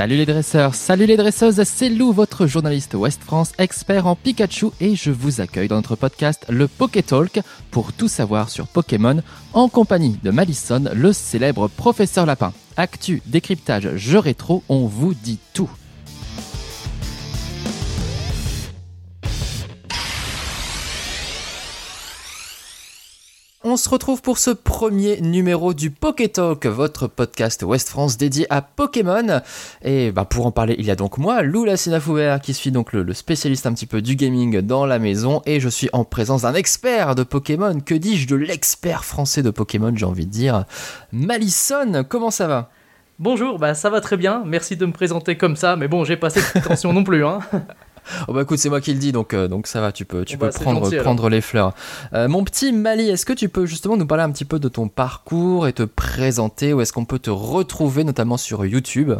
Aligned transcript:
Salut 0.00 0.16
les 0.16 0.24
dresseurs, 0.24 0.74
salut 0.74 1.04
les 1.04 1.18
dresseuses, 1.18 1.62
c'est 1.64 1.90
Lou, 1.90 2.10
votre 2.10 2.46
journaliste 2.46 2.94
West 2.94 3.20
France, 3.22 3.52
expert 3.58 4.06
en 4.06 4.16
Pikachu, 4.16 4.68
et 4.80 4.96
je 4.96 5.10
vous 5.10 5.42
accueille 5.42 5.68
dans 5.68 5.76
notre 5.76 5.94
podcast 5.94 6.46
Le 6.48 6.68
Pokétalk 6.68 7.40
pour 7.70 7.92
tout 7.92 8.08
savoir 8.08 8.48
sur 8.48 8.66
Pokémon, 8.66 9.20
en 9.52 9.68
compagnie 9.68 10.18
de 10.22 10.30
Malison, 10.30 10.84
le 10.94 11.12
célèbre 11.12 11.68
professeur 11.68 12.24
lapin. 12.24 12.54
Actu, 12.78 13.20
décryptage, 13.26 13.94
jeu 13.96 14.18
rétro, 14.18 14.64
on 14.70 14.86
vous 14.86 15.12
dit 15.12 15.38
tout. 15.52 15.70
On 23.62 23.76
se 23.76 23.90
retrouve 23.90 24.22
pour 24.22 24.38
ce 24.38 24.48
premier 24.48 25.20
numéro 25.20 25.74
du 25.74 25.90
Pokétalk, 25.90 26.64
votre 26.64 27.08
podcast 27.08 27.62
West 27.62 27.90
France 27.90 28.16
dédié 28.16 28.46
à 28.48 28.62
Pokémon. 28.62 29.42
Et 29.82 30.12
bah, 30.12 30.24
pour 30.24 30.46
en 30.46 30.50
parler, 30.50 30.76
il 30.78 30.86
y 30.86 30.90
a 30.90 30.96
donc 30.96 31.18
moi, 31.18 31.42
Lou 31.42 31.66
Lassina 31.66 32.00
qui 32.38 32.54
suis 32.54 32.70
donc 32.70 32.94
le, 32.94 33.12
spécialiste 33.12 33.66
un 33.66 33.74
petit 33.74 33.84
peu 33.84 34.00
du 34.00 34.16
gaming 34.16 34.62
dans 34.62 34.86
la 34.86 34.98
maison. 34.98 35.42
Et 35.44 35.60
je 35.60 35.68
suis 35.68 35.90
en 35.92 36.04
présence 36.04 36.42
d'un 36.42 36.54
expert 36.54 37.14
de 37.14 37.22
Pokémon, 37.22 37.80
que 37.80 37.94
dis-je, 37.94 38.26
de 38.28 38.36
l'expert 38.36 39.04
français 39.04 39.42
de 39.42 39.50
Pokémon, 39.50 39.92
j'ai 39.94 40.06
envie 40.06 40.24
de 40.24 40.32
dire. 40.32 40.64
Malison, 41.12 42.02
comment 42.08 42.30
ça 42.30 42.46
va? 42.46 42.70
Bonjour, 43.18 43.58
bah 43.58 43.74
ça 43.74 43.90
va 43.90 44.00
très 44.00 44.16
bien, 44.16 44.42
merci 44.46 44.78
de 44.78 44.86
me 44.86 44.92
présenter 44.92 45.36
comme 45.36 45.54
ça, 45.54 45.76
mais 45.76 45.88
bon, 45.88 46.04
j'ai 46.04 46.16
pas 46.16 46.30
cette 46.30 46.48
prétention 46.48 46.94
non 46.94 47.04
plus. 47.04 47.26
Hein. 47.26 47.40
Oh 48.28 48.32
bah 48.32 48.42
écoute, 48.42 48.58
c'est 48.58 48.68
moi 48.68 48.80
qui 48.80 48.92
le 48.92 48.98
dis, 48.98 49.12
donc, 49.12 49.34
euh, 49.34 49.48
donc 49.48 49.66
ça 49.66 49.80
va, 49.80 49.92
tu 49.92 50.04
peux, 50.04 50.24
tu 50.24 50.38
peux 50.38 50.46
bah, 50.46 50.52
prendre, 50.52 50.90
prendre 51.02 51.28
les 51.28 51.40
fleurs. 51.40 51.74
Euh, 52.12 52.28
mon 52.28 52.44
petit 52.44 52.72
Mali, 52.72 53.08
est-ce 53.08 53.26
que 53.26 53.32
tu 53.32 53.48
peux 53.48 53.66
justement 53.66 53.96
nous 53.96 54.06
parler 54.06 54.24
un 54.24 54.30
petit 54.30 54.44
peu 54.44 54.58
de 54.58 54.68
ton 54.68 54.88
parcours 54.88 55.66
et 55.68 55.72
te 55.72 55.82
présenter 55.82 56.72
Où 56.72 56.80
est-ce 56.80 56.92
qu'on 56.92 57.04
peut 57.04 57.18
te 57.18 57.30
retrouver, 57.30 58.04
notamment 58.04 58.36
sur 58.36 58.64
YouTube? 58.64 59.12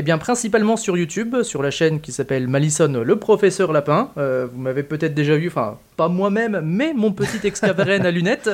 Eh 0.00 0.02
bien, 0.02 0.16
principalement 0.16 0.76
sur 0.76 0.96
YouTube, 0.96 1.42
sur 1.42 1.60
la 1.60 1.72
chaîne 1.72 2.00
qui 2.00 2.12
s'appelle 2.12 2.46
Malison 2.46 3.02
le 3.04 3.16
professeur 3.18 3.72
lapin. 3.72 4.10
Euh, 4.16 4.46
vous 4.50 4.60
m'avez 4.60 4.84
peut-être 4.84 5.12
déjà 5.12 5.36
vu, 5.36 5.48
enfin, 5.48 5.76
pas 5.96 6.06
moi-même, 6.06 6.60
mais 6.62 6.92
mon 6.94 7.10
petit 7.10 7.40
excaveren 7.44 8.06
à 8.06 8.12
lunettes. 8.12 8.50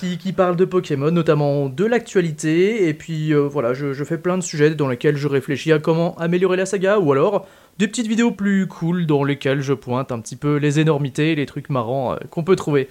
Qui, 0.00 0.32
parle 0.32 0.56
de 0.56 0.64
Pokémon, 0.64 1.10
notamment 1.10 1.68
de 1.68 1.84
l'actualité, 1.84 2.88
et 2.88 2.94
puis 2.94 3.32
voilà, 3.34 3.72
je, 3.74 3.92
je, 3.92 4.04
fais 4.04 4.18
plein 4.18 4.36
de 4.36 4.42
sujets 4.42 4.74
dans 4.74 4.88
lesquels 4.88 5.16
je 5.16 5.28
réfléchis 5.28 5.72
à 5.72 5.78
comment 5.78 6.16
améliorer 6.18 6.56
la 6.56 6.66
saga, 6.66 6.98
ou 6.98 7.12
alors 7.12 7.46
des 7.78 7.88
petites 7.88 8.06
vidéos 8.06 8.30
plus 8.30 8.66
cool 8.66 9.06
dans 9.06 9.24
lesquelles 9.24 9.60
je 9.60 9.72
pointe 9.72 10.12
un 10.12 10.20
petit 10.20 10.36
peu 10.36 10.56
les 10.56 10.80
énormités, 10.80 11.34
les 11.34 11.46
trucs 11.46 11.70
marrants 11.70 12.12
euh, 12.14 12.16
qu'on 12.30 12.44
peut 12.44 12.56
trouver. 12.56 12.88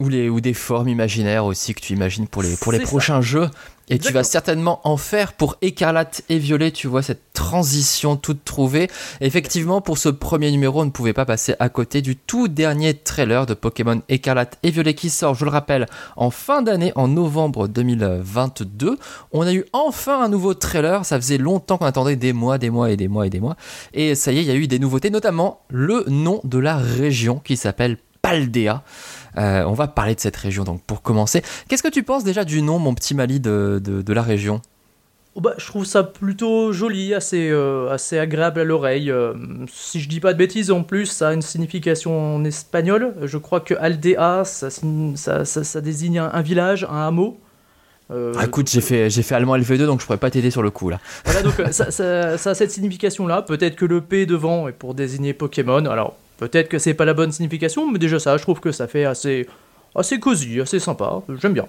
Ou, 0.00 0.08
les, 0.08 0.28
ou 0.28 0.40
des 0.40 0.54
formes 0.54 0.88
imaginaires 0.88 1.44
aussi 1.44 1.72
que 1.72 1.80
tu 1.80 1.92
imagines 1.92 2.26
pour 2.26 2.42
les, 2.42 2.56
pour 2.56 2.72
les 2.72 2.80
prochains 2.80 3.20
jeux. 3.20 3.48
Et 3.88 3.98
tu 3.98 4.12
vas 4.12 4.24
certainement 4.24 4.80
en 4.84 4.96
faire 4.96 5.34
pour 5.34 5.56
Écarlate 5.60 6.22
et 6.30 6.38
Violet, 6.38 6.70
tu 6.70 6.86
vois, 6.86 7.02
cette 7.02 7.32
transition 7.34 8.16
toute 8.16 8.42
trouvée. 8.44 8.90
Effectivement, 9.20 9.82
pour 9.82 9.98
ce 9.98 10.08
premier 10.08 10.50
numéro, 10.50 10.80
on 10.80 10.86
ne 10.86 10.90
pouvait 10.90 11.12
pas 11.12 11.26
passer 11.26 11.54
à 11.58 11.68
côté 11.68 12.00
du 12.00 12.16
tout 12.16 12.48
dernier 12.48 12.94
trailer 12.94 13.44
de 13.44 13.52
Pokémon 13.52 14.00
Écarlate 14.08 14.58
et 14.62 14.70
Violet 14.70 14.94
qui 14.94 15.10
sort, 15.10 15.34
je 15.34 15.44
le 15.44 15.50
rappelle, 15.50 15.86
en 16.16 16.30
fin 16.30 16.62
d'année, 16.62 16.92
en 16.94 17.08
novembre 17.08 17.68
2022. 17.68 18.98
On 19.32 19.42
a 19.42 19.52
eu 19.52 19.64
enfin 19.74 20.24
un 20.24 20.28
nouveau 20.28 20.54
trailer, 20.54 21.04
ça 21.04 21.20
faisait 21.20 21.38
longtemps 21.38 21.76
qu'on 21.76 21.84
attendait 21.84 22.16
des 22.16 22.32
mois, 22.32 22.56
des 22.56 22.70
mois 22.70 22.90
et 22.90 22.96
des 22.96 23.08
mois 23.08 23.26
et 23.26 23.30
des 23.30 23.40
mois. 23.40 23.56
Et 23.92 24.14
ça 24.14 24.32
y 24.32 24.38
est, 24.38 24.42
il 24.42 24.48
y 24.48 24.50
a 24.50 24.56
eu 24.56 24.66
des 24.66 24.78
nouveautés, 24.78 25.10
notamment 25.10 25.60
le 25.68 26.04
nom 26.08 26.40
de 26.44 26.58
la 26.58 26.76
région 26.78 27.38
qui 27.38 27.58
s'appelle 27.58 27.98
Paldea. 28.22 28.82
Euh, 29.38 29.64
on 29.64 29.72
va 29.72 29.88
parler 29.88 30.14
de 30.14 30.20
cette 30.20 30.36
région 30.36 30.64
donc 30.64 30.82
pour 30.82 31.02
commencer. 31.02 31.42
Qu'est-ce 31.68 31.82
que 31.82 31.88
tu 31.88 32.02
penses 32.02 32.24
déjà 32.24 32.44
du 32.44 32.62
nom, 32.62 32.78
mon 32.78 32.94
petit 32.94 33.14
Mali, 33.14 33.40
de, 33.40 34.04
la 34.06 34.22
région? 34.22 34.60
Oh 35.36 35.40
bah, 35.40 35.54
je 35.58 35.66
trouve 35.66 35.84
ça 35.84 36.04
plutôt 36.04 36.72
joli, 36.72 37.12
assez, 37.12 37.50
euh, 37.50 37.90
assez 37.90 38.18
agréable 38.18 38.60
à 38.60 38.64
l'oreille. 38.64 39.10
Euh, 39.10 39.34
si 39.72 40.00
je 40.00 40.08
dis 40.08 40.20
pas 40.20 40.32
de 40.32 40.38
bêtises, 40.38 40.70
en 40.70 40.84
plus, 40.84 41.06
ça 41.06 41.30
a 41.30 41.32
une 41.32 41.42
signification 41.42 42.36
en 42.36 42.44
espagnol. 42.44 43.14
Je 43.22 43.38
crois 43.38 43.58
que 43.60 43.74
Aldea, 43.74 44.44
ça, 44.44 44.70
ça, 45.44 45.80
désigne 45.80 46.20
un, 46.20 46.42
village, 46.42 46.86
un 46.88 47.08
hameau. 47.08 47.36
ah, 48.10 48.44
écoute, 48.44 48.70
j'ai 48.70 48.80
fait, 48.80 49.10
j'ai 49.10 49.24
fait 49.24 49.34
allemand 49.34 49.56
LV2, 49.56 49.86
donc 49.86 50.00
je 50.00 50.06
pourrais 50.06 50.18
pas 50.18 50.30
t'aider 50.30 50.52
sur 50.52 50.62
le 50.62 50.70
coup 50.70 50.88
là. 50.88 51.00
Voilà, 51.24 51.42
donc 51.42 51.54
ça, 51.72 51.90
ça, 51.90 52.50
a 52.50 52.54
cette 52.54 52.70
signification-là. 52.70 53.42
Peut-être 53.42 53.74
que 53.74 53.86
le 53.86 54.02
P 54.02 54.26
devant 54.26 54.68
est 54.68 54.72
pour 54.72 54.94
désigner 54.94 55.34
Pokémon. 55.34 55.84
Alors, 55.86 56.14
Peut-être 56.36 56.68
que 56.68 56.78
c'est 56.78 56.94
pas 56.94 57.04
la 57.04 57.14
bonne 57.14 57.32
signification, 57.32 57.90
mais 57.90 57.98
déjà 57.98 58.18
ça, 58.18 58.36
je 58.36 58.42
trouve 58.42 58.60
que 58.60 58.72
ça 58.72 58.88
fait 58.88 59.04
assez, 59.04 59.46
assez 59.94 60.18
cosy, 60.18 60.60
assez 60.60 60.80
sympa. 60.80 61.22
J'aime 61.40 61.54
bien. 61.54 61.66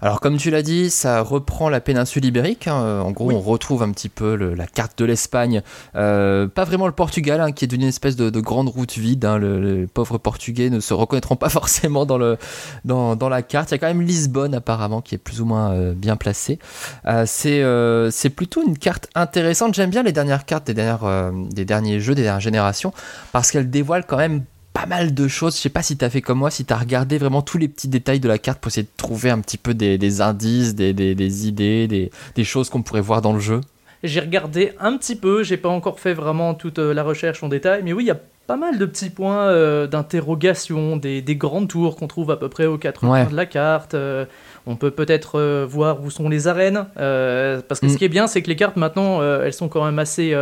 Alors 0.00 0.20
comme 0.20 0.36
tu 0.36 0.50
l'as 0.50 0.62
dit, 0.62 0.90
ça 0.90 1.22
reprend 1.22 1.68
la 1.68 1.80
péninsule 1.80 2.24
ibérique. 2.24 2.68
Hein. 2.68 3.00
En 3.00 3.10
gros, 3.10 3.32
on 3.32 3.40
retrouve 3.40 3.82
un 3.82 3.90
petit 3.90 4.08
peu 4.08 4.34
la 4.34 4.66
carte 4.66 4.96
de 4.98 5.04
l'Espagne. 5.04 5.62
Euh, 5.96 6.46
pas 6.46 6.64
vraiment 6.64 6.86
le 6.86 6.92
Portugal, 6.92 7.40
hein, 7.40 7.50
qui 7.50 7.64
est 7.64 7.68
devenu 7.68 7.84
une 7.84 7.88
espèce 7.88 8.14
de, 8.14 8.40
grande 8.40 8.68
route 8.68 8.96
vide. 8.96 9.24
Hein. 9.24 9.38
les 9.38 9.86
pauvres 9.86 10.18
Portugais 10.18 10.70
ne 10.70 10.78
se 10.78 10.94
reconnaîtront 10.94 11.36
pas 11.36 11.48
forcément 11.48 12.06
dans, 12.06 12.18
le, 12.18 12.38
dans, 12.84 13.16
dans, 13.16 13.28
la 13.28 13.42
carte. 13.42 13.70
Il 13.70 13.72
y 13.72 13.74
a 13.74 13.78
quand 13.78 13.88
même 13.88 14.02
Lisbonne 14.02 14.54
apparemment 14.54 15.00
qui 15.00 15.16
est 15.16 15.18
plus 15.18 15.40
ou 15.40 15.44
moins 15.44 15.72
euh, 15.72 15.94
bien 15.94 16.16
placée. 16.16 16.58
Euh, 17.06 18.10
c'est 18.10 18.30
plutôt 18.30 18.64
une 18.64 18.78
carte 18.78 19.08
intéressante. 19.16 19.74
J'aime 19.74 19.90
bien 19.90 20.04
les 20.04 20.12
dernières 20.12 20.44
cartes 20.44 20.66
des, 20.66 20.74
dernières, 20.74 21.32
des 21.50 21.64
derniers 21.64 21.98
jeux, 21.98 22.14
des 22.14 22.22
dernières 22.22 22.40
générations, 22.40 22.92
parce 23.32 23.50
qu'elles 23.50 23.70
dévoilent 23.70 24.06
quand 24.06 24.16
même 24.16 24.44
pas 24.78 24.86
mal 24.86 25.12
de 25.14 25.28
choses. 25.28 25.56
Je 25.56 25.60
sais 25.60 25.68
pas 25.68 25.82
si 25.82 25.96
tu 25.96 26.04
as 26.04 26.10
fait 26.10 26.20
comme 26.20 26.38
moi, 26.38 26.50
si 26.50 26.64
tu 26.64 26.72
as 26.72 26.76
regardé 26.76 27.18
vraiment 27.18 27.42
tous 27.42 27.58
les 27.58 27.68
petits 27.68 27.88
détails 27.88 28.20
de 28.20 28.28
la 28.28 28.38
carte 28.38 28.60
pour 28.60 28.70
essayer 28.70 28.84
de 28.84 28.96
trouver 28.96 29.30
un 29.30 29.40
petit 29.40 29.58
peu 29.58 29.74
des, 29.74 30.20
indices, 30.20 30.74
des, 30.74 31.48
idées, 31.48 32.10
des, 32.34 32.44
choses 32.44 32.70
qu'on 32.70 32.82
pourrait 32.82 33.00
voir 33.00 33.20
dans 33.20 33.32
le 33.32 33.40
jeu. 33.40 33.60
J'ai 34.04 34.20
regardé 34.20 34.74
un 34.78 34.96
petit 34.96 35.16
peu, 35.16 35.42
j'ai 35.42 35.56
pas 35.56 35.68
encore 35.68 35.98
fait 35.98 36.14
vraiment 36.14 36.54
toute 36.54 36.78
euh, 36.78 36.94
la 36.94 37.02
recherche 37.02 37.42
en 37.42 37.48
détail, 37.48 37.82
mais 37.82 37.92
oui, 37.92 38.04
il 38.04 38.06
y 38.06 38.12
a 38.12 38.20
pas 38.46 38.56
mal 38.56 38.78
de 38.78 38.86
petits 38.86 39.10
points 39.10 39.48
euh, 39.48 39.88
d'interrogation, 39.88 40.96
des, 40.96 41.22
grandes 41.30 41.66
tours 41.66 41.96
qu'on 41.96 42.06
trouve 42.06 42.30
à 42.30 42.36
peu 42.36 42.48
près 42.48 42.66
aux 42.66 42.78
quatre 42.78 43.00
coins 43.00 43.24
de 43.24 43.34
la 43.34 43.44
carte. 43.44 43.94
Euh, 43.94 44.24
on 44.66 44.76
peut 44.76 44.92
peut-être 44.92 45.64
voir 45.64 46.04
où 46.04 46.12
sont 46.12 46.28
les 46.28 46.46
arènes, 46.46 46.86
parce 46.94 47.80
que 47.80 47.88
ce 47.88 47.94
mm. 47.94 47.96
qui 47.96 48.04
est 48.04 48.08
bien, 48.08 48.28
c'est 48.28 48.40
que 48.42 48.48
les 48.48 48.56
cartes 48.56 48.76
maintenant, 48.76 49.20
elles 49.22 49.52
sont 49.52 49.68
quand 49.68 49.84
même 49.84 49.98
assez 49.98 50.36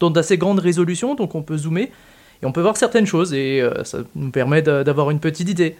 dans 0.00 0.10
d'assez 0.10 0.36
grandes 0.36 0.58
résolutions, 0.58 1.14
donc 1.14 1.34
on 1.34 1.42
peut 1.42 1.56
zoomer. 1.56 1.90
Et 2.42 2.46
on 2.46 2.52
peut 2.52 2.62
voir 2.62 2.76
certaines 2.76 3.06
choses 3.06 3.32
et 3.32 3.60
euh, 3.60 3.84
ça 3.84 3.98
nous 4.14 4.30
permet 4.30 4.62
d'avoir 4.62 5.10
une 5.10 5.20
petite 5.20 5.48
idée. 5.48 5.76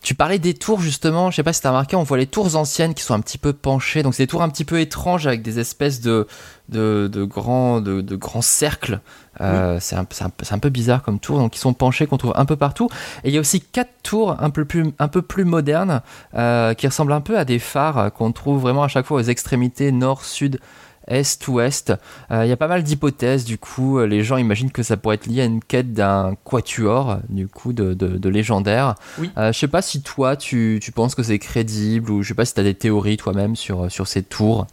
Tu 0.00 0.14
parlais 0.14 0.38
des 0.38 0.54
tours 0.54 0.80
justement, 0.80 1.30
je 1.30 1.36
sais 1.36 1.42
pas 1.42 1.52
si 1.52 1.60
tu 1.60 1.66
as 1.66 1.70
remarqué, 1.70 1.96
on 1.96 2.04
voit 2.04 2.18
les 2.18 2.26
tours 2.26 2.54
anciennes 2.54 2.94
qui 2.94 3.02
sont 3.02 3.14
un 3.14 3.20
petit 3.20 3.36
peu 3.36 3.52
penchées, 3.52 4.04
donc 4.04 4.14
c'est 4.14 4.22
des 4.22 4.28
tours 4.28 4.42
un 4.42 4.48
petit 4.48 4.64
peu 4.64 4.80
étranges 4.80 5.26
avec 5.26 5.42
des 5.42 5.58
espèces 5.58 6.00
de, 6.00 6.28
de, 6.68 7.24
grands, 7.24 7.80
de, 7.80 8.16
grands 8.16 8.40
cercles. 8.40 9.00
Euh, 9.40 9.78
c'est 9.80 9.96
un, 9.96 10.06
un, 10.22 10.58
peu 10.58 10.68
bizarre 10.68 11.02
comme 11.02 11.18
tour, 11.18 11.38
donc 11.38 11.56
ils 11.56 11.60
sont 11.60 11.74
penchés, 11.74 12.06
qu'on 12.06 12.16
trouve 12.16 12.32
un 12.36 12.44
peu 12.44 12.56
partout. 12.56 12.88
Et 13.24 13.28
il 13.28 13.34
y 13.34 13.38
a 13.38 13.40
aussi 13.40 13.60
quatre 13.60 13.90
tours 14.04 14.36
un 14.40 14.50
peu 14.50 14.64
plus, 14.64 14.92
un 15.00 15.08
peu 15.08 15.20
plus 15.20 15.44
modernes 15.44 16.00
euh, 16.34 16.74
qui 16.74 16.86
ressemblent 16.86 17.12
un 17.12 17.20
peu 17.20 17.36
à 17.36 17.44
des 17.44 17.58
phares 17.58 18.12
qu'on 18.12 18.30
trouve 18.30 18.60
vraiment 18.60 18.84
à 18.84 18.88
chaque 18.88 19.04
fois 19.04 19.18
aux 19.18 19.24
extrémités 19.24 19.90
nord, 19.90 20.24
sud, 20.24 20.60
est-ouest. 21.08 21.92
Euh, 22.30 22.44
il 22.44 22.48
y 22.48 22.52
a 22.52 22.56
pas 22.56 22.68
mal 22.68 22.82
d'hypothèses, 22.82 23.44
du 23.44 23.58
coup, 23.58 23.98
euh, 23.98 24.06
les 24.06 24.22
gens 24.22 24.36
imaginent 24.36 24.70
que 24.70 24.82
ça 24.82 24.96
pourrait 24.96 25.16
être 25.16 25.26
lié 25.26 25.42
à 25.42 25.44
une 25.44 25.62
quête 25.62 25.92
d'un 25.92 26.36
quatuor, 26.44 27.18
du 27.28 27.48
coup, 27.48 27.72
de, 27.72 27.94
de, 27.94 28.28
légendaire. 28.28 28.94
Oui. 29.18 29.30
Euh, 29.36 29.52
je 29.52 29.58
sais 29.58 29.68
pas 29.68 29.82
si 29.82 30.02
toi, 30.02 30.36
tu, 30.36 30.78
tu 30.82 30.92
penses 30.92 31.14
que 31.14 31.22
c'est 31.22 31.38
crédible, 31.38 32.10
ou 32.10 32.22
je 32.22 32.28
sais 32.28 32.34
pas 32.34 32.44
si 32.44 32.54
tu 32.54 32.60
as 32.60 32.64
des 32.64 32.74
théories 32.74 33.16
toi-même 33.16 33.56
sur, 33.56 33.90
sur 33.90 34.06
ces 34.06 34.22
tours. 34.22 34.66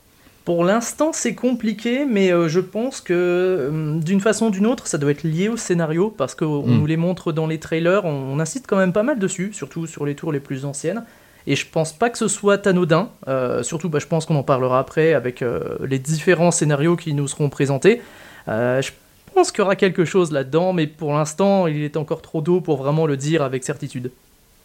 Pour 0.43 0.63
l'instant, 0.63 1.11
c'est 1.11 1.33
compliqué, 1.33 2.05
mais 2.05 2.29
je 2.47 2.59
pense 2.59 3.01
que 3.01 3.99
d'une 4.03 4.21
façon 4.21 4.47
ou 4.47 4.51
d'une 4.51 4.67
autre, 4.67 4.85
ça 4.85 4.99
doit 4.99 5.09
être 5.09 5.23
lié 5.23 5.49
au 5.49 5.57
scénario, 5.57 6.13
parce 6.15 6.35
qu'on 6.35 6.61
hmm. 6.61 6.77
nous 6.77 6.85
les 6.85 6.97
montre 6.97 7.31
dans 7.31 7.47
les 7.47 7.59
trailers, 7.59 8.05
on, 8.05 8.39
insiste 8.39 8.67
quand 8.67 8.77
même 8.77 8.93
pas 8.93 9.01
mal 9.01 9.17
dessus, 9.17 9.53
surtout 9.53 9.87
sur 9.87 10.05
les 10.05 10.13
tours 10.13 10.31
les 10.31 10.39
plus 10.39 10.65
anciennes. 10.65 11.03
Et 11.47 11.55
je 11.55 11.65
pense 11.69 11.93
pas 11.93 12.09
que 12.09 12.17
ce 12.17 12.27
soit 12.27 12.65
anodin, 12.65 13.09
euh, 13.27 13.61
surtout 13.61 13.89
bah, 13.89 13.99
je 13.99 14.07
pense 14.07 14.25
qu'on 14.25 14.35
en 14.35 14.43
parlera 14.43 14.79
après 14.79 15.13
avec 15.13 15.41
euh, 15.41 15.77
les 15.85 15.99
différents 15.99 16.51
scénarios 16.51 16.95
qui 16.95 17.13
nous 17.13 17.27
seront 17.27 17.49
présentés. 17.49 18.01
Euh, 18.47 18.81
je 18.81 18.91
pense 19.33 19.51
qu'il 19.51 19.59
y 19.59 19.61
aura 19.61 19.75
quelque 19.75 20.05
chose 20.05 20.31
là-dedans, 20.31 20.73
mais 20.73 20.87
pour 20.87 21.13
l'instant 21.13 21.67
il 21.67 21.83
est 21.83 21.97
encore 21.97 22.21
trop 22.21 22.41
tôt 22.41 22.61
pour 22.61 22.77
vraiment 22.77 23.05
le 23.05 23.15
dire 23.15 23.43
avec 23.43 23.63
certitude. 23.63 24.11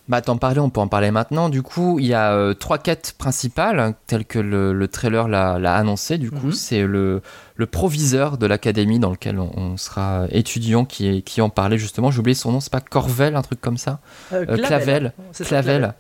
Bah 0.09 0.23
t'en 0.23 0.39
parlais, 0.39 0.59
on 0.59 0.71
peut 0.71 0.81
en 0.81 0.89
parler 0.89 1.13
maintenant. 1.13 1.51
Du 1.51 1.63
coup, 1.63 2.01
il 2.01 2.07
y 2.07 2.15
a 2.15 2.53
trois 2.55 2.79
quêtes 2.79 3.15
principales, 3.17 3.95
telles 4.09 4.25
que 4.25 4.41
le, 4.41 4.89
trailer 4.89 5.29
l'a 5.29 5.75
annoncé. 5.77 6.19
Du 6.19 6.33
coup, 6.33 6.47
mhm. 6.47 6.53
c'est 6.53 6.83
le, 6.83 7.23
le, 7.55 7.67
proviseur 7.67 8.37
de 8.37 8.47
l'académie 8.47 8.99
dans 8.99 9.11
lequel 9.11 9.39
on, 9.39 9.77
sera 9.77 10.27
étudiant 10.31 10.85
qui, 10.85 11.23
qui 11.23 11.41
en 11.41 11.49
parlait 11.49 11.79
justement. 11.79 12.11
J'ai 12.11 12.19
oublié 12.19 12.35
son 12.35 12.51
nom, 12.51 12.59
c'est 12.59 12.73
pas 12.73 12.81
Corvel, 12.81 13.37
un 13.37 13.43
truc 13.43 13.61
comme 13.61 13.77
ça? 13.77 14.01
Clavel. 14.31 14.63
Clavel. 14.63 15.13
Clavel. 15.45 15.95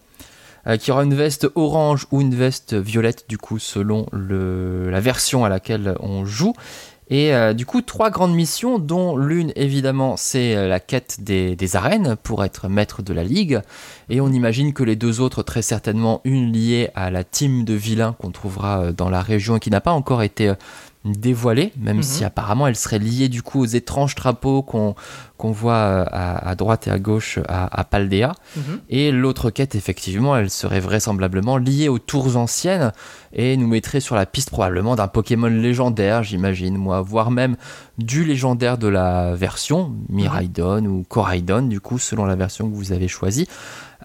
Euh, 0.66 0.76
qui 0.76 0.90
aura 0.90 1.04
une 1.04 1.14
veste 1.14 1.48
orange 1.54 2.06
ou 2.10 2.20
une 2.20 2.34
veste 2.34 2.74
violette, 2.74 3.24
du 3.28 3.38
coup, 3.38 3.58
selon 3.58 4.06
le, 4.12 4.90
la 4.90 5.00
version 5.00 5.44
à 5.44 5.48
laquelle 5.48 5.94
on 6.00 6.26
joue. 6.26 6.52
Et 7.08 7.34
euh, 7.34 7.54
du 7.54 7.64
coup, 7.64 7.80
trois 7.80 8.10
grandes 8.10 8.34
missions, 8.34 8.78
dont 8.78 9.16
l'une, 9.16 9.52
évidemment, 9.56 10.16
c'est 10.18 10.54
euh, 10.54 10.68
la 10.68 10.78
quête 10.78 11.16
des, 11.20 11.56
des, 11.56 11.76
arènes 11.76 12.14
pour 12.22 12.44
être 12.44 12.68
maître 12.68 13.02
de 13.02 13.14
la 13.14 13.24
ligue. 13.24 13.62
Et 14.10 14.20
on 14.20 14.28
imagine 14.28 14.74
que 14.74 14.84
les 14.84 14.96
deux 14.96 15.20
autres, 15.20 15.42
très 15.42 15.62
certainement, 15.62 16.20
une 16.24 16.52
liée 16.52 16.90
à 16.94 17.10
la 17.10 17.24
team 17.24 17.64
de 17.64 17.74
vilains 17.74 18.14
qu'on 18.20 18.30
trouvera 18.30 18.92
dans 18.92 19.08
la 19.08 19.22
région 19.22 19.56
et 19.56 19.60
qui 19.60 19.70
n'a 19.70 19.80
pas 19.80 19.92
encore 19.92 20.22
été 20.22 20.52
dévoilée, 21.05 21.73
même 21.79 21.97
Mhm. 21.99 22.02
si 22.02 22.25
apparemment 22.25 22.67
elle 22.67 22.76
serait 22.76 22.99
liée 22.99 23.29
du 23.31 23.43
coup 23.43 23.61
aux 23.61 23.67
étranges 23.67 24.14
drapeaux 24.14 24.62
qu'on 24.62 24.94
qu'on 25.38 25.52
voit 25.52 25.73
euh, 25.73 26.05
à, 26.11 26.50
à 26.50 26.55
droite 26.55 26.87
et 26.87 26.91
à 26.91 26.99
gauche 26.99 27.38
à, 27.49 27.81
à 27.81 27.85
Paldea. 27.85 28.32
Mhm. 28.56 28.81
Et 28.91 29.11
l'autre 29.11 29.49
quête, 29.49 29.75
effectivement, 29.75 30.37
elle 30.37 30.50
serait 30.50 30.81
vraisemblablement 30.81 31.56
liée 31.56 31.88
aux 31.88 31.99
tours 31.99 32.37
anciennes 32.37 32.93
et 33.32 33.56
nous 33.56 33.67
mettrait 33.67 34.00
sur 34.00 34.14
la 34.17 34.26
piste 34.26 34.50
probablement 34.50 34.97
d'un 34.97 35.08
Pokémon 35.08 35.47
légendaire, 35.47 36.23
j'imagine, 36.23 36.76
moi, 36.76 37.00
voire 37.00 37.31
même 37.31 37.56
du 37.96 38.23
légendaire 38.25 38.76
de 38.76 38.88
la 38.88 39.35
version, 39.35 39.94
Miraidon 40.11 40.85
ou 40.85 41.05
Coraidon, 41.08 41.62
du 41.62 41.81
coup, 41.81 41.99
selon 41.99 42.26
la 42.26 42.37
version 42.37 42.69
que 42.69 42.75
vous 42.75 42.93
avez 42.93 43.08
choisie. 43.08 43.49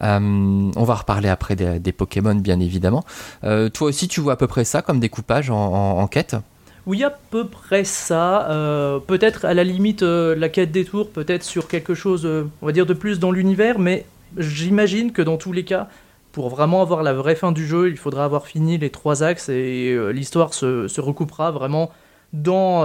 Euh, 0.01 0.71
on 0.75 0.83
va 0.85 0.95
reparler 0.95 1.27
après 1.27 1.57
des, 1.57 1.79
des 1.81 1.91
Pokémon, 1.91 2.35
bien 2.35 2.61
évidemment. 2.61 3.03
Euh, 3.43 3.67
toi 3.67 3.87
aussi, 3.89 4.07
tu 4.07 4.21
vois 4.21 4.33
à 4.33 4.37
peu 4.37 4.47
près 4.47 4.63
ça 4.63 4.81
comme 4.81 5.01
découpage 5.01 5.49
en, 5.49 5.55
en- 5.57 5.99
en 5.99 6.07
quête? 6.07 6.37
Oui, 6.87 7.03
à 7.03 7.09
peu 7.09 7.47
près 7.47 7.83
ça. 7.83 8.49
euh, 8.51 8.99
peut-être 8.99 9.45
à 9.45 9.55
la 9.55 9.63
limite 9.63 10.03
euh, 10.03 10.35
la 10.35 10.49
quête 10.49 10.71
des 10.71 10.85
tours, 10.85 11.09
peut-être 11.09 11.43
sur 11.43 11.67
quelque 11.67 11.95
chose, 11.95 12.25
euh, 12.25 12.47
on 12.61 12.67
va 12.67 12.71
dire, 12.73 12.85
de 12.85 12.93
plus 12.93 13.19
dans 13.19 13.31
l'univers, 13.31 13.79
mais 13.79 14.05
j'imagine 14.37 15.11
que 15.11 15.23
dans 15.23 15.37
tous 15.37 15.51
les 15.51 15.65
cas, 15.65 15.89
pour 16.31 16.49
vraiment 16.49 16.83
avoir 16.83 17.01
la 17.01 17.13
vraie 17.13 17.35
fin 17.35 17.51
du 17.51 17.65
jeu, 17.65 17.89
il 17.89 17.97
faudra 17.97 18.25
avoir 18.25 18.45
fini 18.45 18.77
les 18.77 18.91
trois 18.91 19.23
axes 19.23 19.49
et 19.49 19.97
l'histoire 20.11 20.53
se, 20.53 20.99
recoupera 20.99 21.49
vraiment 21.51 21.91
dans, 22.33 22.83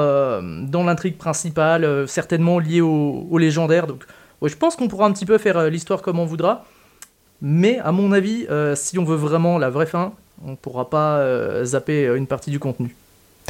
dans 0.69 0.85
l'intrigue 0.85 1.19
principale, 1.19 2.06
certainement 2.06 2.61
liée 2.61 2.81
au, 2.81 3.38
légendaire. 3.38 3.88
Donc, 3.88 4.05
je 4.41 4.55
pense 4.55 4.76
qu'on 4.76 4.87
pourra 4.87 5.06
un 5.06 5.12
petit 5.12 5.26
peu 5.26 5.37
faire 5.37 5.69
l'histoire 5.69 6.00
comme 6.00 6.20
on 6.20 6.26
voudra. 6.26 6.64
Mais 7.43 7.81
à 7.81 7.91
mon 7.91 8.12
avis, 8.12 8.46
si 8.76 9.00
on 9.00 9.05
veut 9.05 9.17
vraiment 9.17 9.58
la 9.58 9.69
vraie 9.69 9.87
fin, 9.87 10.12
on 10.46 10.55
pourra 10.55 10.88
pas 10.88 11.64
zapper 11.64 12.06
une 12.17 12.29
partie 12.29 12.53
du 12.53 12.61
contenu. 12.61 12.94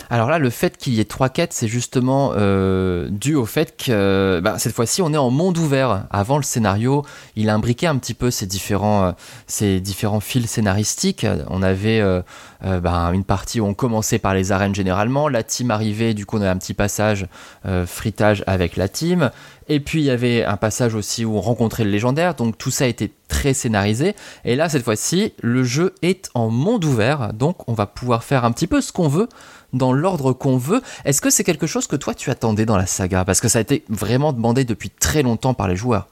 Alors 0.09 0.31
là, 0.31 0.39
le 0.39 0.51
fait 0.51 0.77
qu'il 0.77 0.95
y 0.95 1.01
ait 1.01 1.05
trois 1.05 1.29
quêtes, 1.29 1.53
c'est 1.53 1.69
justement 1.69 2.33
euh, 2.37 3.09
dû 3.11 3.35
au 3.35 3.47
fait 3.47 3.77
que 3.77 4.41
bah, 4.43 4.59
cette 4.59 4.75
fois-ci, 4.75 5.03
on 5.03 5.13
est 5.13 5.19
en 5.19 5.31
monde 5.31 5.59
ouvert. 5.59 6.07
Avant, 6.11 6.37
le 6.37 6.43
scénario, 6.43 7.05
il 7.37 7.51
imbriquait 7.51 7.87
un 7.87 7.97
petit 7.97 8.15
peu 8.15 8.31
ces 8.31 8.47
différents, 8.47 9.05
euh, 9.05 9.13
ces 9.47 9.81
différents 9.81 10.21
fils 10.21 10.51
scénaristiques. 10.51 11.27
On 11.49 11.63
avait 11.63 12.03
euh, 12.65 12.81
bah, 12.81 13.11
une 13.13 13.25
partie 13.25 13.61
où 13.61 13.67
on 13.67 13.75
commençait 13.75 14.19
par 14.19 14.35
les 14.35 14.53
arènes 14.53 14.75
généralement. 14.75 15.29
La 15.29 15.43
team 15.43 15.71
arrivait, 15.71 16.15
du 16.15 16.27
coup, 16.27 16.37
on 16.39 16.41
avait 16.41 16.51
un 16.51 16.57
petit 16.57 16.75
passage 16.75 17.27
euh, 17.67 17.87
fritage 17.87 18.45
avec 18.47 18.77
la 18.77 18.89
team. 18.89 19.31
Et 19.69 19.81
puis, 19.81 20.01
il 20.01 20.05
y 20.05 20.11
avait 20.11 20.45
un 20.45 20.57
passage 20.57 20.95
aussi 20.95 21.25
où 21.25 21.37
on 21.37 21.41
rencontrait 21.41 21.85
le 21.85 21.91
légendaire. 21.91 22.35
Donc, 22.35 22.59
tout 22.59 22.71
ça 22.71 22.87
était 22.87 23.11
très 23.29 23.55
scénarisé. 23.55 24.15
Et 24.45 24.57
là, 24.57 24.69
cette 24.69 24.83
fois-ci, 24.83 25.33
le 25.41 25.65
jeu 25.65 25.95
est 26.03 26.29
en 26.35 26.51
monde 26.51 26.85
ouvert. 26.85 27.33
Donc, 27.33 27.69
on 27.69 27.73
va 27.73 27.87
pouvoir 27.87 28.25
faire 28.25 28.45
un 28.45 28.53
petit 28.53 28.67
peu 28.67 28.81
ce 28.81 28.93
qu'on 28.93 29.09
veut 29.09 29.29
dans 29.73 29.93
l'ordre 29.93 30.33
qu'on 30.33 30.57
veut. 30.57 30.83
Est-ce 31.05 31.21
que 31.21 31.31
c'est 31.31 31.45
quelque 31.45 31.67
chose 31.67 31.87
que 31.87 31.97
toi 31.97 32.15
tu 32.15 32.31
attendais 32.31 32.67
dans 32.67 32.77
la 32.77 32.87
saga? 32.87 33.25
Parce 33.25 33.41
que 33.41 33.49
ça 33.49 33.59
a 33.59 33.63
été 33.63 33.85
vraiment 33.89 34.33
demandé 34.33 34.65
depuis 34.65 34.91
très 34.91 35.23
longtemps 35.23 35.55
par 35.55 35.69
les 35.69 35.77
joueurs. 35.77 36.09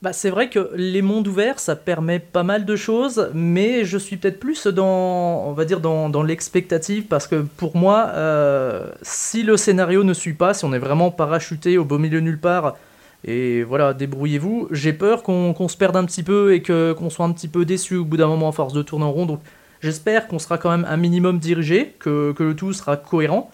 Bah, 0.00 0.12
c'est 0.12 0.30
vrai 0.30 0.48
que 0.48 0.70
les 0.76 1.02
mondes 1.02 1.26
ouverts, 1.26 1.58
ça 1.58 1.74
permet 1.74 2.20
pas 2.20 2.44
mal 2.44 2.64
de 2.64 2.76
choses, 2.76 3.30
mais 3.34 3.84
je 3.84 3.98
suis 3.98 4.16
peut-être 4.16 4.38
plus 4.38 4.68
dans, 4.68 5.44
on 5.44 5.52
va 5.54 5.64
dire, 5.64 5.80
dans, 5.80 6.08
dans 6.08 6.22
l'expectative, 6.22 7.06
parce 7.06 7.26
que 7.26 7.44
pour 7.56 7.76
moi, 7.76 8.12
euh, 8.14 8.92
si 9.02 9.42
le 9.42 9.56
scénario 9.56 10.04
ne 10.04 10.14
suit 10.14 10.34
pas, 10.34 10.54
si 10.54 10.64
on 10.64 10.72
est 10.72 10.78
vraiment 10.78 11.10
parachuté 11.10 11.78
au 11.78 11.84
beau 11.84 11.98
milieu 11.98 12.20
nulle 12.20 12.38
part, 12.38 12.76
et 13.24 13.64
voilà, 13.64 13.92
débrouillez-vous, 13.92 14.68
j'ai 14.70 14.92
peur 14.92 15.24
qu'on 15.24 15.68
se 15.68 15.76
perde 15.76 15.96
un 15.96 16.04
petit 16.04 16.22
peu 16.22 16.54
et 16.54 16.62
qu'on 16.62 17.10
soit 17.10 17.26
un 17.26 17.32
petit 17.32 17.48
peu 17.48 17.64
déçu 17.64 17.96
au 17.96 18.04
bout 18.04 18.18
d'un 18.18 18.28
moment 18.28 18.50
à 18.50 18.52
force 18.52 18.74
de 18.74 18.82
tourner 18.82 19.04
en 19.04 19.10
rond, 19.10 19.26
donc 19.26 19.40
j'espère 19.80 20.28
qu'on 20.28 20.38
sera 20.38 20.58
quand 20.58 20.70
même 20.70 20.86
un 20.88 20.96
minimum 20.96 21.40
dirigé, 21.40 21.96
que, 21.98 22.30
que 22.34 22.44
le 22.44 22.54
tout 22.54 22.72
sera 22.72 22.96
cohérent. 22.96 23.50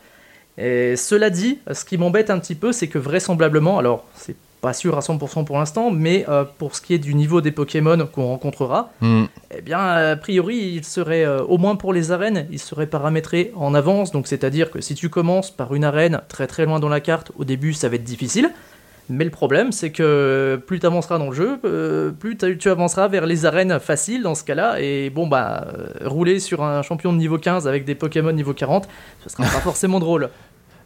Et 0.58 0.94
cela 0.96 1.31
dit, 1.31 1.58
ce 1.73 1.87
qui 1.87 1.96
m'embête 1.96 2.29
un 2.29 2.38
petit 2.38 2.55
peu, 2.55 2.70
c'est 2.73 2.88
que 2.88 2.99
vraisemblablement, 2.99 3.79
alors 3.79 4.05
c'est 4.14 4.37
pas 4.65 4.73
sûr 4.73 4.97
à 4.97 5.01
100% 5.01 5.45
pour 5.45 5.59
l'instant, 5.59 5.91
mais 5.91 6.25
euh, 6.27 6.45
pour 6.57 6.75
ce 6.75 6.81
qui 6.81 6.95
est 6.95 6.99
du 6.99 7.15
niveau 7.15 7.43
des 7.43 7.51
Pokémon 7.51 8.09
qu'on 8.11 8.29
rencontrera, 8.29 8.91
Hmm. 9.03 9.25
eh 9.55 9.61
bien, 9.61 9.79
a 9.79 10.17
priori, 10.17 10.57
il 10.77 10.85
serait, 10.85 11.27
euh, 11.27 11.43
au 11.43 11.59
moins 11.59 11.77
pour 11.77 11.93
les 11.93 12.13
arènes, 12.13 12.47
il 12.51 12.59
serait 12.59 12.87
paramétré 12.87 13.53
en 13.57 13.75
avance, 13.75 14.11
donc 14.11 14.27
c'est-à-dire 14.27 14.71
que 14.71 14.81
si 14.81 14.95
tu 14.95 15.11
commences 15.11 15.51
par 15.51 15.75
une 15.75 15.85
arène 15.85 16.23
très 16.29 16.47
très 16.47 16.65
loin 16.65 16.81
dans 16.81 16.89
la 16.89 17.01
carte, 17.01 17.31
au 17.37 17.45
début 17.45 17.75
ça 17.75 17.91
va 17.91 17.97
être 17.97 18.05
difficile, 18.05 18.49
mais 19.11 19.25
le 19.25 19.31
problème 19.31 19.71
c'est 19.71 19.91
que 19.93 20.59
plus 20.67 20.81
tu 20.81 20.87
avanceras 20.87 21.19
dans 21.19 21.29
le 21.29 21.35
jeu, 21.37 21.59
euh, 21.67 22.11
plus 22.11 22.39
tu 22.59 22.71
avanceras 22.71 23.09
vers 23.09 23.27
les 23.27 23.45
arènes 23.45 23.79
faciles 23.81 24.23
dans 24.23 24.35
ce 24.35 24.45
cas-là, 24.45 24.81
et 24.81 25.11
bon 25.11 25.27
bah, 25.27 25.67
euh, 25.77 26.09
rouler 26.09 26.41
sur 26.41 26.63
un 26.65 26.81
champion 26.81 27.13
de 27.13 27.19
niveau 27.19 27.37
15 27.37 27.69
avec 27.69 27.85
des 27.85 27.95
Pokémon 27.95 28.33
niveau 28.33 28.55
40, 28.55 28.89
ce 29.23 29.29
sera 29.29 29.43
pas 29.43 29.61
forcément 29.71 30.01
drôle. 30.01 30.31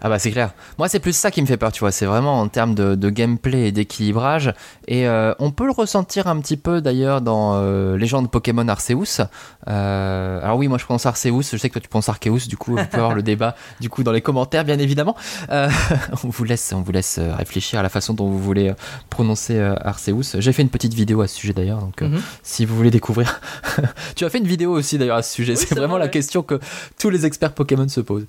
Ah 0.00 0.09
bah 0.09 0.19
c'est 0.19 0.31
clair. 0.31 0.53
Moi 0.79 0.89
c'est 0.89 1.00
plus 1.00 1.17
ça 1.17 1.31
qui 1.31 1.43
me 1.43 1.47
fait 1.47 1.56
peur, 1.56 1.73
tu 1.73 1.81
vois. 1.81 1.91
C'est 1.93 2.06
vraiment 2.06 2.41
en 2.41 2.49
termes 2.49 2.75
de, 2.75 2.95
de 2.95 3.11
gameplay 3.11 3.69
et 3.69 3.73
d'équilibrage. 3.73 4.53
Et 4.87 5.06
euh, 5.09 5.35
on 5.39 5.50
peut 5.50 5.65
le 5.67 5.73
ressentir 5.73 6.27
un 6.29 6.39
petit 6.41 6.56
peu 6.56 6.81
d'ailleurs 6.81 7.21
dans 7.21 7.55
euh, 7.56 7.97
Légende 7.97 8.31
Pokémon 8.31 8.67
Arceus. 8.69 9.23
Euh, 9.69 10.41
alors 10.43 10.56
oui, 10.56 10.69
moi 10.69 10.79
je 10.79 10.87
pense 10.87 11.05
Arceus. 11.06 11.43
Je 11.53 11.56
sais 11.56 11.69
que 11.69 11.75
toi 11.75 11.83
tu 11.83 11.89
penses 11.89 12.09
Arceus. 12.09 12.49
Du 12.49 12.56
coup, 12.56 12.73
vous 12.77 12.85
pouvez 12.85 12.97
avoir 13.03 13.15
le 13.15 13.23
débat 13.29 13.56
du 13.81 13.89
coup 13.91 14.03
dans 14.03 14.12
les 14.12 14.21
commentaires, 14.23 14.65
bien 14.65 14.79
évidemment. 14.79 15.17
Euh, 15.50 15.69
on 16.25 16.29
vous 16.29 16.44
laisse, 16.44 16.73
on 16.75 16.83
vous 16.83 16.93
laisse 16.93 17.19
réfléchir 17.19 17.81
à 17.81 17.83
la 17.83 17.89
façon 17.89 18.15
dont 18.15 18.27
vous 18.29 18.39
voulez 18.41 18.73
prononcer 19.11 19.59
Arceus. 19.83 20.37
J'ai 20.39 20.53
fait 20.53 20.62
une 20.62 20.71
petite 20.71 20.94
vidéo 20.94 21.21
à 21.23 21.27
ce 21.29 21.37
sujet 21.37 21.53
d'ailleurs. 21.53 21.81
Donc 21.81 22.03
Mhm. 22.03 22.21
si 22.43 22.65
vous 22.65 22.77
voulez 22.77 22.91
découvrir, 22.91 23.41
tu 24.17 24.25
as 24.25 24.31
fait 24.31 24.39
une 24.39 24.47
vidéo 24.47 24.71
aussi 24.73 24.99
d'ailleurs 24.99 25.17
à 25.17 25.23
ce 25.23 25.33
sujet. 25.35 25.55
Oui, 25.55 25.65
c'est 25.69 25.75
vraiment 25.75 25.94
vrai, 25.94 26.05
la 26.05 26.09
question 26.09 26.43
que 26.43 26.61
tous 26.99 27.11
les 27.11 27.27
experts 27.27 27.53
Pokémon 27.53 27.89
se 27.89 28.01
posent. 28.01 28.27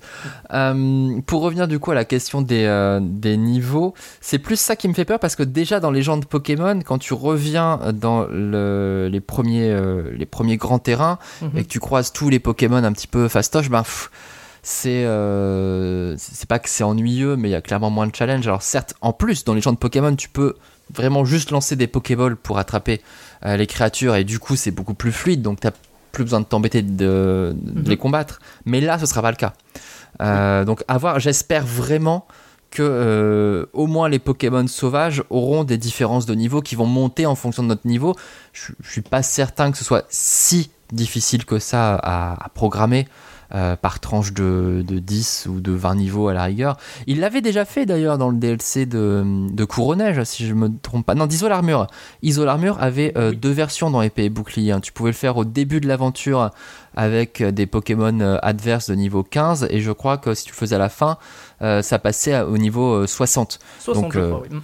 Pour 1.26 1.42
revenir 1.42 1.59
du 1.66 1.78
coup 1.78 1.90
à 1.90 1.94
la 1.94 2.04
question 2.04 2.42
des, 2.42 2.64
euh, 2.64 3.00
des 3.02 3.36
niveaux, 3.36 3.94
c'est 4.20 4.38
plus 4.38 4.58
ça 4.58 4.76
qui 4.76 4.88
me 4.88 4.94
fait 4.94 5.04
peur 5.04 5.18
parce 5.18 5.36
que 5.36 5.42
déjà 5.42 5.80
dans 5.80 5.90
Légende 5.90 6.26
Pokémon, 6.26 6.80
quand 6.84 6.98
tu 6.98 7.14
reviens 7.14 7.80
dans 7.94 8.24
le- 8.30 9.08
les, 9.10 9.20
premiers, 9.20 9.70
euh, 9.70 10.10
les 10.16 10.26
premiers 10.26 10.56
grands 10.56 10.78
terrains 10.78 11.18
Mhm. 11.42 11.50
et 11.58 11.62
que 11.64 11.68
tu 11.68 11.80
croises 11.80 12.12
tous 12.12 12.28
les 12.28 12.38
Pokémon 12.38 12.82
un 12.84 12.92
petit 12.92 13.06
peu 13.06 13.28
fastoche, 13.28 13.70
ben 13.70 13.82
c'est 14.62 15.04
euh, 15.06 16.14
c'est 16.18 16.48
pas 16.48 16.58
que 16.58 16.68
c'est 16.68 16.84
ennuyeux, 16.84 17.36
mais 17.36 17.48
il 17.48 17.52
y 17.52 17.54
a 17.54 17.62
clairement 17.62 17.90
moins 17.90 18.06
de 18.06 18.14
challenge. 18.14 18.46
Alors 18.46 18.62
certes, 18.62 18.94
en 19.00 19.12
plus 19.12 19.44
dans 19.44 19.54
Légende 19.54 19.78
Pokémon, 19.78 20.14
tu 20.14 20.28
peux 20.28 20.54
vraiment 20.92 21.24
juste 21.24 21.50
lancer 21.50 21.76
des 21.76 21.86
Pokéballs 21.86 22.36
pour 22.36 22.58
attraper 22.58 23.00
euh, 23.46 23.56
les 23.56 23.66
créatures 23.66 24.16
et 24.16 24.24
du 24.24 24.38
coup 24.38 24.56
c'est 24.56 24.70
beaucoup 24.72 24.94
plus 24.94 25.12
fluide, 25.12 25.40
donc 25.42 25.60
t'as 25.60 25.70
plus 26.12 26.24
besoin 26.24 26.40
de 26.40 26.44
t'embêter 26.44 26.82
de, 26.82 27.54
de 27.54 27.80
Mhm. 27.80 27.84
les 27.86 27.96
combattre. 27.96 28.40
Mais 28.64 28.80
là, 28.80 28.98
ce 28.98 29.06
sera 29.06 29.22
pas 29.22 29.30
le 29.30 29.36
cas. 29.36 29.52
Euh, 30.20 30.64
Donc 30.64 30.84
à 30.88 30.98
voir, 30.98 31.18
j'espère 31.18 31.64
vraiment 31.66 32.26
que 32.70 32.82
euh, 32.82 33.66
au 33.72 33.86
moins 33.86 34.08
les 34.08 34.20
Pokémon 34.20 34.66
sauvages 34.68 35.24
auront 35.28 35.64
des 35.64 35.76
différences 35.76 36.24
de 36.26 36.34
niveau 36.34 36.60
qui 36.60 36.76
vont 36.76 36.86
monter 36.86 37.26
en 37.26 37.34
fonction 37.34 37.62
de 37.64 37.68
notre 37.68 37.86
niveau. 37.86 38.14
Je, 38.52 38.72
je 38.80 38.90
suis 38.90 39.00
pas 39.00 39.22
certain 39.22 39.72
que 39.72 39.78
ce 39.78 39.84
soit 39.84 40.04
si 40.08 40.70
difficile 40.92 41.44
que 41.44 41.58
ça 41.58 41.94
à, 41.96 42.44
à 42.44 42.48
programmer 42.50 43.08
euh, 43.54 43.76
par 43.76 44.00
tranche 44.00 44.32
de, 44.32 44.84
de 44.86 44.98
10 44.98 45.46
ou 45.50 45.60
de 45.60 45.72
20 45.72 45.94
niveaux 45.96 46.28
à 46.28 46.34
la 46.34 46.44
rigueur. 46.44 46.76
Il 47.06 47.20
l'avait 47.20 47.40
déjà 47.40 47.64
fait 47.64 47.86
d'ailleurs 47.86 48.18
dans 48.18 48.28
le 48.30 48.36
DLC 48.36 48.86
de, 48.86 49.24
de 49.50 49.66
si 50.24 50.46
je 50.46 50.54
me 50.54 50.68
trompe 50.82 51.06
pas. 51.06 51.14
Non, 51.14 51.26
d'Isol 51.26 51.52
Armure. 51.52 51.86
Isol 52.22 52.48
Armure 52.48 52.76
avait 52.80 53.12
euh, 53.16 53.30
Oui. 53.30 53.36
deux 53.36 53.50
versions 53.52 53.90
dans 53.90 54.02
épée 54.02 54.24
et 54.24 54.30
bouclier. 54.30 54.72
hein. 54.72 54.80
Tu 54.80 54.92
pouvais 54.92 55.10
le 55.10 55.16
faire 55.16 55.36
au 55.36 55.44
début 55.44 55.80
de 55.80 55.88
l'aventure 55.88 56.50
avec 56.96 57.40
euh, 57.40 57.50
des 57.52 57.66
Pokémon 57.66 58.38
adverses 58.42 58.90
de 58.90 58.94
niveau 58.94 59.22
15 59.22 59.66
et 59.70 59.80
je 59.80 59.92
crois 59.92 60.18
que 60.18 60.34
si 60.34 60.44
tu 60.44 60.50
le 60.52 60.56
faisais 60.56 60.74
à 60.76 60.78
la 60.78 60.88
fin, 60.88 61.18
euh, 61.62 61.82
ça 61.82 61.98
passait 61.98 62.34
à- 62.34 62.46
au 62.46 62.58
niveau 62.58 62.94
euh, 63.02 63.06
60. 63.06 63.58
60, 63.80 64.02
Donc, 64.04 64.12
je 64.14 64.20
crois, 64.20 64.42
oui. 64.50 64.58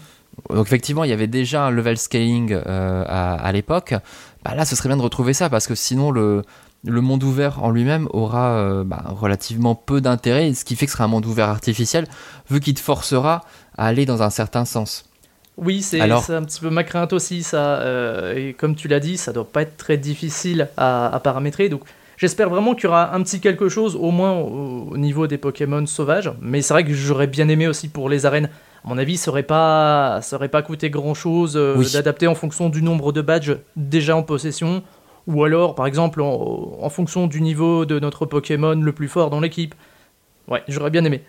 Donc 0.50 0.66
effectivement, 0.66 1.02
il 1.04 1.10
y 1.10 1.14
avait 1.14 1.26
déjà 1.26 1.64
un 1.66 1.70
level 1.70 1.96
scaling 1.96 2.52
euh, 2.52 3.04
à, 3.06 3.34
à 3.34 3.52
l'époque. 3.52 3.94
Bah, 4.44 4.54
là, 4.54 4.64
ce 4.66 4.76
serait 4.76 4.88
bien 4.88 4.96
de 4.98 5.02
retrouver 5.02 5.32
ça 5.32 5.48
parce 5.48 5.66
que 5.66 5.74
sinon 5.74 6.10
le, 6.10 6.42
le 6.84 7.00
monde 7.00 7.22
ouvert 7.24 7.62
en 7.64 7.70
lui-même 7.70 8.06
aura 8.12 8.50
euh, 8.58 8.84
bah, 8.84 9.04
relativement 9.08 9.74
peu 9.74 10.00
d'intérêt, 10.00 10.52
ce 10.54 10.64
qui 10.64 10.76
fait 10.76 10.86
que 10.86 10.90
ce 10.92 10.96
sera 10.96 11.04
un 11.04 11.08
monde 11.08 11.26
ouvert 11.26 11.48
artificiel, 11.48 12.06
vu 12.50 12.60
qu'il 12.60 12.74
te 12.74 12.80
forcera 12.80 13.44
à 13.76 13.86
aller 13.86 14.06
dans 14.06 14.22
un 14.22 14.30
certain 14.30 14.64
sens. 14.64 15.08
Oui, 15.56 15.80
c'est 15.82 16.00
Alors- 16.00 16.30
un 16.30 16.42
petit 16.44 16.60
peu 16.60 16.70
ma 16.70 16.84
crainte 16.84 17.12
aussi, 17.12 17.42
ça. 17.42 17.78
euh, 17.80 18.34
et 18.36 18.52
comme 18.52 18.74
tu 18.74 18.88
l'as 18.88 19.00
dit, 19.00 19.16
ça 19.16 19.32
doit 19.32 19.48
pas 19.50 19.62
être 19.62 19.76
très 19.78 19.96
difficile 19.96 20.68
à, 20.76 21.14
à 21.14 21.18
paramétrer. 21.18 21.68
Donc, 21.70 21.80
j'espère 22.18 22.50
vraiment 22.50 22.74
qu'il 22.74 22.84
y 22.84 22.86
aura 22.88 23.14
un 23.14 23.22
petit 23.22 23.40
quelque 23.40 23.68
chose, 23.70 23.96
au 23.96 24.10
moins 24.10 24.32
au, 24.32 24.88
au 24.92 24.96
niveau 24.98 25.26
des 25.26 25.38
Pokémon 25.38 25.84
sauvages. 25.86 26.30
Mais 26.42 26.60
c'est 26.60 26.74
vrai 26.74 26.84
que 26.84 26.92
j'aurais 26.92 27.26
bien 27.26 27.48
aimé 27.48 27.66
aussi 27.66 27.88
pour 27.88 28.08
les 28.10 28.26
arènes. 28.26 28.50
À 28.84 28.88
mon 28.88 28.98
avis, 28.98 29.16
ça 29.16 29.30
aurait 29.30 29.42
pas, 29.42 30.20
ça 30.22 30.36
aurait 30.36 30.50
pas 30.50 30.62
coûté 30.62 30.90
grand 30.90 31.14
chose 31.14 31.56
Oui. 31.76 31.90
d'adapter 31.92 32.26
en 32.28 32.34
fonction 32.36 32.68
du 32.68 32.82
nombre 32.82 33.10
de 33.12 33.22
badges 33.22 33.56
déjà 33.76 34.14
en 34.14 34.22
possession. 34.22 34.82
Ou 35.26 35.44
alors, 35.44 35.74
par 35.74 35.86
exemple, 35.86 36.20
en, 36.22 36.88
fonction 36.88 37.26
du 37.26 37.40
niveau 37.40 37.84
de 37.84 37.98
notre 37.98 38.26
Pokémon 38.26 38.74
le 38.74 38.92
plus 38.92 39.08
fort 39.08 39.30
dans 39.30 39.40
l'équipe. 39.40 39.74
Ouais, 40.48 40.62
j'aurais 40.68 40.90
bien 40.90 41.04
aimé. 41.04 41.22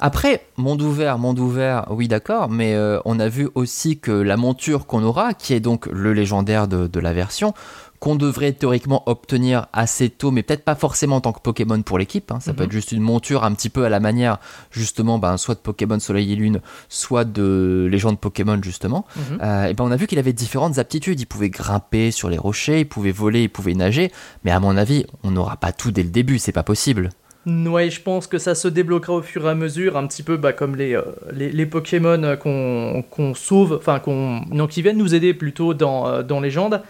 Après, 0.00 0.46
monde 0.56 0.82
ouvert, 0.82 1.18
monde 1.18 1.38
ouvert, 1.38 1.86
oui 1.90 2.08
d'accord, 2.08 2.48
mais 2.48 2.74
euh, 2.74 2.98
on 3.04 3.20
a 3.20 3.28
vu 3.28 3.48
aussi 3.54 4.00
que 4.00 4.10
la 4.10 4.36
monture 4.36 4.86
qu'on 4.86 5.04
aura, 5.04 5.34
qui 5.34 5.54
est 5.54 5.60
donc 5.60 5.86
le 5.86 6.12
légendaire 6.12 6.66
de 6.66 7.00
la 7.00 7.12
version, 7.12 7.54
qu'on 8.00 8.14
devrait 8.14 8.52
théoriquement 8.52 9.02
obtenir 9.06 9.66
assez 9.74 10.08
tôt, 10.08 10.30
mais 10.30 10.42
peut-être 10.42 10.64
pas 10.64 10.74
forcément 10.74 11.16
en 11.16 11.20
tant 11.20 11.32
que 11.32 11.40
Pokémon 11.40 11.80
pour 11.82 11.98
l'équipe. 11.98 12.32
Hein. 12.32 12.40
Ça 12.40 12.54
peut 12.54 12.62
mhm. 12.62 12.66
être 12.66 12.72
juste 12.72 12.92
une 12.92 13.02
monture 13.02 13.44
un 13.44 13.52
petit 13.52 13.68
peu 13.68 13.84
à 13.84 13.90
la 13.90 14.00
manière, 14.00 14.38
justement, 14.70 15.18
ben, 15.18 15.36
soit 15.36 15.54
de 15.54 15.60
Pokémon 15.60 16.00
Soleil 16.00 16.32
et 16.32 16.36
Lune, 16.36 16.62
soit 16.88 17.24
de 17.24 17.86
Légende 17.90 18.18
Pokémon, 18.18 18.58
justement. 18.62 19.04
Mhm. 19.16 19.38
Euh, 19.42 19.66
et 19.66 19.74
ben, 19.74 19.84
on 19.84 19.90
a 19.90 19.96
vu 19.96 20.06
qu'il 20.06 20.18
avait 20.18 20.32
différentes 20.32 20.78
aptitudes. 20.78 21.20
Il 21.20 21.26
pouvait 21.26 21.50
grimper 21.50 22.10
sur 22.10 22.30
les 22.30 22.38
rochers, 22.38 22.80
il 22.80 22.88
pouvait 22.88 23.12
voler, 23.12 23.42
il 23.42 23.50
pouvait 23.50 23.74
nager. 23.74 24.10
Mais 24.44 24.50
à 24.50 24.60
mon 24.60 24.78
avis, 24.78 25.04
on 25.22 25.30
n'aura 25.30 25.58
pas 25.58 25.72
tout 25.72 25.90
dès 25.90 26.02
le 26.02 26.08
début, 26.10 26.38
c'est 26.38 26.52
pas 26.52 26.62
possible. 26.62 27.10
Ouais, 27.46 27.90
je 27.90 28.00
pense 28.00 28.26
que 28.26 28.38
ça 28.38 28.54
se 28.54 28.68
débloquera 28.68 29.14
au 29.14 29.22
fur 29.22 29.46
et 29.46 29.50
à 29.50 29.54
mesure, 29.54 29.96
un 29.96 30.06
petit 30.06 30.22
peu 30.22 30.36
bah, 30.36 30.52
comme 30.52 30.76
les, 30.76 30.94
euh, 30.94 31.02
les, 31.32 31.66
Pokémon 31.66 32.36
qu'on 32.38 33.34
sauve, 33.34 33.76
enfin 33.78 33.98
qu'on, 33.98 34.42
qui 34.68 34.82
viennent 34.82 34.98
nous 34.98 35.14
aider 35.14 35.32
plutôt 35.32 35.72
dans, 35.72 36.06
euh, 36.06 36.22
dans 36.22 36.40
Légende. 36.40 36.82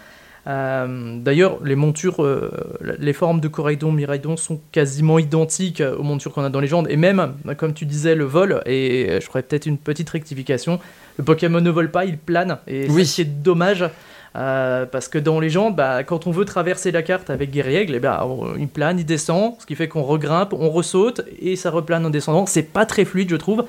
Euh, 0.47 1.17
d'ailleurs, 1.19 1.63
les 1.63 1.75
montures, 1.75 2.23
euh, 2.23 2.51
les 2.99 3.13
formes 3.13 3.39
de 3.39 3.47
Coraidon, 3.47 3.91
Miraidon 3.91 4.37
sont 4.37 4.59
quasiment 4.71 5.19
identiques 5.19 5.81
aux 5.81 6.03
montures 6.03 6.33
qu'on 6.33 6.43
a 6.43 6.49
dans 6.49 6.59
Légende. 6.59 6.87
Et 6.89 6.97
même, 6.97 7.33
comme 7.57 7.73
tu 7.73 7.85
disais, 7.85 8.15
le 8.15 8.25
vol, 8.25 8.61
et 8.65 9.19
je 9.21 9.25
ferais 9.25 9.43
peut-être 9.43 9.65
une 9.65 9.77
petite 9.77 10.09
rectification, 10.09 10.79
le 11.17 11.23
Pokémon 11.23 11.61
ne 11.61 11.69
vole 11.69 11.91
pas, 11.91 12.05
il 12.05 12.17
plane. 12.17 12.57
Et 12.67 12.87
oui. 12.89 13.05
c'est 13.05 13.43
dommage. 13.43 13.85
Euh, 14.37 14.85
parce 14.85 15.09
que 15.09 15.17
dans 15.17 15.39
Légende, 15.41 15.75
bah, 15.75 16.03
quand 16.03 16.25
on 16.25 16.31
veut 16.31 16.45
traverser 16.45 16.91
la 16.91 17.01
carte 17.01 17.29
avec 17.29 17.51
Guerriègle, 17.51 17.95
eh 17.95 17.99
ben, 17.99 18.25
il 18.57 18.67
plane, 18.69 18.97
il 18.97 19.05
descend, 19.05 19.55
ce 19.59 19.65
qui 19.65 19.75
fait 19.75 19.89
qu'on 19.89 20.03
regrimpe, 20.03 20.53
on 20.53 20.69
ressaute, 20.69 21.21
et 21.41 21.57
ça 21.57 21.69
replane 21.69 22.05
en 22.05 22.09
descendant. 22.09 22.45
C'est 22.45 22.63
pas 22.63 22.85
très 22.85 23.03
fluide, 23.03 23.29
je 23.29 23.35
trouve. 23.35 23.65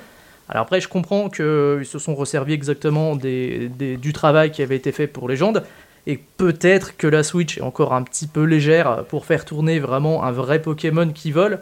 Alors 0.49 0.63
après, 0.63 0.81
je 0.81 0.89
comprends 0.89 1.31
qu'ils 1.31 1.85
se 1.85 1.99
sont 1.99 2.15
resservis 2.15 2.53
exactement 2.53 3.17
des, 3.17 3.69
du 3.69 4.13
travail 4.13 4.53
qui 4.53 4.63
avait 4.63 4.77
été 4.77 4.93
fait 4.93 5.07
pour 5.07 5.29
Légende, 5.29 5.65
et 6.07 6.17
peut-être 6.37 6.97
que 6.97 7.07
la 7.07 7.23
Switch 7.23 7.59
est 7.59 7.63
encore 7.63 7.95
un 7.95 8.03
petit 8.03 8.27
peu 8.27 8.43
légère 8.43 9.05
pour 9.09 9.25
faire 9.25 9.45
tourner 9.45 9.79
vraiment 9.79 10.25
un 10.25 10.33
vrai 10.33 10.61
Pokémon 10.61 11.09
qui 11.09 11.31
vole, 11.31 11.61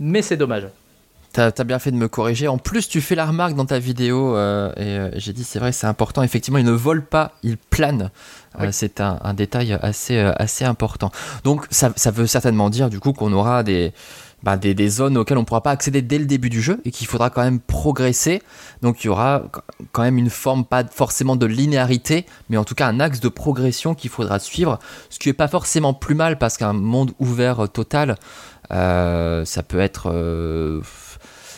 mais 0.00 0.22
c'est 0.22 0.36
dommage. 0.36 0.68
T'as 1.32 1.50
as 1.58 1.64
bien 1.64 1.80
fait 1.80 1.90
de 1.90 1.96
me 1.96 2.06
corriger. 2.06 2.46
En 2.46 2.58
plus, 2.58 2.88
tu 2.88 3.00
fais 3.00 3.16
la 3.16 3.26
remarque 3.26 3.54
dans 3.54 3.66
ta 3.66 3.80
vidéo, 3.80 4.36
euh, 4.36 4.70
et 4.76 4.82
euh, 4.82 5.10
j'ai 5.16 5.32
dit, 5.32 5.42
c'est 5.42 5.58
vrai, 5.58 5.72
c'est 5.72 5.88
important. 5.88 6.22
Effectivement, 6.22 6.58
il 6.58 6.64
ne 6.64 6.70
vole 6.70 7.04
pas, 7.04 7.32
il 7.42 7.56
plane. 7.56 8.10
Euh, 8.60 8.68
c'est 8.70 9.00
un, 9.00 9.34
détail 9.34 9.76
assez, 9.82 10.16
assez 10.16 10.64
important. 10.64 11.10
Donc, 11.42 11.66
ça, 11.70 11.92
ça 11.96 12.12
veut 12.12 12.28
certainement 12.28 12.70
dire, 12.70 12.88
du 12.88 13.00
coup, 13.00 13.12
qu'on 13.12 13.32
aura 13.32 13.64
des, 13.64 13.92
bah, 14.44 14.58
des, 14.58 14.88
zones 14.88 15.16
auxquelles 15.16 15.38
on 15.38 15.40
ne 15.40 15.46
pourra 15.46 15.62
pas 15.62 15.70
accéder 15.70 16.02
dès 16.02 16.18
le 16.18 16.26
début 16.26 16.50
du 16.50 16.60
jeu 16.60 16.78
et 16.84 16.90
qu'il 16.90 17.06
faudra 17.06 17.30
quand 17.30 17.42
même 17.42 17.60
progresser. 17.60 18.42
Donc 18.82 19.02
il 19.02 19.06
y 19.06 19.10
aura 19.10 19.44
quand 19.92 20.02
même 20.02 20.18
une 20.18 20.28
forme, 20.28 20.66
pas 20.66 20.84
forcément 20.84 21.34
de 21.34 21.46
linéarité, 21.46 22.26
mais 22.50 22.58
en 22.58 22.64
tout 22.64 22.74
cas 22.74 22.86
un 22.86 23.00
axe 23.00 23.20
de 23.20 23.28
progression 23.28 23.94
qu'il 23.94 24.10
faudra 24.10 24.38
suivre, 24.38 24.78
ce 25.08 25.18
qui 25.18 25.30
n'est 25.30 25.34
pas 25.34 25.48
forcément 25.48 25.94
plus 25.94 26.14
mal 26.14 26.36
parce 26.36 26.58
qu'un 26.58 26.74
monde 26.74 27.12
ouvert 27.18 27.70
total, 27.70 28.16
euh, 28.70 29.44
ça 29.46 29.62
peut 29.62 29.80
être... 29.80 30.10
Euh, 30.12 30.80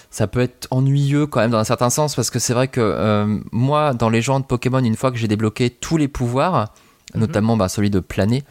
ça 0.09 0.27
peut 0.27 0.41
être 0.41 0.67
ennuyeux 0.71 1.27
quand 1.27 1.41
même 1.41 1.51
dans 1.51 1.59
un 1.59 1.65
certain 1.65 1.91
sens 1.91 2.15
parce 2.15 2.31
que 2.31 2.39
c'est 2.39 2.55
vrai 2.55 2.69
que 2.69 2.81
euh, 2.81 3.39
moi 3.53 3.93
dans 3.93 4.09
les 4.09 4.23
de 4.23 4.43
Pokémon 4.45 4.79
une 4.79 4.97
fois 4.97 5.11
que 5.11 5.19
j'ai 5.19 5.29
débloqué 5.29 5.69
tous 5.69 5.99
les 5.99 6.09
pouvoirs 6.09 6.73
mhm. 7.15 7.21
notamment 7.21 7.59
bah, 7.59 7.69
celui 7.69 7.91
de 7.91 8.01
planer 8.01 8.43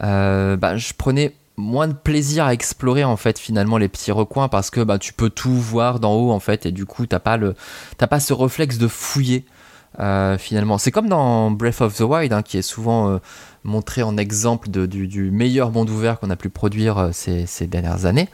bah, 0.00 0.78
je 0.78 0.94
prenais 0.96 1.34
moins 1.60 1.88
de 1.88 1.92
plaisir 1.92 2.44
à 2.44 2.52
explorer 2.52 3.04
en 3.04 3.16
fait 3.16 3.38
finalement 3.38 3.78
les 3.78 3.88
petits 3.88 4.12
recoins 4.12 4.48
parce 4.48 4.70
que 4.70 4.80
bah, 4.80 4.98
tu 4.98 5.12
peux 5.12 5.30
tout 5.30 5.54
voir 5.54 6.00
d'en 6.00 6.14
haut 6.14 6.30
en 6.32 6.40
fait 6.40 6.66
et 6.66 6.72
du 6.72 6.86
coup 6.86 7.06
t'as 7.06 7.20
pas 7.20 7.36
le 7.36 7.54
t'as 7.98 8.06
pas 8.06 8.20
ce 8.20 8.32
réflexe 8.32 8.78
de 8.78 8.88
fouiller 8.88 9.44
euh, 9.98 10.38
finalement. 10.38 10.78
C'est 10.78 10.90
comme 10.90 11.08
dans 11.08 11.50
Breath 11.50 11.80
of 11.80 11.96
the 11.96 12.02
Wild 12.02 12.32
hein, 12.32 12.42
qui 12.42 12.58
est 12.58 12.62
souvent 12.62 13.10
euh, 13.10 13.18
montré 13.64 14.02
en 14.02 14.16
exemple 14.16 14.70
de, 14.70 14.86
du, 14.86 15.30
meilleur 15.30 15.70
monde 15.70 15.90
ouvert 15.90 16.18
qu'on 16.18 16.30
a 16.30 16.36
pu 16.36 16.48
produire 16.48 16.98
euh, 16.98 17.10
ces, 17.12 17.46
ces, 17.46 17.66
dernières 17.66 18.06
années. 18.06 18.28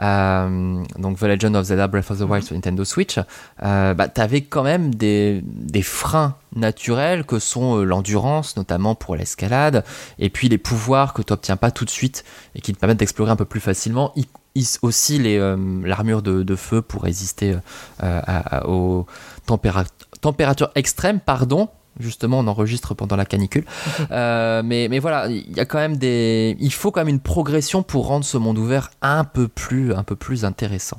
Euh, 0.00 0.82
donc 0.98 1.18
The 1.18 1.24
Legend 1.24 1.56
of 1.56 1.66
Zelda 1.66 1.88
Breath 1.88 2.10
of 2.10 2.18
the 2.18 2.22
Wild 2.22 2.44
sur 2.44 2.54
Nintendo 2.54 2.84
Switch, 2.84 3.18
euh, 3.62 3.94
bah, 3.94 4.08
tu 4.08 4.20
avais 4.20 4.42
quand 4.42 4.62
même 4.62 4.94
des, 4.94 5.42
des, 5.44 5.82
freins 5.82 6.36
naturels 6.54 7.24
que 7.24 7.38
sont 7.38 7.82
l'endurance, 7.82 8.56
notamment 8.56 8.94
pour 8.94 9.16
l'escalade, 9.16 9.84
et 10.18 10.30
puis 10.30 10.48
les 10.48 10.58
pouvoirs 10.58 11.12
que 11.12 11.22
tu 11.22 11.32
n'obtiens 11.32 11.56
pas 11.56 11.70
tout 11.70 11.84
de 11.84 11.90
suite 11.90 12.24
et 12.54 12.60
qui 12.60 12.72
te 12.72 12.78
permettent 12.78 12.98
d'explorer 12.98 13.30
un 13.30 13.36
peu 13.36 13.44
plus 13.44 13.60
facilement, 13.60 14.14
aussi 14.82 15.18
l'armure 15.18 16.22
de, 16.22 16.42
de, 16.42 16.56
feu 16.56 16.82
pour 16.82 17.02
résister 17.02 17.56
aux 18.66 19.06
températures 19.46 20.70
extrêmes, 20.74 21.20
pardon, 21.20 21.68
justement 22.00 22.38
on 22.40 22.46
enregistre 22.46 22.94
pendant 22.94 23.16
la 23.16 23.24
canicule. 23.24 23.64
Euh, 24.10 24.62
mais, 24.64 24.88
mais 24.90 24.98
voilà 24.98 25.28
il 25.28 25.56
y 25.56 25.60
a 25.60 25.64
quand 25.64 25.78
même 25.78 25.96
des 25.96 26.56
il 26.60 26.72
faut 26.72 26.90
quand 26.90 27.00
même 27.00 27.08
une 27.08 27.20
progression 27.20 27.82
pour 27.82 28.06
rendre 28.06 28.24
ce 28.24 28.38
monde 28.38 28.58
ouvert 28.58 28.90
un 29.00 29.24
peu 29.24 29.48
plus 29.48 29.94
un 29.94 30.02
peu 30.02 30.16
plus 30.16 30.44
intéressant. 30.44 30.98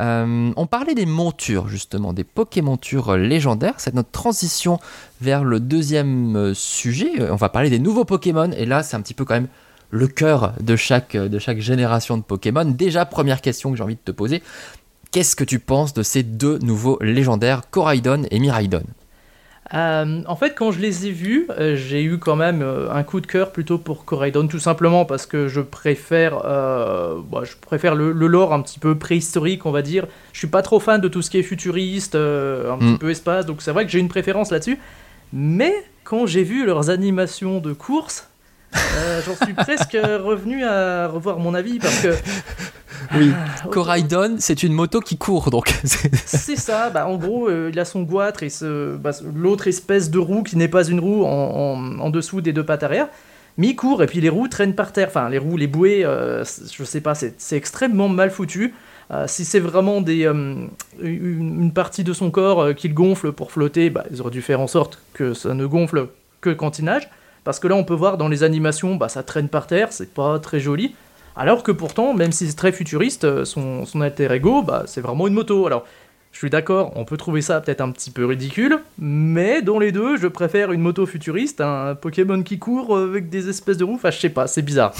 Euh, 0.00 0.52
on 0.56 0.66
parlait 0.66 0.94
des 0.94 1.06
montures 1.06 1.68
justement 1.68 2.12
des 2.12 2.24
Pokémontures 2.24 3.16
légendaires. 3.16 3.74
C'est 3.78 3.94
notre 3.94 4.10
transition 4.10 4.78
vers 5.22 5.42
le 5.42 5.58
deuxième 5.58 6.36
euh, 6.36 6.54
sujet. 6.54 7.30
On 7.30 7.36
va 7.36 7.48
parler 7.48 7.70
des 7.70 7.78
nouveaux 7.78 8.04
Pokémon. 8.04 8.50
Et 8.52 8.66
là 8.66 8.82
c'est 8.82 8.96
un 8.96 9.00
petit 9.00 9.14
peu 9.14 9.24
quand 9.24 9.34
même 9.34 9.48
le 9.90 10.08
cœur 10.08 10.52
de 10.60 10.76
chaque, 10.76 11.16
de 11.16 11.38
chaque 11.38 11.60
génération 11.60 12.18
de 12.18 12.22
Pokémon. 12.22 12.64
Déjà 12.64 13.06
première 13.06 13.40
question 13.40 13.70
que 13.70 13.76
j'ai 13.76 13.82
envie 13.82 13.94
de 13.94 14.00
te 14.04 14.12
poser. 14.12 14.42
Qu'est-ce 15.12 15.36
que 15.36 15.44
tu 15.44 15.60
penses 15.60 15.94
de 15.94 16.02
ces 16.02 16.22
deux 16.22 16.58
nouveaux 16.58 16.98
légendaires 17.00 17.62
Coraidon 17.70 18.24
et 18.30 18.38
Miraidon? 18.38 18.82
Euh, 19.74 20.22
en 20.26 20.36
fait, 20.36 20.54
quand 20.54 20.70
je 20.70 20.78
les 20.78 21.06
ai 21.06 21.10
vus, 21.10 21.48
euh, 21.58 21.74
j'ai 21.74 22.02
eu 22.04 22.18
quand 22.18 22.36
même 22.36 22.62
euh, 22.62 22.90
un 22.92 23.02
coup 23.02 23.20
de 23.20 23.26
cœur 23.26 23.50
plutôt 23.50 23.78
pour 23.78 24.04
Coraidon, 24.04 24.46
tout 24.46 24.60
simplement 24.60 25.04
parce 25.04 25.26
que 25.26 25.48
je 25.48 25.60
préfère, 25.60 26.38
bah, 26.38 27.42
je 27.42 27.56
préfère 27.60 27.94
le, 27.94 28.12
lore 28.12 28.52
un 28.52 28.62
petit 28.62 28.78
peu 28.78 28.96
préhistorique, 28.96 29.66
on 29.66 29.72
va 29.72 29.82
dire. 29.82 30.06
Je 30.32 30.38
suis 30.38 30.48
pas 30.48 30.62
trop 30.62 30.78
fan 30.78 31.00
de 31.00 31.08
tout 31.08 31.22
ce 31.22 31.30
qui 31.30 31.38
est 31.38 31.42
futuriste, 31.42 32.14
un 32.14 32.78
petit 32.78 32.92
mm. 32.92 32.98
peu 32.98 33.10
espace, 33.10 33.46
donc 33.46 33.62
c'est 33.62 33.72
vrai 33.72 33.84
que 33.84 33.90
j'ai 33.90 33.98
une 33.98 34.08
préférence 34.08 34.50
là-dessus. 34.50 34.78
Mais 35.32 35.74
quand 36.04 36.26
j'ai 36.26 36.44
vu 36.44 36.64
leurs 36.64 36.90
animations 36.90 37.58
de 37.58 37.72
course, 37.72 38.28
j'en 39.24 39.44
suis 39.44 39.54
presque 39.54 39.96
revenu 40.02 40.64
à 40.64 41.08
revoir 41.08 41.38
mon 41.38 41.54
avis 41.54 41.78
parce 41.78 42.00
que 42.00 42.14
oui, 43.14 43.32
ah, 43.34 43.68
Coraidon, 43.70 44.36
c'est 44.38 44.62
une 44.62 44.72
moto 44.72 45.00
qui 45.00 45.16
court, 45.16 45.50
donc. 45.50 45.74
c'est 45.84 46.56
ça, 46.56 46.90
bah, 46.90 47.06
en 47.06 47.16
gros, 47.16 47.48
euh, 47.48 47.70
il 47.72 47.78
a 47.78 47.84
son 47.84 48.02
goitre 48.02 48.42
et 48.42 48.48
bah, 48.98 49.10
l'autre 49.34 49.66
espèce 49.66 50.10
de 50.10 50.18
roue 50.18 50.42
qui 50.42 50.56
n'est 50.56 50.68
pas 50.68 50.86
une 50.86 51.00
roue 51.00 51.24
en, 51.24 52.10
dessous 52.10 52.40
des 52.40 52.52
deux 52.52 52.64
pattes 52.64 52.82
arrière. 52.82 53.08
Mais 53.58 53.68
il 53.68 53.76
court 53.76 54.02
et 54.02 54.06
puis 54.06 54.20
les 54.20 54.28
roues 54.28 54.48
traînent 54.48 54.74
par 54.74 54.92
terre. 54.92 55.08
Enfin, 55.08 55.28
les 55.28 55.38
roues, 55.38 55.56
les 55.56 55.66
bouées, 55.66 56.04
euh, 56.04 56.44
je 56.44 56.84
sais 56.84 57.00
pas, 57.00 57.14
c'est 57.14 57.56
extrêmement 57.56 58.08
mal 58.08 58.30
foutu. 58.30 58.74
Euh, 59.12 59.24
si 59.28 59.44
c'est 59.44 59.60
vraiment 59.60 60.00
des, 60.00 60.24
une, 61.00 61.72
partie 61.72 62.04
de 62.04 62.12
son 62.12 62.30
corps 62.30 62.74
qu'il 62.74 62.92
gonfle 62.92 63.32
pour 63.32 63.52
flotter, 63.52 63.88
bah, 63.90 64.04
ils 64.10 64.20
auraient 64.20 64.30
dû 64.30 64.42
faire 64.42 64.60
en 64.60 64.66
sorte 64.66 65.00
que 65.14 65.32
ça 65.32 65.54
ne 65.54 65.64
gonfle 65.64 66.08
que 66.40 66.50
quand 66.50 66.78
il 66.78 66.84
nage. 66.86 67.08
Parce 67.46 67.60
que 67.60 67.68
là, 67.68 67.76
on 67.76 67.84
peut 67.84 67.94
voir 67.94 68.18
dans 68.18 68.26
les 68.26 68.42
animations, 68.42 68.96
bah, 68.96 69.08
ça 69.08 69.22
traîne 69.22 69.48
par 69.48 69.68
terre, 69.68 69.92
c'est 69.92 70.12
pas 70.12 70.40
très 70.40 70.58
joli. 70.58 70.96
Alors 71.36 71.62
que 71.62 71.70
pourtant, 71.70 72.12
même 72.12 72.32
si 72.32 72.48
c'est 72.48 72.56
très 72.56 72.72
futuriste, 72.72 73.22
euh, 73.22 73.44
son, 73.44 74.00
alter 74.00 74.32
ego, 74.32 74.62
bah, 74.62 74.82
c'est 74.86 75.00
vraiment 75.00 75.28
une 75.28 75.34
moto. 75.34 75.64
Alors, 75.64 75.84
je 76.36 76.40
suis 76.40 76.50
d'accord, 76.50 76.92
on 76.96 77.06
peut 77.06 77.16
trouver 77.16 77.40
ça 77.40 77.62
peut-être 77.62 77.80
un 77.80 77.90
petit 77.90 78.10
peu 78.10 78.26
ridicule, 78.26 78.80
mais 78.98 79.62
dans 79.62 79.78
les 79.78 79.90
deux, 79.90 80.18
je 80.18 80.26
préfère 80.26 80.70
une 80.70 80.82
moto 80.82 81.06
futuriste, 81.06 81.62
un 81.62 81.94
Pokémon 81.94 82.42
qui 82.42 82.58
court 82.58 82.94
avec 82.94 83.30
des 83.30 83.48
espèces 83.48 83.78
de 83.78 83.84
roues, 83.84 83.94
enfin 83.94 84.10
je 84.10 84.18
sais 84.18 84.28
pas, 84.28 84.46
c'est 84.46 84.60
bizarre. 84.60 84.92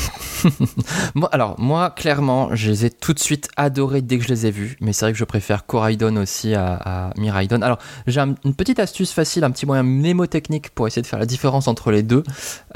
bon, 1.15 1.27
alors 1.33 1.61
moi, 1.61 1.91
clairement, 1.91 2.55
je 2.55 2.71
les 2.71 2.87
ai 2.87 2.91
tout 2.91 3.13
de 3.13 3.19
suite 3.19 3.51
adorés 3.59 4.01
dès 4.01 4.17
que 4.17 4.25
je 4.25 4.31
les 4.31 4.47
ai 4.47 4.51
vus, 4.51 4.79
mais 4.81 4.95
c'est 4.95 5.05
vrai 5.05 5.13
que 5.13 5.19
je 5.19 5.27
préfère 5.27 5.67
Coraidon 5.67 6.17
aussi 6.17 6.55
à, 6.55 6.73
à 6.73 7.11
Miraidon. 7.19 7.61
Alors 7.61 7.81
j'ai 8.07 8.19
une 8.19 8.55
petite 8.55 8.79
astuce 8.79 9.13
facile, 9.13 9.45
un 9.45 9.51
petit 9.51 9.67
moyen 9.67 9.83
mnémotechnique 9.83 10.71
pour 10.71 10.87
essayer 10.87 11.03
de 11.03 11.07
faire 11.07 11.19
la 11.19 11.27
différence 11.27 11.69
entre 11.69 11.91
les 11.91 12.03
deux. 12.03 12.23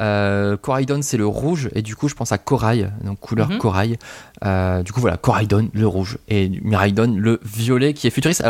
Euh, 0.00 0.58
Coraidon 0.58 1.00
c'est 1.00 1.16
le 1.16 1.26
rouge, 1.26 1.70
et 1.74 1.80
du 1.80 1.96
coup 1.96 2.08
je 2.08 2.14
pense 2.14 2.30
à 2.30 2.36
corail, 2.36 2.92
donc 3.04 3.20
couleur 3.20 3.48
mhm. 3.48 3.56
corail. 3.56 3.98
Euh, 4.44 4.82
du 4.82 4.92
coup 4.92 5.00
voilà, 5.00 5.16
Coraidon 5.16 5.70
le 5.72 5.86
rouge, 5.86 6.18
et 6.28 6.50
Miraidon 6.62 7.14
le 7.16 7.40
violet 7.42 7.94
qui 7.94 8.06
est 8.06 8.10
futuriste. 8.10 8.42
Alors, 8.42 8.49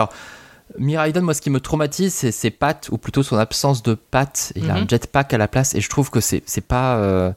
Miraidon, 0.79 1.23
moi, 1.23 1.35
ce 1.35 1.41
qui 1.41 1.51
me 1.51 1.61
traumatise, 1.61 2.15
c'est 2.15 2.33
ses 2.33 2.51
pattes, 2.51 2.89
ou 2.93 2.99
plutôt 2.99 3.23
son 3.23 3.37
absence 3.37 3.83
de 3.83 3.95
pattes. 3.95 4.53
Il 4.55 4.71
a 4.71 4.75
un 4.75 4.81
mhm. 4.83 4.91
jetpack 4.91 5.35
à 5.35 5.39
la 5.39 5.49
place, 5.49 5.75
et 5.75 5.81
je 5.81 5.89
trouve 5.89 6.11
que 6.11 6.21
c'est 6.21 6.43
pas. 6.67 6.97
Euh, 6.97 7.33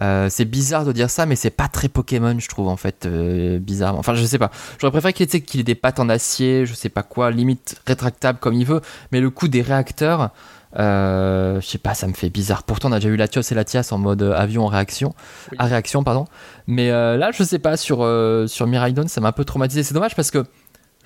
euh, 0.00 0.28
c'est 0.30 0.44
bizarre 0.44 0.84
de 0.84 0.92
dire 0.92 1.10
ça, 1.10 1.26
mais 1.26 1.34
c'est 1.34 1.50
pas 1.50 1.66
très 1.66 1.88
Pokémon, 1.88 2.38
je 2.38 2.48
trouve, 2.48 2.68
en 2.68 2.76
fait, 2.76 3.06
euh, 3.06 3.58
bizarrement. 3.58 3.98
Enfin, 3.98 4.14
je 4.14 4.24
sais 4.24 4.38
pas. 4.38 4.50
J'aurais 4.78 4.92
préféré 4.92 5.12
qu'il 5.12 5.28
ait, 5.28 5.60
ait, 5.60 5.62
des 5.64 5.74
pattes 5.74 5.98
en 5.98 6.08
acier, 6.08 6.66
je 6.66 6.74
sais 6.74 6.88
pas 6.88 7.02
quoi, 7.02 7.30
limite 7.30 7.80
rétractable 7.86 8.38
comme 8.38 8.54
il 8.54 8.64
veut, 8.64 8.80
mais 9.10 9.20
le 9.20 9.30
coup 9.30 9.48
des 9.48 9.62
réacteurs. 9.62 10.30
je 10.76 11.60
sais 11.62 11.78
pas, 11.78 11.94
ça 11.94 12.06
me 12.06 12.12
fait 12.12 12.30
bizarre. 12.30 12.62
Pourtant, 12.62 12.90
on 12.90 12.92
a 12.92 13.00
déjà 13.00 13.08
eu 13.08 13.16
Latios 13.16 13.50
et 13.50 13.54
Latias 13.56 13.88
en 13.90 13.98
mode 13.98 14.22
avion 14.22 14.64
en 14.64 14.68
réaction, 14.68 15.14
à 15.58 15.64
réaction, 15.64 16.04
pardon. 16.04 16.26
Mais 16.68 16.90
là, 16.90 17.30
je 17.32 17.42
sais 17.42 17.58
pas 17.58 17.76
sur 17.76 18.06
sur 18.46 18.66
Miraidon, 18.68 19.08
ça 19.08 19.20
m'a 19.20 19.28
un 19.28 19.32
peu 19.32 19.44
traumatisé. 19.44 19.82
C'est 19.82 19.94
dommage 19.94 20.14
parce 20.14 20.30
que 20.30 20.44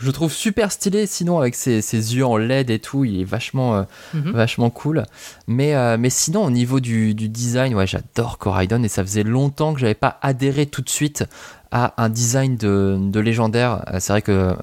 je 0.02 0.10
trouve 0.10 0.32
super 0.32 0.72
stylé 0.72 1.06
sinon 1.06 1.38
avec 1.38 1.54
ses, 1.54 1.80
ses, 1.80 2.16
yeux 2.16 2.26
en 2.26 2.36
LED 2.36 2.70
et 2.70 2.78
tout, 2.78 3.04
il 3.04 3.20
est 3.20 3.24
vachement, 3.24 3.76
euh, 3.76 3.82
mhm. 4.14 4.32
vachement 4.32 4.70
cool. 4.70 5.04
Mais, 5.46 5.74
euh, 5.74 5.96
mais 5.98 6.10
sinon 6.10 6.44
au 6.44 6.50
niveau 6.50 6.80
du, 6.80 7.14
du 7.14 7.28
design, 7.28 7.74
ouais, 7.74 7.86
j'adore 7.86 8.38
Coraidon 8.38 8.82
et 8.82 8.88
ça 8.88 9.02
faisait 9.02 9.22
longtemps 9.22 9.74
que 9.74 9.80
j'avais 9.80 9.94
pas 9.94 10.18
adhéré 10.20 10.66
tout 10.66 10.82
de 10.82 10.88
suite 10.88 11.24
à 11.70 11.94
un 12.02 12.08
design 12.08 12.56
de, 12.56 12.98
de 13.00 13.20
légendaire. 13.20 13.84
Euh, 13.92 13.98
c'est 14.00 14.12
vrai 14.12 14.22
que 14.22 14.54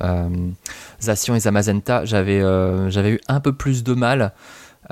Zacian 1.02 1.36
et 1.36 1.40
Zamazenta, 1.40 2.04
j'avais 2.06 2.42
j'avais 2.90 3.12
eu 3.12 3.20
un 3.28 3.40
peu 3.40 3.54
plus 3.54 3.84
de 3.84 3.94
mal. 3.94 4.34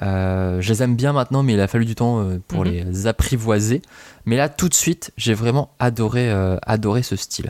Je 0.01 0.68
les 0.68 0.84
aime 0.84 0.96
bien 0.96 1.13
maintenant, 1.13 1.44
mais 1.44 1.54
il 1.54 1.62
a 1.62 1.68
fallu 1.68 1.86
du 1.86 1.96
temps 1.96 2.25
pour 2.48 2.66
mhm. 2.66 2.72
les 2.72 3.08
apprivoiser. 3.08 3.82
Mais 4.25 4.36
là, 4.36 4.50
tout 4.50 4.68
de 4.68 4.74
suite, 4.74 5.12
j'ai 5.18 5.34
vraiment 5.34 5.72
adoré, 5.80 6.30
adoré 6.66 7.04
ce 7.04 7.16
style. 7.16 7.50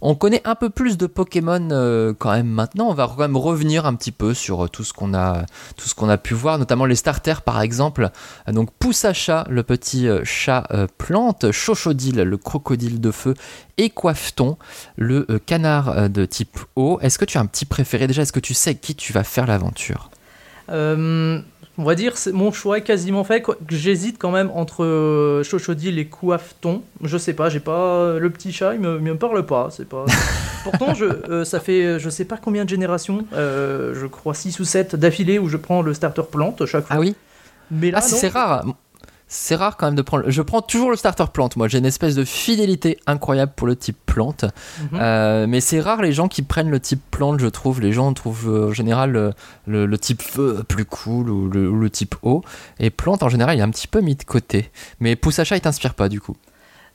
On 0.00 0.14
connaît 0.14 0.42
un 0.44 0.54
peu 0.54 0.70
plus 0.70 0.96
de 0.96 1.06
Pokémon 1.06 1.68
euh, 1.72 2.14
quand 2.16 2.30
même 2.30 2.46
maintenant. 2.46 2.88
On 2.88 2.94
va 2.94 3.08
quand 3.08 3.18
même 3.18 3.36
revenir 3.36 3.86
un 3.86 3.94
petit 3.94 4.12
peu 4.12 4.32
sur 4.32 4.64
euh, 4.64 4.68
tout 4.68 4.84
ce 4.84 4.92
qu'on 4.92 5.12
a, 5.12 5.44
tout 5.76 5.88
ce 5.88 5.94
qu'on 5.94 6.08
a 6.08 6.18
pu 6.18 6.34
voir, 6.34 6.58
notamment 6.58 6.84
les 6.84 6.94
starters 6.94 7.42
par 7.42 7.60
exemple. 7.60 8.10
Euh, 8.48 8.52
donc 8.52 8.70
Poussacha, 8.78 9.44
le 9.50 9.62
petit 9.62 10.08
chat 10.24 10.68
plante, 10.98 11.50
Chochodile, 11.50 12.22
le 12.22 12.36
crocodile 12.36 13.00
de 13.00 13.10
feu, 13.10 13.34
et 13.76 13.90
Coiffeton, 13.90 14.56
le 14.96 15.24
canard 15.44 16.08
de 16.08 16.24
type 16.24 16.58
eau. 16.76 16.98
Est-ce 17.00 17.18
que 17.18 17.24
tu 17.24 17.38
as 17.38 17.40
un 17.40 17.46
petit 17.46 17.64
préféré? 17.64 18.06
Déjà 18.06 18.22
Est-ce 18.22 18.32
que 18.32 18.40
tu 18.40 18.54
sais 18.54 18.74
qui 18.74 18.94
tu 18.94 19.12
vas 19.12 19.24
faire 19.24 19.46
l'aventure? 19.46 20.10
On 21.78 21.84
va 21.84 21.94
dire, 21.94 22.14
mon 22.32 22.50
choix 22.50 22.78
est 22.78 22.82
quasiment 22.82 23.22
fait. 23.22 23.44
J'hésite 23.68 24.18
quand 24.18 24.32
même 24.32 24.50
entre 24.52 24.84
euh, 24.84 25.44
Chochodil 25.44 25.98
et 26.00 26.06
Coiffeton. 26.06 26.82
Je 27.02 27.16
sais 27.16 27.34
pas, 27.34 27.48
j'ai 27.48 27.60
pas 27.60 28.00
euh, 28.00 28.18
le 28.18 28.30
petit 28.30 28.52
chat, 28.52 28.74
il 28.74 28.80
me, 28.80 28.98
me 28.98 29.16
parle 29.16 29.46
pas. 29.46 29.68
C'est 29.70 29.88
pas. 29.88 30.04
Pourtant, 30.64 30.94
je, 30.94 31.04
euh, 31.04 31.44
ça 31.44 31.60
fait 31.60 32.00
je 32.00 32.10
sais 32.10 32.24
pas 32.24 32.36
combien 32.36 32.64
de 32.64 32.68
générations, 32.68 33.24
je 33.32 34.06
crois 34.06 34.34
6 34.34 34.58
ou 34.58 34.64
7 34.64 34.96
d'affilée 34.96 35.38
où 35.38 35.48
je 35.48 35.56
prends 35.56 35.80
le 35.80 35.94
starter 35.94 36.22
plante 36.30 36.66
chaque 36.66 36.84
fois. 36.84 36.96
Ah 36.96 37.00
oui. 37.00 37.14
Mais 37.70 37.90
là, 37.90 37.98
ah, 37.98 38.02
c'est 38.02 38.28
rare 38.28 38.64
c'est 39.28 39.54
rare 39.54 39.76
quand 39.76 39.86
même 39.86 39.94
de 39.94 40.02
prendre. 40.02 40.24
Je 40.28 40.42
prends 40.42 40.62
toujours 40.62 40.90
le 40.90 40.96
starter 40.96 41.24
plante. 41.32 41.56
Moi, 41.56 41.68
j'ai 41.68 41.78
une 41.78 41.86
espèce 41.86 42.14
de 42.14 42.24
fidélité 42.24 42.98
incroyable 43.06 43.52
pour 43.54 43.66
le 43.66 43.76
type 43.76 43.96
plante. 44.06 44.44
Mhm. 44.44 44.98
Euh, 45.00 45.46
mais 45.46 45.60
c'est 45.60 45.80
rare 45.80 46.00
les 46.00 46.12
gens 46.12 46.28
qui 46.28 46.42
prennent 46.42 46.70
le 46.70 46.80
type 46.80 47.02
plante, 47.10 47.38
je 47.38 47.46
trouve. 47.46 47.80
Les 47.80 47.92
gens 47.92 48.12
trouvent 48.14 48.48
euh, 48.48 48.68
en 48.70 48.72
général 48.72 49.34
le, 49.66 49.98
type 49.98 50.22
feu 50.22 50.64
plus 50.66 50.86
cool 50.86 51.28
ou 51.28 51.48
le, 51.50 51.90
type 51.90 52.14
eau. 52.22 52.42
Et 52.80 52.88
plante, 52.90 53.22
en 53.22 53.28
général, 53.28 53.56
il 53.56 53.60
est 53.60 53.64
un 53.64 53.70
petit 53.70 53.88
peu 53.88 54.00
mis 54.00 54.14
de 54.14 54.24
côté. 54.24 54.70
Mais 55.00 55.14
Poussacha, 55.14 55.56
il 55.56 55.60
t'inspire 55.60 55.94
pas 55.94 56.08
du 56.08 56.20
coup? 56.20 56.36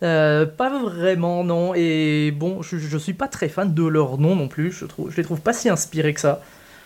Euh, 0.01 0.45
pas 0.45 0.81
vraiment, 0.81 1.43
non. 1.43 1.73
Et 1.75 2.31
bon, 2.31 2.63
je, 2.63 2.77
je 2.77 2.97
suis 2.97 3.13
pas 3.13 3.27
très 3.27 3.47
fan 3.47 3.73
de 3.73 3.83
leur 3.85 4.17
nom 4.17 4.35
non 4.35 4.47
plus. 4.47 4.71
Je, 4.71 4.85
trouve, 4.85 5.11
je 5.11 5.17
les 5.17 5.23
trouve 5.23 5.39
pas 5.39 5.53
si 5.53 5.69
inspirés 5.69 6.13
que 6.13 6.19
ça 6.19 6.41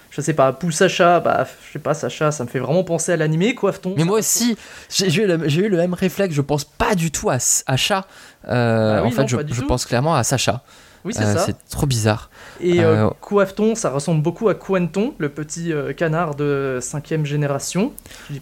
je 0.10 0.22
sais 0.22 0.34
pas, 0.34 0.54
Pou 0.54 0.72
Sacha, 0.72 1.20
bah, 1.20 1.46
je 1.68 1.74
sais 1.74 1.80
pas, 1.80 1.94
Sacha, 1.94 2.32
ça 2.32 2.44
me 2.44 2.50
fait 2.50 2.60
vraiment 2.60 2.84
penser 2.84 3.12
à 3.12 3.18
l'animé, 3.18 3.56
Coiffeton. 3.56 3.94
Mais 3.98 4.04
moi 4.04 4.20
aussi, 4.20 4.58
j'ai 4.90 5.08
eu, 5.08 5.24
eu, 5.24 5.70
le 5.70 5.78
même 5.78 5.94
réflexe, 5.94 6.34
je 6.34 6.42
pense 6.42 6.64
pas 6.64 6.96
du 6.96 7.12
tout 7.12 7.30
à, 7.30 7.38
à 7.66 7.78
chat. 7.78 8.08
Euh, 8.48 9.00
ah 9.02 9.06
en 9.06 9.12
fait, 9.12 9.28
je, 9.28 9.38
je 9.50 9.62
pense 9.62 9.86
clairement 9.86 10.16
à 10.16 10.24
Sacha. 10.24 10.64
Oui, 11.06 11.14
c'est 11.14 11.24
euh, 11.24 11.36
ça. 11.36 11.46
C'est 11.46 11.70
trop 11.70 11.86
bizarre. 11.86 12.30
Et 12.60 12.84
euh, 12.84 13.10
Coiffeton, 13.22 13.76
ça 13.76 13.90
ressemble 13.90 14.22
beaucoup 14.22 14.50
à 14.50 14.56
Quenton, 14.56 15.14
le 15.18 15.30
petit 15.30 15.72
canard 15.96 16.36
de 16.36 16.80
cinquième 16.82 17.26
génération. 17.26 17.94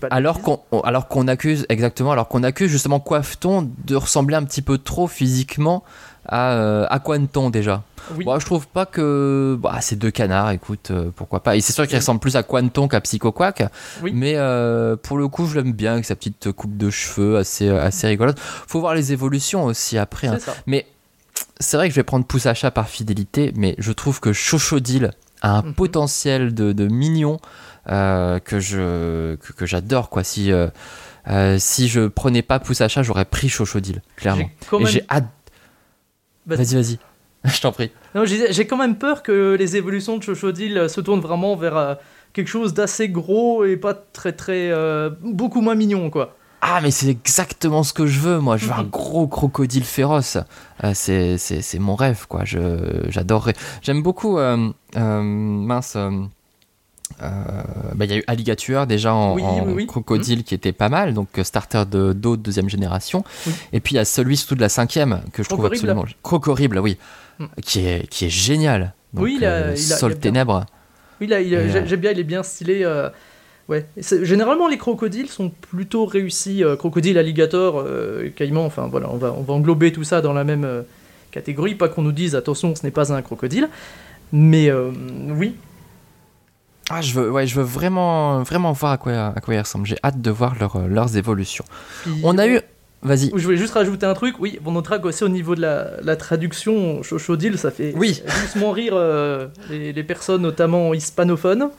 alors 0.09 0.41
qu'on 0.41 0.61
alors 0.83 1.07
qu'on 1.07 1.27
accuse 1.27 1.65
exactement, 1.69 2.11
alors 2.11 2.27
qu'on 2.27 2.43
accuse 2.43 2.71
justement 2.71 2.99
Coiffeton 2.99 3.69
de 3.85 3.95
ressembler 3.95 4.35
un 4.35 4.43
petit 4.43 4.61
peu 4.61 4.77
trop 4.77 5.07
physiquement 5.07 5.83
à, 6.27 6.85
à 6.85 6.99
Quenton 6.99 7.49
déjà? 7.49 7.83
Bon, 8.11 8.39
je 8.39 8.45
trouve 8.45 8.67
pas 8.67 8.85
que. 8.85 9.57
Bah, 9.59 9.77
c'est 9.81 9.95
deux 9.95 10.11
canards, 10.11 10.51
écoute, 10.51 10.91
euh, 10.91 11.09
pourquoi 11.15 11.41
pas. 11.41 11.55
Et 11.55 11.61
c'est 11.61 11.73
sûr 11.73 11.87
qu'il 11.87 11.97
ressemble 11.97 12.19
plus 12.19 12.35
à 12.35 12.43
Quanton 12.43 12.87
qu'à 12.87 13.01
Psycho 13.01 13.31
Quack. 13.31 13.63
Mais 14.01 14.33
euh, 14.35 14.95
pour 14.95 15.17
le 15.17 15.27
coup, 15.27 15.47
je 15.47 15.55
l'aime 15.55 15.73
bien 15.73 15.93
avec 15.93 16.05
sa 16.05 16.15
petite 16.15 16.51
coupe 16.51 16.77
de 16.77 16.89
cheveux 16.89 17.37
assez, 17.37 17.67
euh, 17.67 17.83
assez 17.83 18.07
rigolote. 18.07 18.39
Faut 18.39 18.79
voir 18.79 18.95
les 18.95 19.13
évolutions 19.13 19.65
aussi 19.65 19.97
après. 19.97 20.27
Hein. 20.27 20.37
Mais 20.67 20.85
c'est 21.59 21.77
vrai 21.77 21.87
que 21.87 21.93
je 21.93 21.99
vais 21.99 22.03
prendre 22.03 22.25
Pouce 22.25 22.45
Achat 22.45 22.71
par 22.71 22.87
fidélité, 22.87 23.51
mais 23.55 23.75
je 23.77 23.91
trouve 23.91 24.19
que 24.19 24.33
Chochodil 24.33 25.11
a 25.41 25.57
un 25.57 25.61
mhm. 25.63 25.73
potentiel 25.73 26.53
de, 26.53 26.73
de 26.73 26.87
mignon 26.87 27.39
que 27.87 28.59
je 28.59 29.35
que, 29.35 29.65
j'adore 29.65 30.09
quoi. 30.09 30.23
Si 30.23 30.51
si 31.57 31.87
je 31.87 32.07
prenais 32.07 32.41
pas 32.41 32.59
Pouce 32.59 32.81
Achat, 32.81 33.03
j'aurais 33.03 33.25
pris 33.25 33.49
Chochodil, 33.49 34.01
clairement. 34.15 34.49
Et 34.79 34.85
j'ai 34.85 35.03
hâte. 35.09 35.25
Vas-y, 36.47 36.75
vas-y. 36.75 36.99
Je 37.45 37.61
t'en 37.61 37.71
prie. 37.71 37.91
J'ai 38.23 38.67
quand 38.67 38.77
même 38.77 38.97
peur 38.97 39.23
que 39.23 39.55
les 39.57 39.75
évolutions 39.75 40.17
de 40.17 40.23
Chochodil 40.23 40.89
se 40.89 41.01
tournent 41.01 41.21
vraiment 41.21 41.55
vers 41.55 41.77
euh, 41.77 41.95
quelque 42.33 42.47
chose 42.47 42.73
d'assez 42.73 43.09
gros 43.09 43.65
et 43.65 43.77
pas 43.77 43.93
très 43.93 44.33
très 44.33 44.71
euh, 44.71 45.09
beaucoup 45.21 45.61
moins 45.61 45.75
mignon 45.75 46.09
quoi. 46.09 46.35
Ah 46.61 46.79
mais 46.81 46.89
c'est 46.89 47.09
exactement 47.09 47.83
ce 47.83 47.93
que 47.93 48.07
je 48.07 48.19
veux 48.19 48.39
moi, 48.39 48.57
je 48.57 48.65
veux 48.65 48.73
un 48.73 48.83
gros 48.83 49.27
crocodile 49.27 49.83
féroce. 49.83 50.39
Euh, 50.83 50.93
c'est 50.95 51.79
mon 51.79 51.95
rêve 51.95 52.25
quoi, 52.27 52.43
j'adorerais. 52.45 53.53
J'aime 53.83 54.01
beaucoup 54.01 54.39
mince 54.95 55.97
bah, 57.19 58.05
il 58.05 58.11
y 58.11 58.13
a 58.13 58.17
eu 58.17 58.23
Alligator 58.27 58.87
déjà 58.87 59.13
en, 59.13 59.37
crocodile 59.87 60.43
qui 60.43 60.53
était 60.53 60.71
pas 60.71 60.89
mal, 60.89 61.13
donc 61.13 61.29
starter 61.43 61.83
de 61.89 62.13
d'eau 62.13 62.35
de 62.37 62.41
deuxième 62.41 62.69
génération. 62.69 63.23
Et 63.73 63.79
puis 63.79 63.93
il 63.93 63.97
y 63.97 63.99
a 63.99 64.05
celui 64.05 64.37
surtout 64.37 64.55
de 64.55 64.61
la 64.61 64.69
cinquième 64.69 65.21
que 65.33 65.43
je 65.43 65.49
trouve 65.49 65.65
absolument. 65.65 66.05
Crocorrible, 66.23 66.79
oui 66.79 66.97
qui 67.61 67.87
est, 67.87 68.07
qui 68.09 68.25
est 68.25 68.29
génial. 68.29 68.93
oui, 69.13 69.35
il 69.37 69.45
a, 69.45 69.53
euh, 69.53 69.75
Sol 69.75 70.17
Ténèbres. 70.17 70.65
Oui, 71.21 71.29
euh, 71.31 71.85
j'aime 71.85 71.99
bien, 71.99 72.11
il 72.11 72.19
est 72.19 72.23
bien 72.23 72.43
stylé. 72.43 72.83
Euh, 72.83 73.09
ouais. 73.69 73.85
Généralement, 73.97 74.67
les 74.67 74.77
crocodiles 74.77 75.29
sont 75.29 75.49
plutôt 75.49 76.05
réussis. 76.05 76.63
crocodile, 76.77 77.17
alligator, 77.17 77.85
caïman, 78.35 78.65
enfin 78.65 78.87
voilà, 78.87 79.09
on 79.11 79.17
va, 79.17 79.33
on 79.33 79.41
va 79.41 79.53
englober 79.53 79.91
tout 79.91 80.03
ça 80.03 80.21
dans 80.21 80.33
la 80.33 80.43
même 80.43 80.67
catégorie. 81.31 81.75
Pas 81.75 81.89
qu'on 81.89 82.01
nous 82.01 82.11
dise, 82.11 82.35
attention, 82.35 82.75
ce 82.75 82.83
n'est 82.83 82.91
pas 82.91 83.13
un 83.13 83.21
crocodile. 83.21 83.69
Mais 84.33 84.71
oui, 84.71 85.55
ah, 86.89 87.01
je 87.01 87.13
veux, 87.13 87.31
ouais, 87.31 87.47
je 87.47 87.55
veux 87.55 87.63
vraiment, 87.63 88.43
vraiment 88.43 88.71
voir 88.71 88.91
à 88.91 88.97
quoi, 88.97 89.33
à 89.35 89.41
quoi 89.41 89.55
ils 89.55 89.59
ressemblent. 89.59 89.87
J'ai 89.87 89.97
hâte 90.03 90.21
de 90.21 90.31
voir 90.31 90.55
leurs 90.59 91.17
évolutions. 91.17 91.65
on 92.23 92.37
a 92.37 92.47
eu 92.47 92.61
Vas-y. 93.05 93.31
Je 93.35 93.43
voulais 93.43 93.57
juste 93.57 93.75
rajouter 93.75 94.07
un 94.07 94.15
truc. 94.15 94.37
Oui, 94.39 94.59
on 94.65 94.71
notera 94.71 94.97
aussi 95.03 95.23
au 95.23 95.29
niveau 95.29 95.53
de 95.53 95.61
la, 95.61 95.91
la 96.01 96.15
traduction, 96.15 97.03
Chochodil, 97.03 97.55
ça 97.59 97.69
fait 97.69 97.93
oui. 97.95 98.23
doucement 98.41 98.71
rire 98.71 98.93
euh, 98.95 99.47
les, 99.69 100.03
personnes, 100.03 100.41
notamment 100.41 100.91
hispanophones. 100.91 101.69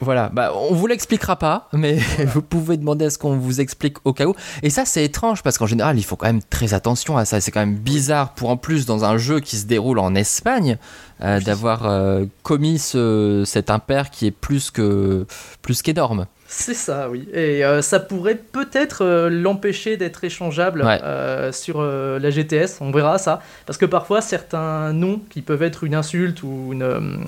Voilà, 0.00 0.28
bah, 0.32 0.52
on 0.54 0.74
vous 0.74 0.86
l'expliquera 0.86 1.36
pas, 1.36 1.68
mais 1.72 1.94
vous 2.26 2.42
pouvez 2.42 2.76
demander 2.76 3.06
à 3.06 3.10
ce 3.10 3.18
qu'on 3.18 3.36
vous 3.36 3.60
explique 3.60 3.96
au 4.04 4.12
cas 4.12 4.26
où. 4.26 4.34
Et 4.62 4.70
ça, 4.70 4.84
c'est 4.84 5.04
étrange 5.04 5.42
parce 5.42 5.58
qu'en 5.58 5.66
général, 5.66 5.98
il 5.98 6.02
faut 6.02 6.16
quand 6.16 6.26
même 6.26 6.42
très 6.42 6.74
attention 6.74 7.16
à 7.16 7.24
ça. 7.24 7.40
C'est 7.40 7.50
quand 7.50 7.60
même 7.60 7.76
bizarre 7.76 8.34
pour 8.34 8.50
en 8.50 8.56
plus 8.56 8.86
dans 8.86 9.04
un 9.04 9.16
jeu 9.16 9.40
qui 9.40 9.56
se 9.56 9.66
déroule 9.66 9.98
en 9.98 10.14
Espagne 10.14 10.78
euh, 11.22 11.40
d'avoir 11.40 11.86
euh, 11.86 12.24
commis 12.42 12.78
ce, 12.78 13.44
cet 13.46 13.70
impair 13.70 14.10
qui 14.10 14.26
est 14.26 14.32
plus 14.32 14.70
que 14.70 15.26
plus 15.62 15.82
qu'énorme. 15.82 16.26
C'est 16.46 16.74
ça, 16.74 17.08
oui. 17.10 17.28
Et 17.32 17.64
euh, 17.64 17.82
ça 17.82 17.98
pourrait 17.98 18.36
peut-être 18.36 19.04
euh, 19.04 19.28
l'empêcher 19.28 19.96
d'être 19.96 20.22
échangeable 20.24 20.84
euh, 20.84 21.50
sur 21.52 21.82
la 21.82 22.30
GTS. 22.30 22.80
On 22.80 22.90
verra 22.90 23.18
ça. 23.18 23.40
Parce 23.66 23.78
que 23.78 23.86
parfois, 23.86 24.20
certains 24.20 24.92
noms 24.92 25.20
qui 25.30 25.42
peuvent 25.42 25.62
être 25.62 25.84
une 25.84 25.94
insulte 25.94 26.42
ou 26.42 26.70
une, 26.72 27.24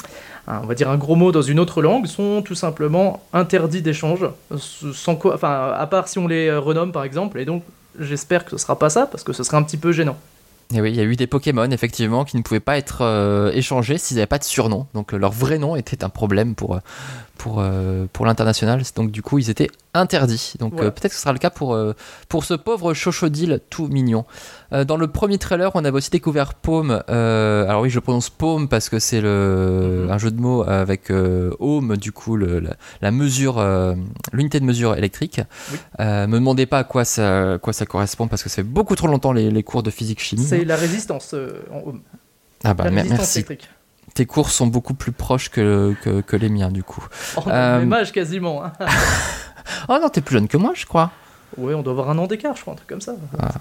on 0.46 0.66
va 0.66 0.74
dire 0.74 0.90
un 0.90 0.96
gros 0.96 1.16
mot 1.16 1.32
dans 1.32 1.42
une 1.42 1.58
autre 1.58 1.82
langue 1.82 2.06
sont 2.06 2.42
tout 2.42 2.54
simplement 2.54 3.22
interdits 3.32 3.82
d'échange. 3.82 4.26
Sans 4.56 5.16
quoi, 5.16 5.34
enfin, 5.34 5.72
à 5.76 5.86
part 5.86 6.08
si 6.08 6.18
on 6.18 6.28
les 6.28 6.54
renomme 6.56 6.92
par 6.92 7.04
exemple. 7.04 7.38
Et 7.40 7.44
donc, 7.44 7.62
j'espère 7.98 8.44
que 8.44 8.52
ce 8.52 8.58
sera 8.58 8.78
pas 8.78 8.90
ça 8.90 9.06
parce 9.06 9.24
que 9.24 9.32
ce 9.32 9.42
serait 9.42 9.56
un 9.56 9.62
petit 9.62 9.76
peu 9.76 9.92
gênant. 9.92 10.16
Et 10.74 10.80
oui, 10.80 10.90
il 10.90 10.96
y 10.96 11.00
a 11.00 11.04
eu 11.04 11.14
des 11.14 11.28
Pokémon 11.28 11.70
effectivement 11.70 12.24
qui 12.24 12.36
ne 12.36 12.42
pouvaient 12.42 12.60
pas 12.60 12.76
être 12.76 13.52
échangés 13.54 13.98
s'ils 13.98 14.16
n'avaient 14.16 14.26
pas 14.26 14.38
de 14.38 14.44
surnom. 14.44 14.86
Donc 14.94 15.12
leur 15.12 15.30
vrai 15.32 15.58
nom 15.58 15.76
était 15.76 16.02
un 16.02 16.08
problème 16.08 16.54
pour, 16.54 16.80
pour, 17.36 17.60
euh, 17.60 18.06
pour 18.12 18.26
l'international. 18.26 18.82
Donc 18.94 19.10
du 19.10 19.22
coup, 19.22 19.38
ils 19.38 19.50
étaient 19.50 19.70
interdits. 19.94 20.54
Donc 20.58 20.74
euh, 20.74 20.90
peut-être 20.90 21.10
que 21.10 21.14
ce 21.14 21.22
sera 21.22 21.32
le 21.32 21.38
cas 21.38 21.50
pour, 21.50 21.74
euh, 21.74 21.94
pour 22.28 22.44
ce 22.44 22.54
pauvre 22.54 22.94
Chochodil 22.94 23.60
tout 23.70 23.88
mignon. 23.88 24.24
dans 24.86 24.96
le 24.96 25.06
premier 25.06 25.38
trailer, 25.38 25.70
on 25.74 25.84
avait 25.84 25.96
aussi 25.96 26.10
découvert 26.10 26.54
Paume. 26.54 27.02
alors 27.08 27.82
oui, 27.82 27.90
je 27.90 28.00
prononce 28.00 28.30
Paume 28.30 28.68
parce 28.68 28.88
que 28.88 28.98
c'est 28.98 29.20
le 29.20 30.04
mhm. 30.04 30.10
un 30.10 30.18
jeu 30.18 30.30
de 30.30 30.40
mots 30.40 30.64
avec 30.64 31.10
Ohm, 31.10 31.96
du 31.96 32.12
coup, 32.12 32.36
le, 32.36 32.62
la, 33.00 33.10
mesure, 33.10 33.64
l'unité 34.32 34.60
de 34.60 34.64
mesure 34.64 34.96
électrique. 34.96 35.40
me 35.98 36.26
demandez 36.26 36.66
pas 36.66 36.78
à 36.78 36.84
quoi 36.84 37.04
ça, 37.04 37.58
quoi 37.62 37.72
ça 37.72 37.86
correspond 37.86 38.28
parce 38.28 38.42
que 38.42 38.48
ça 38.48 38.56
fait 38.56 38.62
beaucoup 38.62 38.96
trop 38.96 39.08
longtemps 39.08 39.32
les, 39.32 39.50
les 39.50 39.62
cours 39.62 39.82
de 39.82 39.90
physique-chimie. 39.90 40.44
C'est 40.44 40.64
la 40.64 40.76
résistance 40.76 41.34
en 41.70 41.88
Ohm. 41.88 42.00
Ah 42.64 42.74
bah, 42.74 42.90
merci 42.90 43.44
tes 44.16 44.24
cours 44.24 44.48
sont 44.48 44.66
beaucoup 44.66 44.94
plus 44.94 45.12
proches 45.12 45.50
que, 45.50 45.94
que, 46.02 46.36
les 46.36 46.48
miens, 46.48 46.70
du 46.70 46.82
coup. 46.82 47.06
Oh, 47.36 47.42
euh... 47.48 47.80
même 47.80 47.92
âge 47.92 48.12
quasiment. 48.12 48.64
Hein. 48.64 48.72
oh 49.90 49.98
non, 50.00 50.08
t'es 50.08 50.22
plus 50.22 50.32
jeune 50.32 50.48
que 50.48 50.56
moi, 50.56 50.72
je 50.74 50.86
crois. 50.86 51.10
Oui, 51.58 51.74
on 51.74 51.82
doit 51.82 51.92
avoir 51.92 52.08
un 52.08 52.16
an 52.16 52.26
d'écart, 52.26 52.56
je 52.56 52.62
crois, 52.62 52.72
un 52.72 52.76
truc 52.76 52.88
comme 52.88 53.02
ça. 53.02 53.14
Ah. 53.38 53.52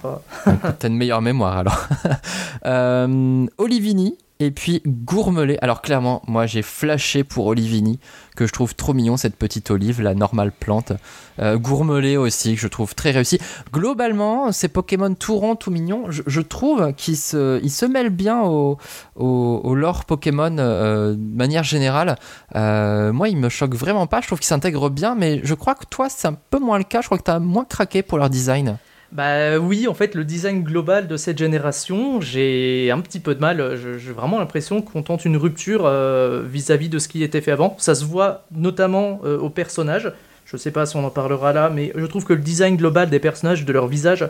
T'as 0.79 0.87
une 0.87 0.95
meilleure 0.95 1.21
mémoire 1.21 1.57
alors. 1.57 1.87
euh, 2.65 3.45
Olivini, 3.57 4.17
Et 4.41 4.51
puis 4.51 4.81
Gourmelet. 4.85 5.57
Alors 5.61 5.81
clairement, 5.81 6.21
moi 6.27 6.45
j'ai 6.45 6.61
flashé 6.61 7.23
pour 7.23 7.45
Olivini, 7.47 7.99
que 8.35 8.45
je 8.45 8.51
trouve 8.51 8.75
trop 8.75 8.93
mignon, 8.93 9.15
cette 9.15 9.37
petite 9.37 9.71
olive, 9.71 10.01
la 10.01 10.13
normale 10.13 10.51
plante. 10.51 10.91
Euh, 11.39 11.57
Gourmelet 11.57 12.17
aussi, 12.17 12.55
que 12.55 12.59
je 12.59 12.67
trouve 12.67 12.95
très 12.95 13.11
réussi. 13.11 13.39
Globalement, 13.71 14.51
ces 14.51 14.67
Pokémon 14.67 15.13
tout 15.13 15.37
ronds, 15.37 15.55
tout 15.55 15.71
mignons, 15.71 16.05
je, 16.09 16.41
trouve 16.41 16.91
qu'ils 16.93 17.15
se, 17.15 17.85
mêlent 17.85 18.09
bien 18.09 18.41
au, 18.41 18.77
au, 19.15 19.73
lore 19.73 20.03
Pokémon 20.03 20.57
euh, 20.57 21.13
de 21.13 21.37
manière 21.37 21.63
générale. 21.63 22.17
Euh, 22.55 23.13
moi, 23.13 23.29
ils 23.29 23.37
me 23.37 23.47
choquent 23.47 23.75
vraiment 23.75 24.05
pas, 24.05 24.19
je 24.19 24.27
trouve 24.27 24.39
qu'ils 24.39 24.47
s'intègrent 24.47 24.89
bien, 24.89 25.15
mais 25.15 25.39
je 25.43 25.53
crois 25.53 25.75
que 25.75 25.85
toi, 25.89 26.09
c'est 26.09 26.27
un 26.27 26.37
peu 26.49 26.59
moins 26.59 26.77
le 26.77 26.83
cas. 26.83 26.99
Je 26.99 27.07
crois 27.07 27.17
que 27.17 27.23
tu 27.23 27.31
as 27.31 27.39
moins 27.39 27.65
craqué 27.65 28.01
pour 28.01 28.17
leur 28.17 28.29
design. 28.29 28.77
Bah 29.15 29.57
oui, 29.57 29.87
en 29.87 29.93
fait, 29.93 30.13
le 30.13 30.25
design 30.25 30.61
global 30.61 31.07
de 31.07 31.15
cette 31.15 31.37
génération, 31.37 32.19
j'ai 32.19 32.91
un 32.91 32.99
petit 32.99 33.21
peu 33.21 33.33
de 33.33 33.39
mal. 33.39 33.79
J'ai 33.97 34.11
vraiment 34.11 34.39
l'impression 34.39 34.81
qu'on 34.81 35.03
tente 35.03 35.23
une 35.23 35.37
rupture 35.37 35.83
euh, 35.85 36.43
vis-à-vis 36.45 36.89
de 36.89 36.99
ce 36.99 37.07
qui 37.07 37.23
était 37.23 37.39
fait 37.39 37.53
avant. 37.53 37.77
Ça 37.79 37.95
se 37.95 38.03
voit 38.03 38.43
notamment 38.51 39.21
euh, 39.23 39.39
aux 39.39 39.49
personnages. 39.49 40.11
Je 40.43 40.57
sais 40.57 40.69
pas 40.71 40.85
si 40.85 40.97
on 40.97 41.05
en 41.05 41.09
parlera 41.11 41.53
là, 41.53 41.69
mais 41.69 41.93
je 41.95 42.05
trouve 42.07 42.25
que 42.25 42.33
le 42.33 42.41
design 42.41 42.75
global 42.75 43.09
des 43.09 43.19
personnages, 43.19 43.63
de 43.63 43.71
leur 43.71 43.87
visage, 43.87 44.27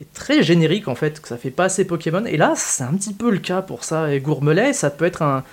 est 0.00 0.10
très 0.14 0.42
générique 0.42 0.88
en 0.88 0.94
fait, 0.94 1.20
que 1.20 1.28
ça 1.28 1.36
fait 1.36 1.50
pas 1.50 1.64
assez 1.64 1.86
Pokémon. 1.86 2.24
Et 2.24 2.38
là, 2.38 2.54
c'est 2.56 2.84
un 2.84 2.94
petit 2.94 3.12
peu 3.12 3.30
le 3.30 3.38
cas 3.38 3.60
pour 3.60 3.84
ça. 3.84 4.14
Et 4.14 4.20
Gourmelet, 4.20 4.72
ça 4.72 4.88
peut 4.88 5.04
être 5.04 5.20
un. 5.20 5.44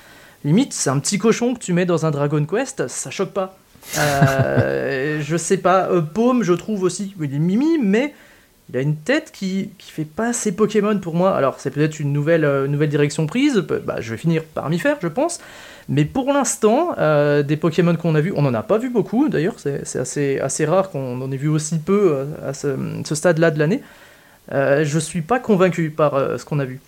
Limite, 0.46 0.72
c'est 0.72 0.90
un 0.90 1.00
petit 1.00 1.18
cochon 1.18 1.54
que 1.54 1.60
tu 1.60 1.74
mets 1.74 1.86
dans 1.86 2.06
un 2.06 2.12
Dragon 2.12 2.46
Quest, 2.46 2.88
ça 2.88 3.10
choque 3.10 3.34
pas. 3.34 3.58
Euh, 3.98 5.20
je 5.22 5.36
sais 5.36 5.58
pas. 5.58 5.90
Paume, 6.14 6.44
je 6.44 6.54
trouve 6.54 6.84
aussi. 6.84 7.14
Il 7.20 7.36
est 7.36 7.40
mimi, 7.40 7.78
mais 7.78 8.14
il 8.70 8.78
a 8.78 8.82
une 8.82 8.96
tête 8.96 9.32
qui, 9.32 9.72
qui 9.78 9.92
fait 9.92 10.06
pas 10.06 10.28
assez 10.30 10.52
Pokémon 10.54 10.98
pour 10.98 11.16
moi. 11.16 11.36
Alors, 11.36 11.60
c'est 11.60 11.72
peut-être 11.72 12.00
une 12.00 12.14
nouvelle, 12.14 12.46
euh, 12.46 12.68
nouvelle 12.68 12.90
direction 12.90 13.28
prise. 13.28 13.58
Bah, 13.58 13.98
je 14.00 14.12
vais 14.12 14.18
finir 14.18 14.44
par 14.44 14.70
m'y 14.70 14.80
faire, 14.80 14.98
je 15.02 15.08
pense. 15.08 15.40
Mais 15.90 16.06
pour 16.06 16.32
l'instant, 16.32 16.96
euh, 16.98 17.44
des 17.44 17.58
Pokémon 17.58 17.96
qu'on 17.96 18.16
a 18.16 18.22
vus, 18.22 18.34
on 18.36 18.42
n'en 18.42 18.54
a 18.54 18.64
pas 18.64 18.78
vu 18.78 18.90
beaucoup 18.90 19.28
d'ailleurs. 19.28 19.56
C'est 19.58 19.98
assez, 19.98 20.66
rare 20.66 20.90
qu'on 20.92 21.22
en 21.22 21.32
ait 21.32 21.38
vu 21.38 21.50
aussi 21.50 21.80
peu 21.80 22.14
euh, 22.14 22.50
à 22.50 22.54
ce, 22.54 22.76
ce 23.04 23.16
stade-là 23.16 23.52
de 23.52 23.60
l'année. 23.60 23.82
je 24.50 25.00
suis 25.00 25.22
pas 25.22 25.40
convaincu 25.40 25.90
par 25.90 26.40
ce 26.40 26.46
qu'on 26.46 26.60
a 26.60 26.66
vu. 26.66 26.80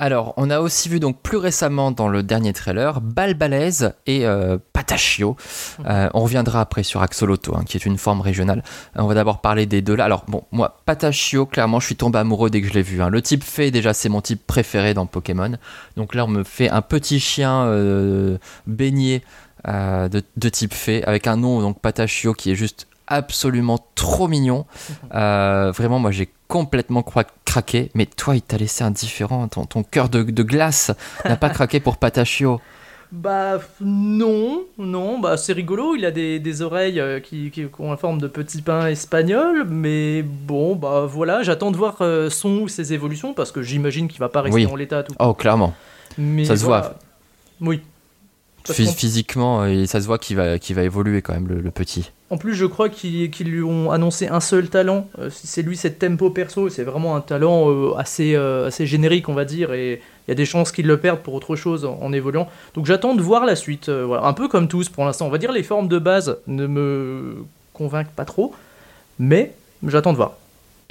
Alors, 0.00 0.32
on 0.38 0.48
a 0.48 0.60
aussi 0.60 0.88
vu 0.88 0.98
donc 0.98 1.20
plus 1.20 1.36
récemment 1.36 1.90
dans 1.90 2.08
le 2.08 2.22
dernier 2.22 2.54
trailer 2.54 3.02
Balbalaise 3.02 3.92
et 4.06 4.26
euh, 4.26 4.56
Patachio. 4.72 5.36
Euh, 5.84 6.08
on 6.14 6.20
reviendra 6.20 6.62
après 6.62 6.84
sur 6.84 7.02
Axoloto, 7.02 7.54
hein, 7.54 7.64
qui 7.66 7.76
est 7.76 7.84
une 7.84 7.98
forme 7.98 8.22
régionale. 8.22 8.64
On 8.96 9.06
va 9.06 9.12
d'abord 9.12 9.42
parler 9.42 9.66
des 9.66 9.82
deux 9.82 9.94
là. 9.94 10.06
Alors, 10.06 10.24
bon, 10.26 10.44
moi, 10.52 10.80
Patachio, 10.86 11.44
clairement, 11.44 11.80
je 11.80 11.86
suis 11.86 11.96
tombé 11.96 12.18
amoureux 12.18 12.48
dès 12.48 12.62
que 12.62 12.68
je 12.68 12.72
l'ai 12.72 12.80
vu. 12.80 13.02
Hein. 13.02 13.10
Le 13.10 13.20
type 13.20 13.44
fait, 13.44 13.70
déjà, 13.70 13.92
c'est 13.92 14.08
mon 14.08 14.22
type 14.22 14.46
préféré 14.46 14.94
dans 14.94 15.04
Pokémon. 15.04 15.52
Donc 15.98 16.14
là, 16.14 16.24
on 16.24 16.28
me 16.28 16.44
fait 16.44 16.70
un 16.70 16.80
petit 16.80 17.20
chien 17.20 17.66
euh, 17.66 18.38
baigné 18.66 19.22
de, 19.66 20.48
type 20.48 20.72
fée 20.72 21.04
avec 21.04 21.26
un 21.26 21.36
nom, 21.36 21.60
donc 21.60 21.78
Patachio, 21.78 22.32
qui 22.32 22.50
est 22.50 22.54
juste 22.54 22.86
absolument 23.10 23.78
trop 23.94 24.28
mignon. 24.28 24.64
vraiment, 25.10 25.98
moi, 25.98 26.10
j'ai 26.10 26.30
complètement 26.48 27.04
craqué, 27.44 27.90
mais 27.94 28.06
toi, 28.06 28.36
il 28.36 28.42
t'a 28.42 28.56
laissé 28.56 28.84
indifférent. 28.84 29.48
Ton, 29.48 29.66
ton 29.66 29.82
cœur 29.82 30.08
de, 30.08 30.22
glace 30.22 30.90
n'a 31.24 31.36
pas 31.36 31.50
craqué 31.50 31.80
pour 31.80 31.96
Patachio. 31.96 32.60
Bah 33.12 33.58
non, 33.80 34.62
non, 34.78 35.18
bah 35.18 35.36
c'est 35.36 35.52
rigolo, 35.52 35.96
il 35.96 36.04
a 36.04 36.12
des, 36.12 36.62
oreilles 36.62 37.00
euh, 37.00 37.18
qui, 37.18 37.50
ont 37.80 37.90
la 37.90 37.96
forme 37.96 38.20
de 38.20 38.28
petits 38.28 38.62
pains 38.62 38.86
espagnols, 38.86 39.64
mais 39.68 40.22
bon, 40.22 40.76
bah 40.76 41.06
voilà, 41.08 41.42
j'attends 41.42 41.72
de 41.72 41.76
voir 41.76 41.96
euh, 42.02 42.30
son 42.30 42.60
ou 42.60 42.68
ses 42.68 42.92
évolutions, 42.92 43.34
parce 43.34 43.50
que 43.50 43.62
j'imagine 43.62 44.06
qu'il 44.06 44.20
va 44.20 44.28
pas 44.28 44.42
rester 44.42 44.66
en 44.66 44.76
l'état 44.76 45.02
tout. 45.02 45.14
Oh, 45.18 45.34
clairement. 45.34 45.74
Mais 46.18 46.44
ça 46.44 46.56
se 46.56 46.64
voit. 46.64 46.94
Oui. 47.60 47.80
Physiquement, 48.72 49.62
euh, 49.62 49.86
ça 49.86 50.00
se 50.00 50.06
voit 50.06 50.18
qu'il 50.18 50.36
va, 50.36 50.56
va 50.56 50.82
évoluer 50.82 51.22
quand 51.22 51.32
même, 51.32 51.48
le, 51.48 51.70
petit. 51.70 52.10
En 52.30 52.36
plus, 52.36 52.54
je 52.54 52.66
crois 52.66 52.88
qu'ils 52.88 53.30
lui 53.40 53.62
ont 53.62 53.90
annoncé 53.90 54.28
un 54.28 54.40
seul 54.40 54.68
talent. 54.68 55.08
Euh, 55.18 55.30
c'est 55.32 55.62
lui, 55.62 55.76
c'est 55.76 55.98
tempo 55.98 56.30
perso. 56.30 56.68
C'est 56.68 56.84
vraiment 56.84 57.16
un 57.16 57.20
talent 57.20 57.70
euh, 57.70 57.94
assez, 57.96 58.34
assez 58.34 58.86
générique, 58.86 59.28
on 59.28 59.34
va 59.34 59.44
dire. 59.44 59.72
Et 59.72 60.00
il 60.26 60.30
y 60.30 60.32
a 60.32 60.34
des 60.34 60.46
chances 60.46 60.72
qu'il 60.72 60.86
le 60.86 60.98
perde 60.98 61.20
pour 61.20 61.34
autre 61.34 61.56
chose 61.56 61.84
en, 61.84 62.12
évoluant. 62.12 62.48
Donc 62.74 62.86
j'attends 62.86 63.14
de 63.14 63.22
voir 63.22 63.44
la 63.44 63.56
suite. 63.56 63.88
voilà. 63.88 64.24
Un 64.26 64.32
peu 64.32 64.48
comme 64.48 64.68
tous 64.68 64.88
pour 64.88 65.04
l'instant. 65.04 65.26
On 65.26 65.30
va 65.30 65.38
dire 65.38 65.52
les 65.52 65.62
formes 65.62 65.88
de 65.88 65.98
base 65.98 66.38
ne 66.46 66.66
me 66.66 67.44
convainquent 67.72 68.14
pas 68.14 68.24
trop. 68.24 68.54
Mais 69.18 69.52
j'attends 69.86 70.12
de 70.12 70.16
voir. 70.16 70.39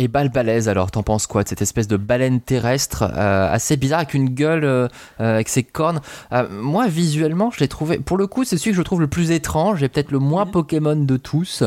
Et 0.02 0.08
Balbalaise, 0.08 0.70
alors, 0.70 0.92
t'en 0.92 1.04
penses 1.04 1.28
quoi 1.28 1.44
de 1.44 1.50
cette 1.50 1.62
espèce 1.62 1.90
de 1.90 1.98
baleine 1.98 2.40
terrestre 2.40 3.04
euh, 3.04 3.52
assez 3.52 3.76
bizarre 3.76 4.00
avec 4.00 4.14
une 4.14 4.30
gueule, 4.30 4.64
euh, 4.64 4.88
euh, 5.20 5.34
avec 5.34 5.50
ses 5.50 5.62
cornes? 5.62 6.00
Moi, 6.52 6.88
visuellement, 6.88 7.52
je 7.52 7.60
l'ai 7.60 7.68
trouvé. 7.68 7.98
Pour 7.98 8.16
le 8.16 8.26
coup, 8.26 8.46
c'est 8.46 8.58
celui 8.58 8.72
que 8.72 8.78
je 8.78 8.82
trouve 8.82 9.02
le 9.02 9.08
plus 9.08 9.32
étrange 9.32 9.84
et 9.84 9.90
peut-être 9.90 10.12
le 10.12 10.20
moins 10.20 10.46
Pokémon 10.46 10.96
de 10.96 11.18
tous. 11.18 11.64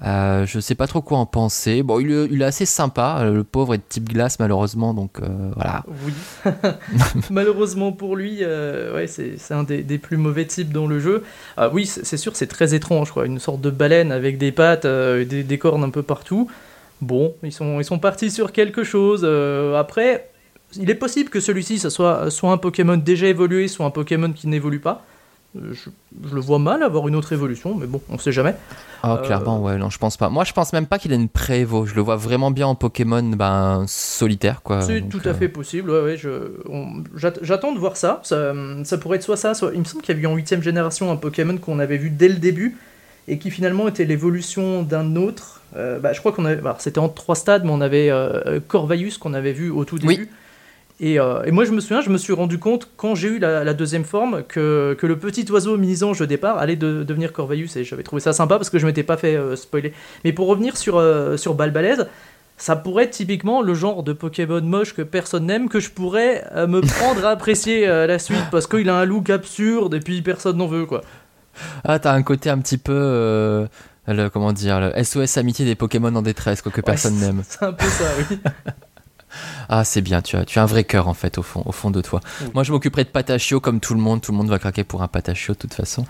je 0.00 0.58
sais 0.58 0.74
pas 0.74 0.86
trop 0.86 1.02
quoi 1.02 1.18
en 1.18 1.26
penser. 1.26 1.82
Bon, 1.82 2.00
il, 2.00 2.40
est 2.40 2.44
assez 2.46 2.64
sympa. 2.64 3.22
Le 3.24 3.44
pauvre 3.44 3.74
est 3.74 3.78
de 3.78 3.82
type 3.86 4.08
glace, 4.08 4.38
malheureusement, 4.38 4.94
donc 4.94 5.20
voilà. 5.54 5.84
Oui. 6.06 6.14
malheureusement 7.30 7.92
pour 7.92 8.16
lui, 8.16 8.42
ouais, 8.42 9.06
c'est 9.06 9.52
un 9.52 9.64
des, 9.64 9.98
plus 9.98 10.16
mauvais 10.16 10.46
types 10.46 10.72
dans 10.72 10.86
le 10.86 10.98
jeu. 10.98 11.24
oui, 11.74 11.84
c'est 11.84 12.16
sûr, 12.16 12.36
c'est 12.36 12.46
très 12.46 12.74
étrange, 12.74 13.12
quoi. 13.12 13.26
Une 13.26 13.38
sorte 13.38 13.60
de 13.60 13.68
baleine 13.68 14.12
avec 14.12 14.38
des 14.38 14.50
pattes, 14.50 14.86
des, 14.86 15.42
des 15.42 15.58
cornes 15.58 15.84
un 15.84 15.90
peu 15.90 16.02
partout. 16.02 16.48
Bon, 17.00 17.34
ils 17.42 17.52
sont, 17.52 17.80
ils 17.80 17.84
sont 17.84 17.98
partis 17.98 18.30
sur 18.30 18.52
quelque 18.52 18.84
chose. 18.84 19.22
Euh, 19.24 19.74
après, 19.74 20.30
il 20.74 20.90
est 20.90 20.94
possible 20.94 21.30
que 21.30 21.40
celui-ci, 21.40 21.78
soit, 21.78 22.30
soit 22.30 22.50
un 22.50 22.58
Pokémon 22.58 22.96
déjà 22.96 23.26
évolué, 23.26 23.68
soit 23.68 23.86
un 23.86 23.90
Pokémon 23.90 24.32
qui 24.32 24.48
n'évolue 24.48 24.80
pas. 24.80 25.04
Euh, 25.56 25.72
je, 25.72 25.90
le 26.34 26.40
vois 26.40 26.58
mal 26.58 26.82
avoir 26.82 27.06
une 27.08 27.16
autre 27.16 27.32
évolution, 27.32 27.74
mais 27.74 27.86
bon, 27.86 28.00
on 28.08 28.18
sait 28.18 28.32
jamais. 28.32 28.54
Ah, 29.02 29.20
clairement, 29.22 29.62
ouais, 29.62 29.76
non, 29.76 29.90
je 29.90 29.98
pense 29.98 30.16
pas. 30.16 30.28
Moi, 30.28 30.44
je 30.44 30.52
pense 30.52 30.72
même 30.72 30.86
pas 30.86 30.98
qu'il 30.98 31.12
ait 31.12 31.16
une 31.16 31.28
pré-évo. 31.28 31.86
Je 31.86 31.94
le 31.94 32.00
vois 32.00 32.16
vraiment 32.16 32.50
bien 32.50 32.66
en 32.66 32.74
Pokémon 32.74 33.22
ben, 33.22 33.84
solitaire, 33.86 34.62
quoi. 34.62 34.82
C'est 34.82 35.02
tout 35.02 35.20
à 35.24 35.28
euh, 35.28 35.34
fait 35.34 35.48
possible, 35.48 35.90
ouais, 35.90 36.16
J'attends 37.14 37.72
de 37.72 37.78
voir 37.78 37.96
ça. 37.96 38.20
ça. 38.24 38.52
ça. 38.84 38.98
pourrait 38.98 39.16
être 39.16 39.22
soit 39.22 39.36
ça, 39.36 39.54
soit. 39.54 39.70
Il 39.74 39.80
me 39.80 39.84
semble 39.84 40.02
qu'il 40.02 40.16
y 40.16 40.18
a 40.18 40.22
eu 40.22 40.26
en 40.26 40.34
8 40.34 40.62
génération 40.62 41.10
un 41.12 41.16
Pokémon 41.16 41.56
qu'on 41.58 41.78
avait 41.78 41.98
vu 41.98 42.10
dès 42.10 42.28
le 42.28 42.36
début 42.36 42.76
et 43.28 43.38
qui 43.38 43.50
finalement 43.50 43.88
était 43.88 44.04
l'évolution 44.04 44.82
d'un 44.82 45.16
autre. 45.16 45.55
Euh, 45.74 45.98
bah, 45.98 46.12
je 46.12 46.20
crois 46.20 46.32
qu'on 46.32 46.44
avait, 46.44 46.62
c'était 46.78 46.98
en 46.98 47.08
trois 47.08 47.34
stades, 47.34 47.64
mais 47.64 47.70
on 47.70 47.80
avait 47.80 48.10
euh, 48.10 48.60
qu'on 48.68 49.34
avait 49.34 49.52
vu 49.52 49.70
au 49.70 49.84
tout 49.84 49.98
début. 49.98 50.28
Et, 50.98 51.20
euh, 51.20 51.42
et, 51.44 51.50
moi, 51.50 51.66
je 51.66 51.72
me 51.72 51.80
souviens, 51.80 52.00
je 52.00 52.08
me 52.08 52.16
suis 52.16 52.32
rendu 52.32 52.58
compte 52.58 52.88
quand 52.96 53.14
j'ai 53.14 53.28
eu 53.28 53.38
la, 53.38 53.74
deuxième 53.74 54.04
forme 54.04 54.42
que, 54.44 54.96
que, 54.98 55.06
le 55.06 55.18
petit 55.18 55.50
oiseau 55.50 55.76
mini-ange 55.76 56.18
de 56.20 56.24
départ 56.24 56.58
allait 56.58 56.76
de, 56.76 57.02
devenir 57.02 57.34
Corvaius 57.34 57.76
et 57.76 57.84
j'avais 57.84 58.02
trouvé 58.02 58.20
ça 58.20 58.32
sympa 58.32 58.56
parce 58.56 58.70
que 58.70 58.78
je 58.78 58.86
m'étais 58.86 59.02
pas 59.02 59.18
fait 59.18 59.38
spoiler. 59.56 59.92
Mais 60.24 60.32
pour 60.32 60.46
revenir 60.46 60.78
sur, 60.78 61.02
sur 61.38 61.54
Balbalaise, 61.54 62.06
ça 62.56 62.76
pourrait 62.76 63.04
être 63.04 63.10
typiquement 63.10 63.60
le 63.60 63.74
genre 63.74 64.02
de 64.02 64.14
Pokémon 64.14 64.62
moche 64.62 64.94
que 64.94 65.02
personne 65.02 65.44
n'aime 65.44 65.68
que 65.68 65.80
je 65.80 65.90
pourrais 65.90 66.44
me 66.66 66.80
prendre 66.98 67.26
à 67.26 67.30
apprécier 67.32 67.86
la 67.86 68.18
suite 68.18 68.46
parce 68.50 68.66
qu'il 68.66 68.88
a 68.88 68.96
un 68.96 69.04
look 69.04 69.28
absurde 69.28 69.92
et 69.92 70.00
puis 70.00 70.22
personne 70.22 70.56
n'en 70.56 70.66
veut 70.66 70.86
quoi. 70.86 71.02
Ah, 71.84 71.98
t'as 71.98 72.12
un 72.12 72.22
côté 72.22 72.50
un 72.50 72.58
petit 72.58 72.78
peu. 72.78 72.92
Euh, 72.92 73.66
le, 74.06 74.28
comment 74.30 74.52
dire, 74.52 74.80
le 74.80 75.02
SOS 75.02 75.36
amitié 75.36 75.64
des 75.64 75.74
Pokémon 75.74 76.14
en 76.14 76.22
détresse, 76.22 76.62
quoi, 76.62 76.72
que 76.72 76.80
personne 76.80 77.16
n'aime. 77.16 77.42
C'est 77.48 77.64
un 77.64 77.72
peu 77.72 77.86
ça, 77.86 78.04
oui. 78.18 78.38
Ah, 79.68 79.84
c'est 79.84 80.00
bien, 80.00 80.22
tu 80.22 80.36
as, 80.36 80.44
tu 80.44 80.58
as 80.58 80.62
un 80.62 80.66
vrai 80.66 80.84
cœur 80.84 81.08
en 81.08 81.14
fait 81.14 81.38
au 81.38 81.42
fond, 81.42 81.62
au 81.64 81.72
fond 81.72 81.90
de 81.90 82.00
toi. 82.00 82.20
Moi, 82.54 82.62
je 82.62 82.72
m'occuperai 82.72 83.04
de 83.04 83.08
Patachio 83.08 83.60
comme 83.60 83.80
tout 83.80 83.94
le 83.94 84.00
monde. 84.00 84.20
Tout 84.20 84.32
le 84.32 84.38
monde 84.38 84.48
va 84.48 84.58
craquer 84.58 84.84
pour 84.84 85.02
un 85.02 85.08
Patachio 85.08 85.54
de 85.54 85.58
toute 85.58 85.74
façon. 85.74 86.04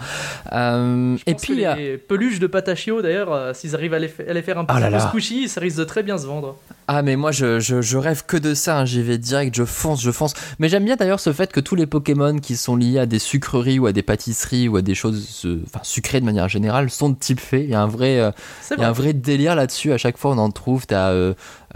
Euh, 0.53 1.17
et 1.27 1.35
puis, 1.35 1.55
les 1.57 1.97
peluches 1.97 2.39
de 2.39 2.47
Patachio 2.47 3.03
d'ailleurs, 3.03 3.33
euh, 3.33 3.53
s'ils 3.55 3.75
arrivent 3.75 3.95
à 3.95 3.99
les, 3.99 4.09
faire 4.09 4.59
un 4.59 4.65
peu 4.65 4.75
oh 4.75 5.01
squishy, 5.01 5.49
ça 5.49 5.61
risque 5.61 5.79
de 5.79 5.85
très 5.85 6.03
bien 6.03 6.19
se 6.19 6.27
vendre. 6.27 6.57
Ah, 6.89 7.03
mais 7.03 7.17
moi, 7.17 7.33
je, 7.33 7.59
je, 7.59 7.97
rêve 7.97 8.25
que 8.27 8.37
de 8.37 8.55
ça. 8.55 8.79
Hein. 8.79 8.85
J'y 8.85 9.03
vais 9.03 9.19
direct, 9.19 9.55
je 9.57 9.65
fonce, 9.65 10.03
je 10.03 10.11
fonce. 10.11 10.35
Mais 10.59 10.69
j'aime 10.69 10.85
bien 10.85 10.97
d'ailleurs 10.97 11.21
ce 11.21 11.33
fait 11.33 11.53
que 11.53 11.61
tous 11.61 11.75
les 11.75 11.87
Pokémon 11.87 12.39
qui 12.39 12.57
sont 12.57 12.77
liés 12.77 12.99
à 12.99 13.07
des 13.07 13.19
sucreries 13.19 13.79
ou 13.79 13.87
à 13.87 13.93
des 13.93 14.03
pâtisseries 14.03 14.69
ou 14.69 14.77
à 14.77 14.83
des 14.83 14.95
choses 14.95 15.43
euh, 15.45 15.63
enfin, 15.67 15.81
sucrées 15.83 16.21
de 16.21 16.27
manière 16.27 16.49
générale 16.49 16.91
sont 16.91 17.11
de 17.11 17.17
type 17.17 17.41
fait. 17.41 17.65
Il 17.65 17.71
y 17.71 17.75
a 17.75 17.81
un 17.81 17.89
vrai, 17.89 18.33
il 18.71 18.81
y 18.81 18.85
a 18.85 18.89
un 18.89 18.93
vrai 18.93 19.13
délire 19.15 19.55
là-dessus. 19.57 19.93
À 19.93 19.99
chaque 19.99 20.19
fois, 20.19 20.33
on 20.33 20.39
en 20.39 20.51
trouve. 20.51 20.87
T'as 20.87 21.11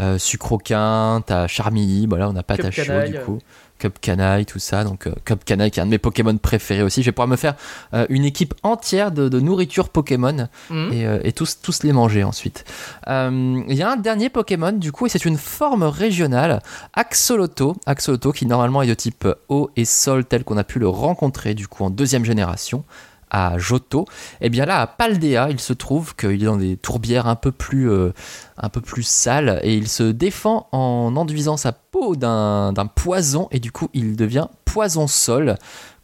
euh, 0.00 0.18
Sucroquin, 0.18 1.22
t'as 1.26 1.46
Charmilly, 1.70 2.06
voilà, 2.06 2.28
on 2.28 2.32
n'a 2.32 2.42
pas 2.42 2.56
Tachio 2.56 2.82
du 3.08 3.18
coup. 3.20 3.38
Cup 3.78 3.98
Canaille, 4.00 4.44
tout 4.44 4.58
ça. 4.58 4.84
Donc 4.84 5.06
euh, 5.06 5.14
Cup 5.24 5.42
Canaille 5.44 5.70
qui 5.70 5.80
est 5.80 5.82
un 5.82 5.86
de 5.86 5.90
mes 5.90 5.98
Pokémon 5.98 6.36
préférés 6.36 6.82
aussi. 6.82 7.02
Je 7.02 7.06
vais 7.06 7.12
pouvoir 7.12 7.28
me 7.28 7.36
faire 7.36 7.54
euh, 7.94 8.04
une 8.10 8.24
équipe 8.24 8.54
entière 8.62 9.10
de, 9.10 9.40
nourriture 9.40 9.88
Pokémon 9.88 10.48
mhm. 10.68 11.20
et, 11.24 11.32
tous, 11.32 11.60
tous 11.62 11.82
les 11.82 11.92
manger 11.92 12.22
ensuite. 12.22 12.64
Il 13.06 13.64
y 13.74 13.82
a 13.82 13.90
un 13.90 13.96
dernier 13.96 14.28
Pokémon 14.28 14.72
du 14.72 14.92
coup 14.92 15.06
et 15.06 15.08
c'est 15.08 15.24
une 15.24 15.38
forme 15.38 15.84
régionale, 15.84 16.62
Axoloto. 16.92 17.74
Axoloto 17.86 18.32
qui 18.32 18.44
normalement 18.44 18.82
est 18.82 18.86
de 18.86 18.94
type 18.94 19.26
eau 19.48 19.70
et 19.76 19.86
sol 19.86 20.26
tel 20.26 20.44
qu'on 20.44 20.58
a 20.58 20.64
pu 20.64 20.78
le 20.78 20.88
rencontrer 20.88 21.54
du 21.54 21.66
coup 21.66 21.84
en 21.84 21.90
deuxième 21.90 22.24
génération 22.24 22.84
à 23.30 23.58
Johto, 23.58 24.06
et 24.40 24.46
eh 24.46 24.50
bien 24.50 24.64
là 24.64 24.80
à 24.80 24.86
Paldea, 24.86 25.48
il 25.50 25.60
se 25.60 25.72
trouve 25.72 26.14
qu'il 26.16 26.42
est 26.42 26.46
dans 26.46 26.56
des 26.56 26.76
tourbières 26.76 27.26
un 27.26 27.36
peu 27.36 27.52
plus, 27.52 27.90
euh, 27.90 28.12
un 28.56 28.68
peu 28.68 28.80
plus 28.80 29.02
sales 29.02 29.60
et 29.62 29.74
il 29.74 29.88
se 29.88 30.02
défend 30.02 30.68
en 30.72 31.14
enduisant 31.16 31.56
sa 31.56 31.72
peau 31.72 32.16
d'un 32.16 32.72
poison 32.94 33.48
et 33.50 33.60
du 33.60 33.72
coup 33.72 33.88
il 33.94 34.16
devient 34.16 34.48
poison 34.64 35.06
sol 35.06 35.56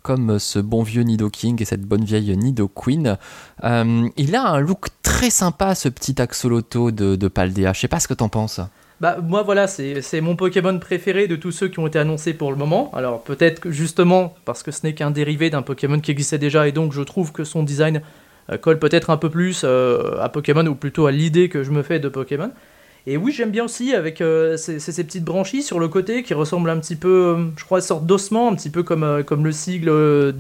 comme 0.03 0.39
ce 0.39 0.61
bon 0.61 0.85
vieux 0.85 1.03
Nidoking 1.03 1.61
et 1.61 1.65
cette 1.65 1.83
bonne 1.83 2.05
vieille 2.05 2.37
Nidoqueen. 2.37 3.19
Euh, 3.65 4.09
il 4.17 4.37
a 4.37 4.51
un 4.51 4.61
look 4.61 4.87
très 5.03 5.31
sympa, 5.31 5.75
ce 5.75 5.89
petit 5.89 6.23
axoloto 6.23 6.93
de, 6.93 7.17
de 7.17 7.29
Paldea. 7.29 7.73
Je 7.73 7.81
sais 7.81 7.89
pas 7.89 7.99
ce 7.99 8.07
que 8.07 8.15
t'en 8.15 8.29
penses. 8.29 8.61
Bah 9.01 9.19
moi 9.23 9.43
voilà, 9.43 9.67
c'est 9.67 10.21
mon 10.23 10.37
Pokémon 10.37 10.79
préféré 10.79 11.27
de 11.27 11.37
tous 11.37 11.53
ceux 11.53 11.69
qui 11.69 11.79
ont 11.79 11.87
été 11.87 11.99
annoncés 11.99 12.33
pour 12.33 12.51
le 12.51 12.57
moment. 12.57 12.91
Alors 12.95 13.23
peut-être 13.23 13.61
que 13.61 13.71
justement 13.71 14.35
parce 14.47 14.63
que 14.63 14.71
ce 14.71 14.87
n'est 14.87 14.95
qu'un 14.95 15.11
dérivé 15.11 15.51
d'un 15.51 15.61
Pokémon 15.61 16.01
qui 16.01 16.11
existait 16.11 16.39
déjà 16.39 16.67
et 16.67 16.73
donc 16.73 16.93
je 16.93 17.03
trouve 17.03 17.31
que 17.33 17.45
son 17.45 17.63
design 17.63 18.01
euh, 18.51 18.57
colle 18.57 18.79
peut-être 18.79 19.11
un 19.11 19.19
peu 19.19 19.29
plus 19.29 19.63
euh, 19.65 20.19
à 20.19 20.31
Pokémon 20.31 20.67
ou 20.67 20.75
plutôt 20.75 21.07
à 21.07 21.13
l'idée 21.13 21.51
que 21.51 21.63
je 21.63 21.73
me 21.73 21.83
fais 21.83 21.99
de 21.99 22.09
Pokémon. 22.09 22.51
Et 23.09 23.19
oui, 23.19 23.33
j'aime 23.33 23.51
bien 23.51 23.65
aussi 23.65 23.95
avec 23.95 24.21
euh, 24.21 24.57
ces, 24.57 24.79
petites 25.05 25.25
branchies 25.25 25.63
sur 25.63 25.79
le 25.79 25.89
côté 25.89 26.23
qui 26.23 26.35
ressemblent 26.35 26.71
un 26.71 26.79
petit 26.79 26.97
peu, 26.97 27.37
je 27.57 27.65
crois, 27.65 27.79
une 27.79 27.85
sorte 27.85 28.05
d'ossement, 28.05 28.51
un 28.51 28.55
petit 28.57 28.71
peu 28.71 28.83
comme, 28.83 29.23
comme 29.25 29.45
le 29.45 29.53
sigle, 29.53 29.87
de, 29.87 30.35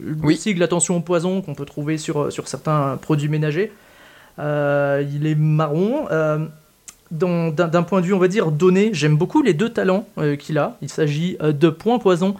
le 0.00 0.34
sigle 0.34 0.64
attention 0.64 0.96
au 0.96 1.00
poison 1.00 1.42
qu'on 1.42 1.54
peut 1.54 1.64
trouver 1.64 1.98
sur, 1.98 2.32
sur 2.32 2.48
certains 2.48 2.98
produits 3.00 3.28
ménagers. 3.28 3.70
il 4.38 5.26
est 5.26 5.36
marron. 5.36 6.08
D'un 7.12 7.82
point 7.82 8.00
de 8.00 8.06
vue, 8.06 8.14
on 8.14 8.18
va 8.18 8.28
dire, 8.28 8.50
donné, 8.50 8.90
j'aime 8.92 9.16
beaucoup 9.16 9.42
les 9.42 9.54
deux 9.54 9.68
talents 9.68 10.06
qu'il 10.38 10.58
a. 10.58 10.76
Il 10.80 10.88
s'agit 10.88 11.36
de 11.40 11.68
points 11.68 11.98
poison 11.98 12.34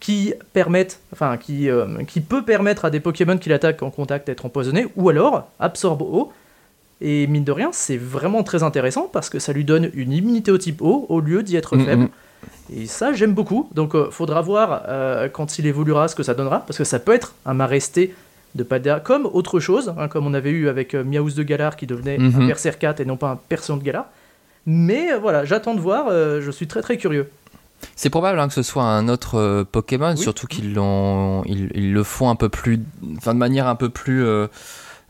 qui 0.00 0.34
permettent, 0.52 1.00
enfin, 1.12 1.38
qui, 1.38 1.68
qui 2.06 2.20
peut 2.20 2.44
permettre 2.44 2.84
à 2.84 2.90
des 2.90 3.00
Pokémon 3.00 3.38
qui 3.38 3.48
l'attaquent 3.48 3.82
en 3.82 3.90
contact 3.90 4.26
d'être 4.26 4.44
empoisonnés, 4.44 4.86
ou 4.96 5.08
alors 5.08 5.48
absorbe 5.58 6.02
eau. 6.02 6.32
Et 7.00 7.26
mine 7.28 7.44
de 7.44 7.52
rien, 7.52 7.70
c'est 7.72 7.96
vraiment 7.96 8.42
très 8.42 8.62
intéressant 8.62 9.08
parce 9.12 9.30
que 9.30 9.38
ça 9.38 9.52
lui 9.52 9.64
donne 9.64 9.90
une 9.94 10.12
immunité 10.12 10.50
au 10.50 10.58
type 10.58 10.82
O 10.82 11.06
au 11.08 11.20
lieu 11.20 11.42
d'y 11.42 11.56
être 11.56 11.76
mm, 11.76 11.84
faible. 11.84 12.08
Et 12.74 12.86
ça, 12.86 13.12
j'aime 13.12 13.32
beaucoup. 13.32 13.68
Donc, 13.72 13.94
euh, 13.94 14.10
faudra 14.10 14.40
voir 14.42 14.82
euh, 14.88 15.28
quand 15.28 15.58
il 15.58 15.66
évoluera 15.66 16.08
ce 16.08 16.16
que 16.16 16.22
ça 16.22 16.34
donnera 16.34 16.60
parce 16.60 16.76
que 16.76 16.84
ça 16.84 16.98
peut 16.98 17.14
être 17.14 17.34
un 17.46 17.54
Maresté 17.54 18.14
de 18.54 18.62
Paldea 18.62 19.00
comme 19.00 19.26
autre 19.26 19.60
chose, 19.60 19.94
hein, 19.96 20.08
comme 20.08 20.26
on 20.26 20.34
avait 20.34 20.50
eu 20.50 20.68
avec 20.68 20.94
euh, 20.94 21.04
Miaus 21.04 21.34
de 21.34 21.42
Galar 21.42 21.76
qui 21.76 21.86
devenait 21.86 22.18
un 22.18 22.28
mm-hmm. 22.28 22.46
Berserkat 22.48 22.94
et 22.98 23.04
non 23.04 23.16
pas 23.16 23.30
un 23.30 23.36
Persion 23.36 23.76
de 23.76 23.84
Galar. 23.84 24.06
Mais 24.70 25.16
voilà, 25.16 25.46
j'attends 25.46 25.74
de 25.74 25.80
voir, 25.80 26.10
je 26.10 26.50
suis 26.50 26.66
très 26.66 26.82
très 26.82 26.98
curieux. 26.98 27.30
C'est 27.96 28.10
probable 28.10 28.38
hein, 28.38 28.48
que 28.48 28.54
ce 28.54 28.62
soit 28.62 28.84
un 28.84 29.08
autre 29.08 29.64
Pokémon, 29.70 30.14
surtout 30.16 30.46
qu'ils 30.46 30.78
ils, 31.46 31.92
le 31.92 32.02
font 32.02 32.28
un 32.28 32.36
peu 32.36 32.48
plus, 32.48 32.80
enfin 33.16 33.34
de 33.34 33.38
manière 33.38 33.66
un 33.66 33.76
peu 33.76 33.88
plus 33.88 34.24
euh, 34.24 34.46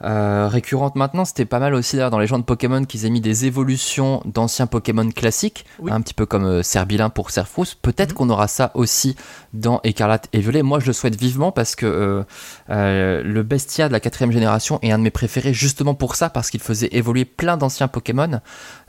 récurrente 0.00 0.96
maintenant. 0.96 1.24
C'était 1.24 1.44
pas 1.44 1.58
mal 1.58 1.74
aussi 1.74 1.96
d'ailleurs 1.96 2.10
dans 2.10 2.18
les 2.18 2.26
gens 2.26 2.38
de 2.38 2.44
Pokémon 2.44 2.84
qu'ils 2.84 3.04
aient 3.04 3.10
mis 3.10 3.20
des 3.20 3.46
évolutions 3.46 4.22
d'anciens 4.24 4.66
Pokémon 4.66 5.10
classiques, 5.10 5.64
un 5.88 6.00
petit 6.00 6.14
peu 6.14 6.26
comme 6.26 6.44
euh, 6.44 6.62
Serbilin 6.62 7.10
pour 7.10 7.30
Serfrous. 7.30 7.66
Peut-être 7.82 8.10
mhm. 8.10 8.16
qu'on 8.16 8.30
aura 8.30 8.48
ça 8.48 8.70
aussi 8.74 9.16
dans 9.52 9.80
Écarlate 9.84 10.28
et 10.32 10.40
Violet. 10.40 10.62
Moi, 10.62 10.80
je 10.80 10.86
le 10.86 10.92
souhaite 10.92 11.16
vivement 11.16 11.52
parce 11.52 11.74
que 11.74 12.24
euh, 12.70 13.22
le 13.22 13.42
Bestia 13.42 13.88
de 13.88 13.92
la 13.92 14.00
quatrième 14.00 14.32
génération 14.32 14.78
est 14.82 14.92
un 14.92 14.98
de 14.98 15.04
mes 15.04 15.10
préférés 15.10 15.52
justement 15.52 15.94
pour 15.94 16.14
ça, 16.14 16.30
parce 16.30 16.50
qu'il 16.50 16.60
faisait 16.60 16.88
évoluer 16.92 17.24
plein 17.24 17.56
d'anciens 17.56 17.88
Pokémon. 17.88 18.40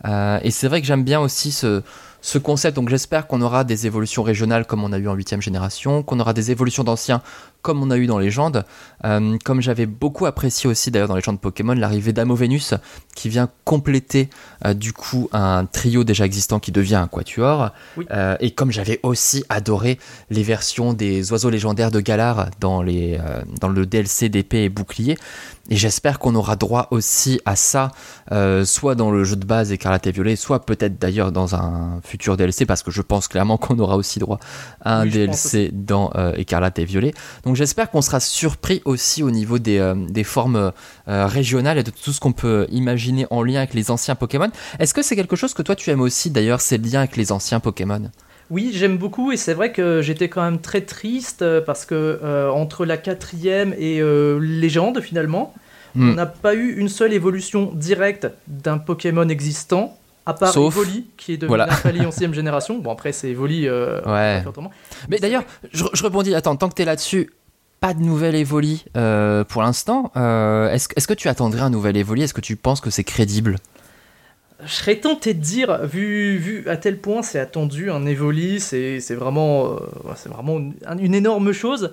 et 0.06 0.52
c'est 0.52 0.68
vrai 0.68 0.82
que 0.82 0.88
j'aime 0.88 1.04
bien 1.04 1.20
aussi 1.20 1.52
ce 1.52 1.84
ce 2.22 2.38
concept. 2.38 2.76
Donc 2.76 2.90
j'espère 2.90 3.28
qu'on 3.28 3.42
aura 3.42 3.64
des 3.64 3.88
évolutions 3.88 4.24
régionales 4.24 4.66
comme 4.66 4.84
on 4.84 4.92
a 4.92 4.98
eu 4.98 5.08
en 5.08 5.14
8 5.14 5.42
génération, 5.42 6.04
qu'on 6.04 6.20
aura 6.20 6.34
des 6.34 6.52
évolutions 6.52 6.84
d'anciens 6.84 7.22
comme 7.62 7.84
on 7.84 7.92
a 7.92 7.98
eu 7.98 8.08
dans 8.08 8.20
Légende. 8.20 8.66
Euh, 9.06 9.38
comme 9.44 9.62
j'avais 9.62 9.86
beaucoup 9.86 10.26
apprécié 10.26 10.70
aussi 10.70 10.92
d'ailleurs 10.92 11.08
dans 11.08 11.16
Légende 11.16 11.40
Pokémon, 11.40 11.74
l'arrivée 11.74 12.14
d'Amovenus 12.14 12.74
qui 13.16 13.30
vient 13.30 13.50
compléter 13.66 14.30
euh, 14.66 14.74
du 14.74 14.94
coup 14.94 15.30
un 15.34 15.66
trio 15.66 16.04
déjà 16.04 16.26
existant 16.26 16.60
qui 16.60 16.72
devient 16.72 16.96
un 16.96 17.08
quatuor. 17.08 17.72
Euh, 18.12 18.38
et 18.40 18.52
comme 18.52 18.72
j'avais 18.72 19.00
aussi 19.04 19.44
adoré 19.50 20.00
les 20.30 20.44
versions 20.44 20.94
des 20.94 21.32
oiseaux 21.32 21.50
légendaires 21.50 21.92
de 21.92 22.00
Galar 22.00 22.50
dans, 22.60 22.82
les, 22.82 23.20
dans 23.60 23.70
le 23.70 23.86
DLC 23.86 24.30
d'épée 24.30 24.64
et 24.64 24.70
bouclier. 24.70 25.18
Et 25.70 25.76
j'espère 25.76 26.20
qu'on 26.20 26.36
aura 26.36 26.56
droit 26.56 26.88
aussi 26.92 27.40
à 27.46 27.56
ça, 27.56 27.92
soit 28.66 28.96
dans 28.96 29.12
le 29.12 29.24
jeu 29.24 29.36
de 29.36 29.46
base 29.46 29.72
Écarlate 29.72 30.08
et 30.08 30.12
Violet, 30.12 30.36
soit 30.36 30.66
peut-être 30.66 31.00
d'ailleurs 31.00 31.32
dans 31.32 31.56
un 31.56 32.00
futur 32.04 32.38
DLC, 32.38 32.66
parce 32.66 32.84
que 32.84 32.92
je 32.92 33.02
pense 33.02 33.28
clairement 33.28 33.58
qu'on 33.58 33.78
aura 33.80 33.96
aussi 33.96 34.20
droit 34.20 34.40
à 34.82 34.98
un 35.00 35.06
DLC 35.06 35.72
dans 35.74 36.12
Écarlate 36.36 36.80
et 36.80 36.86
Violet. 36.86 37.14
Donc 37.44 37.56
j'espère 37.56 37.90
qu'on 37.90 38.02
sera 38.02 38.20
surpris 38.20 38.82
aussi 38.86 39.24
au 39.24 39.32
niveau 39.32 39.60
des, 39.60 39.80
euh, 39.80 39.96
formes 40.24 40.72
euh, 41.08 41.26
régionales 41.26 41.78
et 41.78 41.84
de 41.84 41.92
tout 41.92 42.12
ce 42.12 42.20
qu'on 42.20 42.34
peut 42.34 42.68
imaginer 42.72 43.26
en 43.32 43.42
lien 43.42 43.60
avec 43.60 43.74
les 43.74 43.90
anciens 43.92 44.16
Pokémon. 44.16 44.50
Est-ce 44.80 44.94
que 44.94 45.02
c'est 45.02 45.16
quelque 45.16 45.36
chose 45.36 45.54
que 45.54 45.62
toi 45.62 45.76
tu 45.76 45.90
aimes 45.90 46.02
aussi 46.02 46.30
d'ailleurs, 46.30 46.62
ces 46.62 46.78
liens 46.78 47.00
avec 47.00 47.18
les 47.18 47.32
anciens 47.32 47.60
Pokémon? 47.60 48.10
Oui, 48.50 48.72
j'aime 48.74 48.98
beaucoup 48.98 49.32
et 49.32 49.38
c'est 49.38 49.54
vrai 49.54 49.72
que 49.72 50.02
j'étais 50.02 50.30
quand 50.30 50.42
même 50.42 50.60
très 50.60 50.82
triste 50.82 51.42
euh, 51.42 51.62
parce 51.62 51.86
que 51.86 52.20
entre 52.52 52.86
la 52.86 52.98
quatrième 52.98 53.74
et 53.78 54.02
légende 54.40 55.02
finalement, 55.02 55.54
hmm. 55.96 56.12
on 56.12 56.14
n'a 56.14 56.26
pas 56.26 56.56
eu 56.56 56.76
une 56.76 56.90
seule 56.90 57.14
évolution 57.14 57.72
directe 57.74 58.28
d'un 58.48 58.78
Pokémon 58.78 59.28
existant 59.30 59.96
à 60.26 60.34
part 60.34 60.56
Evoli, 60.56 61.06
qui 61.18 61.34
est 61.34 61.38
devenu 61.38 61.58
voilà. 61.58 61.70
en 62.06 62.12
6 62.12 62.34
génération. 62.34 62.78
Bon, 62.78 62.92
après, 62.92 63.14
c'est 63.14 63.30
Evoli. 63.30 63.68
ouais. 63.68 64.44
Mais 65.10 65.18
d'ailleurs, 65.18 65.44
je, 65.72 65.86
je, 65.92 66.04
rebondis. 66.04 66.36
Attends, 66.36 66.56
tant 66.56 66.70
que 66.70 66.76
tu 66.76 66.84
es 66.84 66.86
là-dessus, 66.86 67.32
pas 67.80 67.94
de 67.94 68.02
nouvelle 68.02 68.36
Evoli 68.36 68.86
euh, 68.98 69.44
pour 69.44 69.62
l'instant. 69.62 70.12
Euh, 70.16 70.70
est-ce, 70.72 71.08
que 71.08 71.14
tu 71.14 71.30
attendrais 71.30 71.62
un 71.62 71.70
nouvel 71.70 71.98
Evoli? 71.98 72.24
Est-ce 72.24 72.34
que 72.34 72.42
tu 72.42 72.56
penses 72.56 72.82
que 72.82 72.90
c'est 72.90 73.04
crédible? 73.04 73.56
Je 74.64 74.74
serais 74.74 74.96
tenté 74.98 75.34
de 75.34 75.40
dire, 75.40 75.86
vu, 75.86 76.38
vu 76.38 76.68
à 76.68 76.78
tel 76.78 76.98
point 76.98 77.22
c'est 77.22 77.40
attendu, 77.40 77.90
un 77.92 78.06
Evoli, 78.06 78.60
c'est, 78.60 79.00
vraiment, 79.12 79.74
euh, 79.74 79.78
vraiment 80.26 80.60
une 81.00 81.16
énorme 81.16 81.52
chose. 81.52 81.92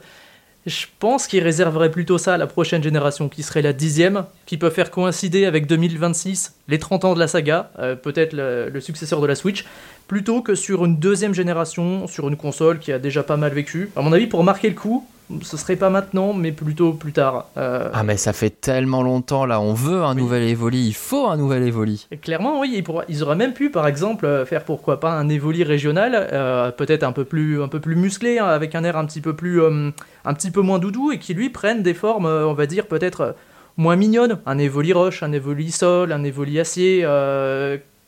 Je 0.66 0.86
pense 0.98 1.28
qu'il 1.28 1.44
réserverait 1.44 1.92
plutôt 1.92 2.18
ça 2.18 2.34
à 2.34 2.36
la 2.36 2.48
prochaine 2.48 2.82
génération, 2.82 3.28
qui 3.28 3.44
serait 3.44 3.62
la 3.62 3.72
dixième, 3.72 4.24
qui 4.46 4.58
peut 4.58 4.70
faire 4.70 4.90
coïncider 4.90 5.46
avec 5.46 5.68
2026, 5.68 6.56
les 6.66 6.80
30 6.80 7.04
ans 7.04 7.14
de 7.14 7.20
la 7.20 7.28
saga, 7.28 7.70
peut-être 8.02 8.32
le, 8.32 8.80
successeur 8.80 9.20
de 9.20 9.28
la 9.28 9.36
Switch, 9.36 9.64
plutôt 10.08 10.42
que 10.42 10.56
sur 10.56 10.84
une 10.84 10.96
deuxième 10.96 11.34
génération, 11.34 12.08
sur 12.08 12.26
une 12.26 12.36
console 12.36 12.80
qui 12.80 12.90
a 12.90 12.98
déjà 12.98 13.22
pas 13.22 13.36
mal 13.36 13.52
vécu. 13.52 13.90
À 13.94 14.02
mon 14.02 14.12
avis, 14.12 14.26
pour 14.26 14.42
marquer 14.42 14.68
le 14.68 14.74
coup, 14.74 15.06
ce 15.42 15.56
serait 15.56 15.76
pas 15.76 15.90
maintenant, 15.90 16.32
mais 16.32 16.52
plutôt 16.52 16.92
plus 16.92 17.12
tard. 17.12 17.46
Euh, 17.56 17.88
ah, 17.92 18.04
mais 18.04 18.16
ça 18.16 18.32
fait 18.32 18.50
tellement 18.50 19.02
longtemps 19.02 19.44
là, 19.44 19.60
on 19.60 19.74
veut 19.74 20.02
un 20.02 20.14
nouvel 20.14 20.44
Evoli, 20.44 20.86
il 20.86 20.94
faut 20.94 21.26
un 21.26 21.36
nouvel 21.36 21.64
Evoli. 21.64 22.06
clairement, 22.22 22.60
oui, 22.60 22.82
ils, 23.08 23.22
auraient 23.22 23.36
même 23.36 23.52
pu, 23.52 23.70
par 23.70 23.86
exemple, 23.88 24.26
euh, 24.26 24.46
faire 24.46 24.64
pourquoi 24.64 25.00
pas 25.00 25.12
un 25.12 25.28
Evoli 25.28 25.64
régional, 25.64 26.28
euh, 26.32 26.70
peut-être 26.70 27.02
un 27.02 27.12
peu 27.12 27.24
plus, 27.24 27.62
un 27.62 27.68
peu 27.68 27.80
plus 27.80 27.96
musclé, 27.96 28.38
hein, 28.38 28.46
avec 28.46 28.74
un 28.74 28.84
air 28.84 28.96
un 28.96 29.04
petit 29.04 29.20
peu 29.20 29.34
plus, 29.34 29.60
un 29.62 30.34
petit 30.34 30.50
peu 30.50 30.60
moins 30.60 30.78
doudou, 30.78 31.10
et 31.10 31.18
qui 31.18 31.34
lui 31.34 31.50
prennent 31.50 31.82
des 31.82 31.94
formes, 31.94 32.26
on 32.26 32.54
va 32.54 32.66
dire 32.66 32.86
peut-être 32.86 33.34
moins 33.76 33.96
mignonnes, 33.96 34.38
un 34.46 34.58
Evoli 34.58 34.92
roche, 34.92 35.22
un 35.22 35.32
Evoli 35.32 35.72
sol, 35.72 36.12
un 36.12 36.22
Evoli 36.22 36.60
acier, 36.60 37.06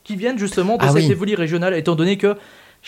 qui 0.04 0.16
viennent 0.16 0.38
justement 0.38 0.76
de 0.76 0.84
ah 0.84 0.92
cet 0.92 1.10
Evoli 1.10 1.34
régional, 1.34 1.74
étant 1.74 1.96
donné 1.96 2.16
que 2.16 2.36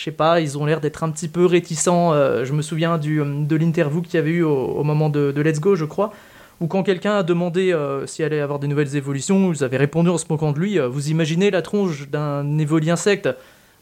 je 0.01 0.05
sais 0.05 0.11
pas, 0.11 0.41
ils 0.41 0.57
ont 0.57 0.65
l'air 0.65 0.81
d'être 0.81 1.03
un 1.03 1.11
petit 1.11 1.27
peu 1.27 1.45
réticents. 1.45 2.11
Euh, 2.11 2.43
je 2.43 2.53
me 2.53 2.63
souviens 2.63 2.97
du, 2.97 3.21
de 3.23 3.55
l'interview 3.55 4.01
qu'il 4.01 4.15
y 4.15 4.17
avait 4.17 4.31
eu 4.31 4.41
au, 4.41 4.83
moment 4.83 5.09
de, 5.09 5.39
Let's 5.39 5.59
Go, 5.59 5.75
je 5.75 5.85
crois, 5.85 6.11
où 6.59 6.65
quand 6.65 6.81
quelqu'un 6.81 7.17
a 7.17 7.23
demandé 7.23 7.71
euh, 7.71 8.07
s'il 8.07 8.25
allait 8.25 8.39
avoir 8.39 8.57
des 8.57 8.65
nouvelles 8.65 8.95
évolutions, 8.95 9.53
ils 9.53 9.63
avaient 9.63 9.77
répondu 9.77 10.09
en 10.09 10.17
se 10.17 10.25
moquant 10.27 10.53
de 10.53 10.59
lui 10.59 10.79
euh, 10.79 10.87
Vous 10.87 11.11
imaginez 11.11 11.51
la 11.51 11.61
tronche 11.61 12.09
d'un 12.09 12.57
évoli 12.57 12.89
insecte 12.89 13.27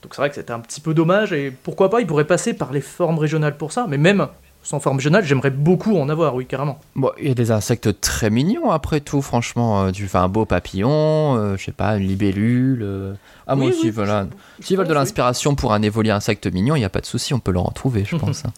Donc 0.03 0.13
c'est 0.13 0.17
vrai 0.17 0.27
que 0.27 0.35
c'était 0.35 0.51
un 0.51 0.59
petit 0.59 0.81
peu 0.81 0.93
dommage, 0.93 1.31
et 1.31 1.53
pourquoi 1.63 1.89
pas, 1.89 2.01
il 2.01 2.07
pourrait 2.07 2.27
passer 2.27 2.53
par 2.53 2.73
les 2.73 2.81
formes 2.81 3.17
régionales 3.17 3.55
pour 3.55 3.71
ça, 3.71 3.85
mais 3.87 3.97
même 3.97 4.27
sans 4.63 4.79
forme 4.79 4.97
régionale, 4.97 5.23
j'aimerais 5.23 5.49
beaucoup 5.49 5.97
en 5.97 6.09
avoir, 6.09 6.35
oui, 6.35 6.45
carrément. 6.45 6.79
Bon, 6.95 7.11
il 7.19 7.27
y 7.27 7.31
a 7.31 7.33
des 7.33 7.51
insectes 7.51 7.99
très 8.01 8.29
mignons 8.29 8.71
après 8.71 8.99
tout, 8.99 9.21
franchement. 9.21 9.91
Tu 9.91 10.07
fais 10.07 10.17
un 10.17 10.27
beau 10.27 10.45
papillon, 10.45 11.55
je 11.57 11.63
sais 11.63 11.71
pas, 11.71 11.97
une 11.97 12.07
libellule. 12.07 13.15
Ah, 13.47 13.55
moi 13.55 13.69
aussi, 13.69 13.89
voilà. 13.89 14.27
S'ils 14.59 14.77
veulent 14.77 14.87
de 14.87 14.93
l'inspiration 14.93 15.55
pour 15.55 15.73
un 15.73 15.81
évoluer 15.81 16.11
insecte 16.11 16.45
mignon, 16.47 16.75
il 16.75 16.79
n'y 16.79 16.85
a 16.85 16.89
pas 16.89 17.01
de 17.01 17.05
souci, 17.05 17.33
on 17.33 17.39
peut 17.39 17.51
leur 17.51 17.65
en 17.65 17.71
trouver, 17.71 18.05
je 18.05 18.15
pense. 18.17 18.45
Hein. 18.45 18.53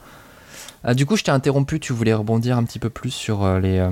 Ah, 0.84 0.96
du 0.96 1.06
coup, 1.06 1.16
je 1.16 1.24
t'ai 1.24 1.32
interrompu, 1.32 1.80
tu 1.80 1.94
voulais 1.94 2.14
rebondir 2.14 2.58
un 2.58 2.64
petit 2.64 2.80
peu 2.80 2.90
plus 2.90 3.12
sur 3.12 3.44
euh, 3.44 3.60
les, 3.60 3.78
euh, 3.78 3.92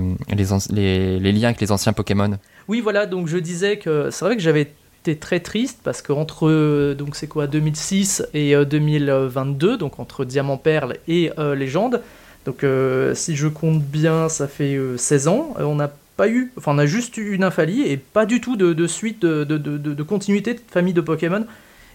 les, 0.71 1.19
les, 1.19 1.31
liens 1.31 1.49
avec 1.49 1.61
les 1.61 1.71
anciens 1.71 1.93
Pokémon? 1.93 2.37
Oui, 2.67 2.81
voilà, 2.81 3.05
donc 3.05 3.27
je 3.27 3.37
disais 3.37 3.77
que 3.77 4.09
c'est 4.09 4.25
vrai 4.25 4.35
que 4.35 4.41
j'avais 4.41 4.73
été 5.01 5.17
très 5.17 5.39
triste 5.39 5.79
parce 5.83 6.01
qu'entre, 6.01 6.47
euh, 6.47 6.95
donc 6.95 7.15
c'est 7.15 7.27
quoi, 7.27 7.47
2006 7.47 8.27
et 8.33 8.55
2022, 8.55 9.77
donc 9.77 9.99
entre 9.99 10.25
Diamant 10.25 10.57
Perle 10.57 10.97
et 11.07 11.31
Légende, 11.55 12.01
donc 12.45 12.65
si 13.13 13.35
je 13.35 13.47
compte 13.47 13.81
bien, 13.81 14.29
ça 14.29 14.47
fait 14.47 14.79
16 14.97 15.27
ans, 15.27 15.53
on 15.59 15.79
a 15.79 15.89
eu, 16.27 16.51
enfin 16.57 16.73
on 16.73 16.77
a 16.77 16.85
juste 16.85 17.17
eu 17.17 17.33
une 17.33 17.43
infalie 17.43 17.83
et 17.83 17.97
pas 17.97 18.25
du 18.25 18.41
tout 18.41 18.55
de, 18.55 18.87
suite, 18.87 19.21
de, 19.21 19.43
de, 19.43 20.03
continuité 20.03 20.53
de 20.53 20.61
famille 20.67 20.93
de 20.93 21.01
Pokémon. 21.01 21.45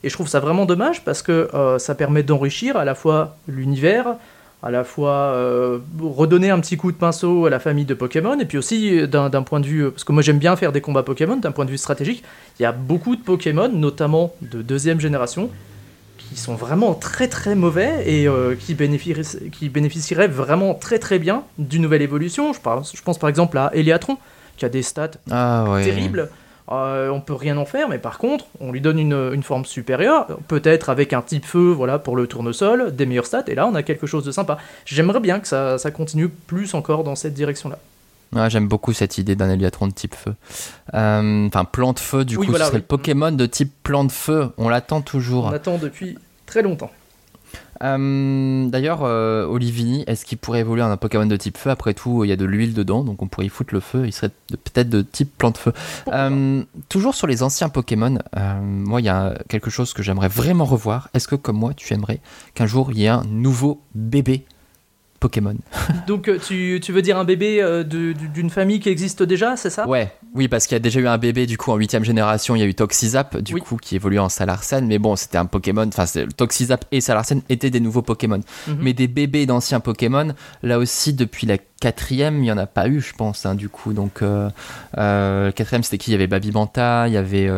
Et 0.03 0.11
je 0.11 0.15
trouve 0.15 0.29
ça 0.29 0.41
vraiment 0.41 0.67
dommage 0.67 1.03
parce 1.03 1.23
que 1.23 1.49
euh, 1.55 1.79
ça 1.79 1.95
permet 1.95 2.23
d'enrichir 2.23 2.77
à 2.77 2.85
la 2.85 2.95
fois 2.95 3.37
l'univers, 3.49 4.17
à 4.65 4.71
la 4.71 4.83
fois 4.83 5.13
euh, 5.13 5.79
redonner 6.01 6.51
un 6.51 6.59
petit 6.59 6.79
coup 6.79 6.91
de 6.91 6.97
pinceau 6.97 7.47
à 7.47 7.51
la 7.51 7.59
famille 7.61 7.85
de 7.85 7.95
Pokémon, 7.95 8.39
et 8.41 8.47
puis 8.47 8.57
aussi 8.57 9.07
d'un 9.07 9.43
point 9.43 9.61
de 9.61 9.67
vue, 9.67 9.91
parce 9.91 10.05
que 10.05 10.13
moi 10.13 10.23
j'aime 10.23 10.39
bien 10.39 10.57
faire 10.57 10.73
des 10.73 10.81
combats 10.81 11.03
Pokémon, 11.03 11.37
d'un 11.37 11.53
point 11.53 11.67
de 11.67 11.71
vue 11.71 11.79
stratégique, 11.79 12.25
il 12.59 12.63
y 12.63 12.67
a 12.67 12.73
beaucoup 12.73 13.15
de 13.15 13.21
Pokémon, 13.21 13.69
notamment 13.69 14.35
de 14.41 14.63
deuxième 14.63 15.01
génération, 15.01 15.51
qui 16.17 16.37
sont 16.37 16.55
vraiment 16.55 16.95
très 16.95 17.29
très 17.29 17.55
mauvais 17.55 18.05
et 18.07 18.27
qui, 18.59 18.75
bénéficieraient, 18.75 19.51
qui 19.51 19.69
bénéficieraient 19.69 20.29
vraiment 20.29 20.73
très 20.73 20.99
très 20.99 21.19
bien 21.19 21.45
d'une 21.59 21.83
nouvelle 21.83 22.03
évolution. 22.03 22.55
Je, 22.55 22.59
je 22.97 23.03
pense 23.03 23.19
par 23.19 23.29
exemple 23.29 23.59
à 23.59 23.71
Eliatron, 23.75 24.17
qui 24.57 24.65
a 24.65 24.71
des 24.71 24.83
stats 24.83 25.11
ah, 25.31 25.67
terribles. 25.85 26.31
Euh, 26.73 27.11
on 27.11 27.21
peut 27.21 27.35
rien 27.35 27.59
en 27.59 27.67
faire, 27.67 27.89
mais 27.89 27.99
par 27.99 28.19
contre, 28.19 28.47
on 28.59 28.73
lui 28.73 28.81
donne 28.81 28.99
une, 28.99 29.43
forme 29.43 29.65
supérieure, 29.65 30.39
peut-être 30.49 30.89
avec 30.89 31.13
un 31.13 31.21
type 31.21 31.45
feu, 31.45 31.71
voilà, 31.71 31.99
pour 31.99 32.17
le 32.17 32.27
tournesol, 32.27 32.95
des 32.97 33.05
meilleurs 33.05 33.27
stats, 33.27 33.45
et 33.49 33.55
là 33.55 33.67
on 33.67 33.75
a 33.75 33.83
quelque 33.83 34.07
chose 34.07 34.25
de 34.25 34.33
sympa. 34.33 34.57
J'aimerais 34.87 35.21
bien 35.21 35.41
que 35.41 35.47
ça, 35.47 35.91
continue 35.93 36.29
plus 36.29 36.75
encore 36.75 37.05
dans 37.05 37.17
cette 37.17 37.35
direction-là. 37.35 37.79
J'aime 38.49 38.67
beaucoup 38.67 38.93
cette 38.93 39.19
idée 39.19 39.37
d'un 39.37 39.49
Eliatron 39.51 39.87
de 39.87 39.93
type 39.93 40.15
feu. 40.15 40.35
Euh, 40.95 41.47
enfin, 41.47 41.65
plan 41.65 41.93
de 41.93 42.01
feu, 42.01 42.25
du 42.25 42.37
coup, 42.37 42.53
ce 42.53 42.59
serait 42.59 42.79
le 42.79 42.83
Pokémon 42.83 43.31
de 43.31 43.47
type 43.47 43.73
plan 43.85 44.03
de 44.03 44.11
feu. 44.11 44.49
On 44.59 44.69
l'attend 44.69 45.03
toujours. 45.03 45.47
On 45.47 45.51
l'attend 45.51 45.79
depuis 45.79 46.19
très 46.47 46.63
longtemps. 46.63 46.91
Euh, 47.83 48.67
d'ailleurs, 48.67 49.01
euh, 49.03 49.47
Olivini, 49.47 50.05
est-ce 50.07 50.25
qu'il 50.25 50.39
pourrait 50.39 50.61
évoluer 50.61 50.83
en 50.83 50.91
un 50.91 50.97
Pokémon 50.97 51.27
de 51.27 51.37
type 51.37 51.59
feu 51.59 51.71
Après 51.71 51.95
tout, 51.95 52.25
il 52.25 52.29
y 52.29 52.33
a 52.33 52.37
de 52.37 52.45
l'huile 52.45 52.75
dedans, 52.75 53.05
donc 53.05 53.23
on 53.23 53.29
pourrait 53.29 53.47
y 53.47 53.49
foutre 53.49 53.75
le 53.75 53.81
feu. 53.81 54.07
Il 54.07 54.13
serait 54.13 54.31
peut-être 54.51 54.89
de 54.89 55.03
type 55.03 55.37
plante 55.37 55.59
feu. 55.59 55.73
Euh, 56.09 56.63
toujours 56.89 57.15
sur 57.15 57.27
les 57.27 57.43
anciens 57.43 57.69
Pokémon, 57.69 58.19
moi, 58.63 59.01
il 59.01 59.05
y 59.05 59.11
a 59.11 59.35
quelque 59.49 59.71
chose 59.71 59.93
que 59.93 60.03
j'aimerais 60.03 60.29
vraiment 60.29 60.65
revoir. 60.65 61.09
Est-ce 61.15 61.29
que, 61.29 61.37
comme 61.37 61.57
moi, 61.57 61.75
tu 61.75 61.93
aimerais 61.95 62.21
qu'un 62.55 62.67
jour 62.67 62.91
il 62.93 62.99
y 62.99 63.05
ait 63.05 63.09
un 63.09 63.25
nouveau 63.25 63.81
bébé 63.95 64.45
Pokémon. 65.25 65.55
Donc 66.07 66.29
euh, 66.29 66.39
tu, 66.39 66.79
tu, 66.83 66.93
veux 66.93 67.01
dire 67.01 67.17
un 67.17 67.25
bébé 67.25 67.63
euh, 67.63 67.83
d'une 67.83 68.51
famille 68.51 68.79
qui 68.79 68.91
existe 68.91 69.23
déjà, 69.23 69.57
c'est 69.57 69.71
ça? 69.71 69.89
Ouais, 69.89 70.13
oui, 70.35 70.49
parce 70.49 70.67
qu'il 70.67 70.75
y 70.75 70.77
a 70.77 70.81
déjà 70.81 71.01
eu 71.01 71.07
un 71.07 71.17
bébé 71.17 71.47
du 71.47 71.57
coup 71.57 71.71
en 71.71 71.77
huitième 71.77 72.05
génération, 72.05 72.55
il 72.55 72.59
y 72.59 72.63
a 72.63 72.67
eu 72.67 72.75
Toxizap 72.75 73.39
du 73.39 73.55
coup 73.55 73.79
qui 73.79 73.97
évolue 73.97 74.19
en 74.19 74.29
Salarsen, 74.29 74.87
mais 74.87 74.99
bon, 74.99 75.17
c'était 75.17 75.39
un 75.39 75.47
Pokémon, 75.47 75.89
enfin 75.89 76.05
Toxizap 76.37 76.85
et 76.93 77.01
Salarsen 77.01 77.41
étaient 77.49 77.71
des 77.71 77.81
nouveaux 77.81 78.03
Pokémon. 78.03 78.41
Mhm. 78.69 78.77
Mais 78.83 78.93
des 78.93 79.09
bébés 79.09 79.47
d'anciens 79.47 79.81
Pokémon, 79.81 80.35
là 80.63 80.79
aussi 80.79 81.15
depuis 81.15 81.47
la 81.47 81.57
quatrième, 81.57 82.37
il 82.41 82.43
n'y 82.43 82.53
en 82.53 82.59
a 82.59 82.67
pas 82.67 82.89
eu, 82.89 83.01
je 83.01 83.15
pense, 83.15 83.47
hein, 83.47 83.55
du 83.55 83.71
coup. 83.71 83.95
Donc 83.95 84.21
euh, 84.21 84.51
euh 84.99 85.53
quatrième, 85.53 85.85
c'était 85.85 85.97
qui? 85.97 86.11
Il 86.11 86.13
y 86.13 86.17
avait 86.17 86.27
Babibanta, 86.27 87.09
il 87.09 87.15
y 87.15 87.17
avait... 87.17 87.49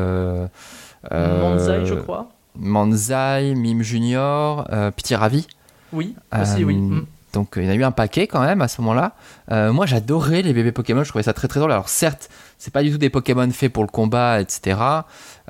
Manzai, 1.10 1.84
je 1.84 1.94
crois. 1.94 2.30
Manzai, 2.54 3.56
Mime 3.56 3.82
Junior, 3.82 4.68
Piti 4.94 5.16
Ravi. 5.16 5.48
Oui, 5.92 6.14
aussi, 6.32 6.62
oui. 6.62 6.76
Mm. 6.76 7.06
Donc 7.36 7.58
euh, 7.58 7.62
il 7.62 7.66
y 7.66 7.68
en 7.68 7.72
a 7.72 7.74
eu 7.74 7.84
un 7.84 7.90
paquet 7.90 8.26
quand 8.26 8.40
même 8.40 8.62
à 8.62 8.68
ce 8.68 8.80
moment-là. 8.80 9.12
Euh, 9.52 9.70
moi 9.70 9.84
j'adorais 9.84 10.40
les 10.40 10.54
bébés 10.54 10.72
Pokémon, 10.72 11.04
je 11.04 11.10
trouvais 11.10 11.22
ça 11.22 11.34
très 11.34 11.48
très 11.48 11.60
drôle. 11.60 11.70
Alors 11.70 11.90
certes, 11.90 12.30
c'est 12.56 12.72
pas 12.72 12.82
du 12.82 12.90
tout 12.90 12.96
des 12.96 13.10
Pokémon 13.10 13.50
faits 13.50 13.70
pour 13.70 13.82
le 13.82 13.90
combat, 13.90 14.40
etc. 14.40 14.78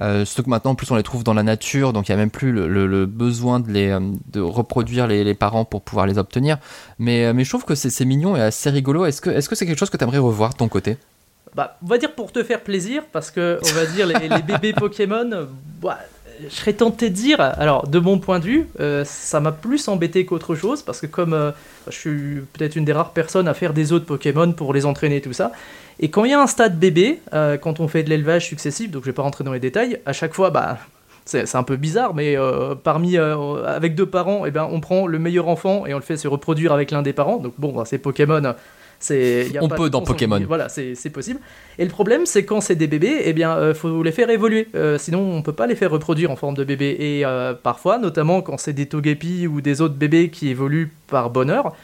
Euh, 0.00 0.24
surtout 0.24 0.42
que 0.42 0.50
maintenant 0.50 0.72
en 0.72 0.74
plus 0.74 0.90
on 0.90 0.96
les 0.96 1.04
trouve 1.04 1.22
dans 1.22 1.32
la 1.32 1.44
nature, 1.44 1.92
donc 1.92 2.08
il 2.08 2.10
y 2.10 2.14
a 2.14 2.18
même 2.18 2.30
plus 2.30 2.50
le, 2.50 3.06
besoin 3.06 3.60
de, 3.60 3.70
les, 3.70 3.96
de 4.32 4.40
reproduire 4.40 5.06
les, 5.06 5.34
parents 5.34 5.64
pour 5.64 5.82
pouvoir 5.82 6.08
les 6.08 6.18
obtenir. 6.18 6.58
Mais, 6.98 7.32
mais 7.32 7.44
je 7.44 7.50
trouve 7.50 7.64
que 7.64 7.76
c'est 7.76 8.04
mignon 8.04 8.34
et 8.36 8.40
assez 8.40 8.68
rigolo. 8.68 9.06
Est-ce 9.06 9.20
que 9.20 9.30
c'est 9.30 9.38
-ce 9.38 9.48
que 9.48 9.64
quelque 9.64 9.78
chose 9.78 9.90
que 9.90 9.96
tu 9.96 10.02
aimerais 10.02 10.18
revoir 10.18 10.50
de 10.50 10.56
ton 10.56 10.68
côté? 10.68 10.96
Bah, 11.54 11.78
on 11.82 11.86
va 11.86 11.98
dire 11.98 12.12
pour 12.12 12.32
te 12.32 12.42
faire 12.42 12.62
plaisir, 12.62 13.04
parce 13.12 13.30
que 13.30 13.60
on 13.62 13.72
va 13.74 13.86
dire 13.86 14.06
les, 14.06 14.42
bébés 14.42 14.72
Pokémon, 14.84 15.30
bah, 15.80 16.00
je 16.48 16.54
serais 16.54 16.72
tenté 16.72 17.10
de 17.10 17.14
dire, 17.14 17.40
alors 17.40 17.88
de 17.88 17.98
mon 17.98 18.18
point 18.18 18.38
de 18.38 18.44
vue, 18.44 18.68
euh, 18.80 19.04
ça 19.04 19.40
m'a 19.40 19.52
plus 19.52 19.88
embêté 19.88 20.24
qu'autre 20.26 20.54
chose, 20.54 20.82
parce 20.82 21.00
que 21.00 21.06
comme 21.06 21.32
euh, 21.32 21.50
je 21.88 21.96
suis 21.96 22.40
peut-être 22.52 22.76
une 22.76 22.84
des 22.84 22.92
rares 22.92 23.12
personnes 23.12 23.48
à 23.48 23.54
faire 23.54 23.72
des 23.72 23.92
autres 23.92 24.06
Pokémon 24.06 24.52
pour 24.52 24.72
les 24.72 24.86
entraîner 24.86 25.16
et 25.16 25.20
tout 25.20 25.32
ça, 25.32 25.52
et 26.00 26.10
quand 26.10 26.24
il 26.24 26.30
y 26.30 26.34
a 26.34 26.40
un 26.40 26.46
stade 26.46 26.78
bébé, 26.78 27.20
euh, 27.32 27.56
quand 27.56 27.80
on 27.80 27.88
fait 27.88 28.02
de 28.02 28.10
l'élevage 28.10 28.46
successif, 28.46 28.90
donc 28.90 29.02
je 29.02 29.06
vais 29.06 29.14
pas 29.14 29.22
rentrer 29.22 29.44
dans 29.44 29.52
les 29.52 29.60
détails, 29.60 30.00
à 30.06 30.12
chaque 30.12 30.34
fois, 30.34 30.50
bah, 30.50 30.78
c'est 31.24 31.56
un 31.56 31.62
peu 31.64 31.76
bizarre, 31.76 32.14
mais 32.14 32.36
parmi, 32.84 33.16
avec 33.16 33.96
deux 33.96 34.06
parents, 34.06 34.46
eh 34.46 34.52
ben, 34.52 34.68
on 34.70 34.78
prend 34.78 35.08
le 35.08 35.18
meilleur 35.18 35.48
enfant 35.48 35.84
et 35.84 35.92
on 35.92 35.96
le 35.96 36.02
fait 36.02 36.16
se 36.16 36.28
reproduire 36.28 36.72
avec 36.72 36.92
l'un 36.92 37.02
des 37.02 37.12
parents, 37.12 37.38
donc 37.38 37.54
bon, 37.58 37.72
bah, 37.72 37.82
c'est 37.84 37.98
Pokémon 37.98 38.54
on 39.60 39.68
peut 39.68 39.90
dans 39.90 40.02
Pokémon. 40.02 40.40
Voilà, 40.46 40.68
c'est 40.68 41.10
possible. 41.10 41.40
Et 41.78 41.84
le 41.84 41.90
problème, 41.90 42.26
c'est 42.26 42.44
quand 42.44 42.60
c'est 42.60 42.74
des 42.74 42.86
bébés, 42.86 43.22
eh 43.24 43.32
bien, 43.32 43.56
euh, 43.56 43.74
faut 43.74 44.02
les 44.02 44.12
faire 44.12 44.30
évoluer. 44.30 44.68
Euh, 44.74 44.98
sinon, 44.98 45.20
on 45.20 45.42
peut 45.42 45.52
pas 45.52 45.66
les 45.66 45.76
faire 45.76 45.90
reproduire 45.90 46.30
en 46.30 46.36
forme 46.36 46.54
de 46.54 46.64
bébé. 46.64 46.96
Et 46.98 47.26
euh, 47.26 47.54
parfois, 47.54 47.98
notamment 47.98 48.42
quand 48.42 48.58
c'est 48.58 48.72
des 48.72 48.86
Togepi 48.86 49.46
ou 49.46 49.60
des 49.60 49.80
autres 49.80 49.94
bébés 49.94 50.30
qui 50.30 50.48
évoluent 50.48 50.92
par 51.08 51.30
bonheur, 51.30 51.74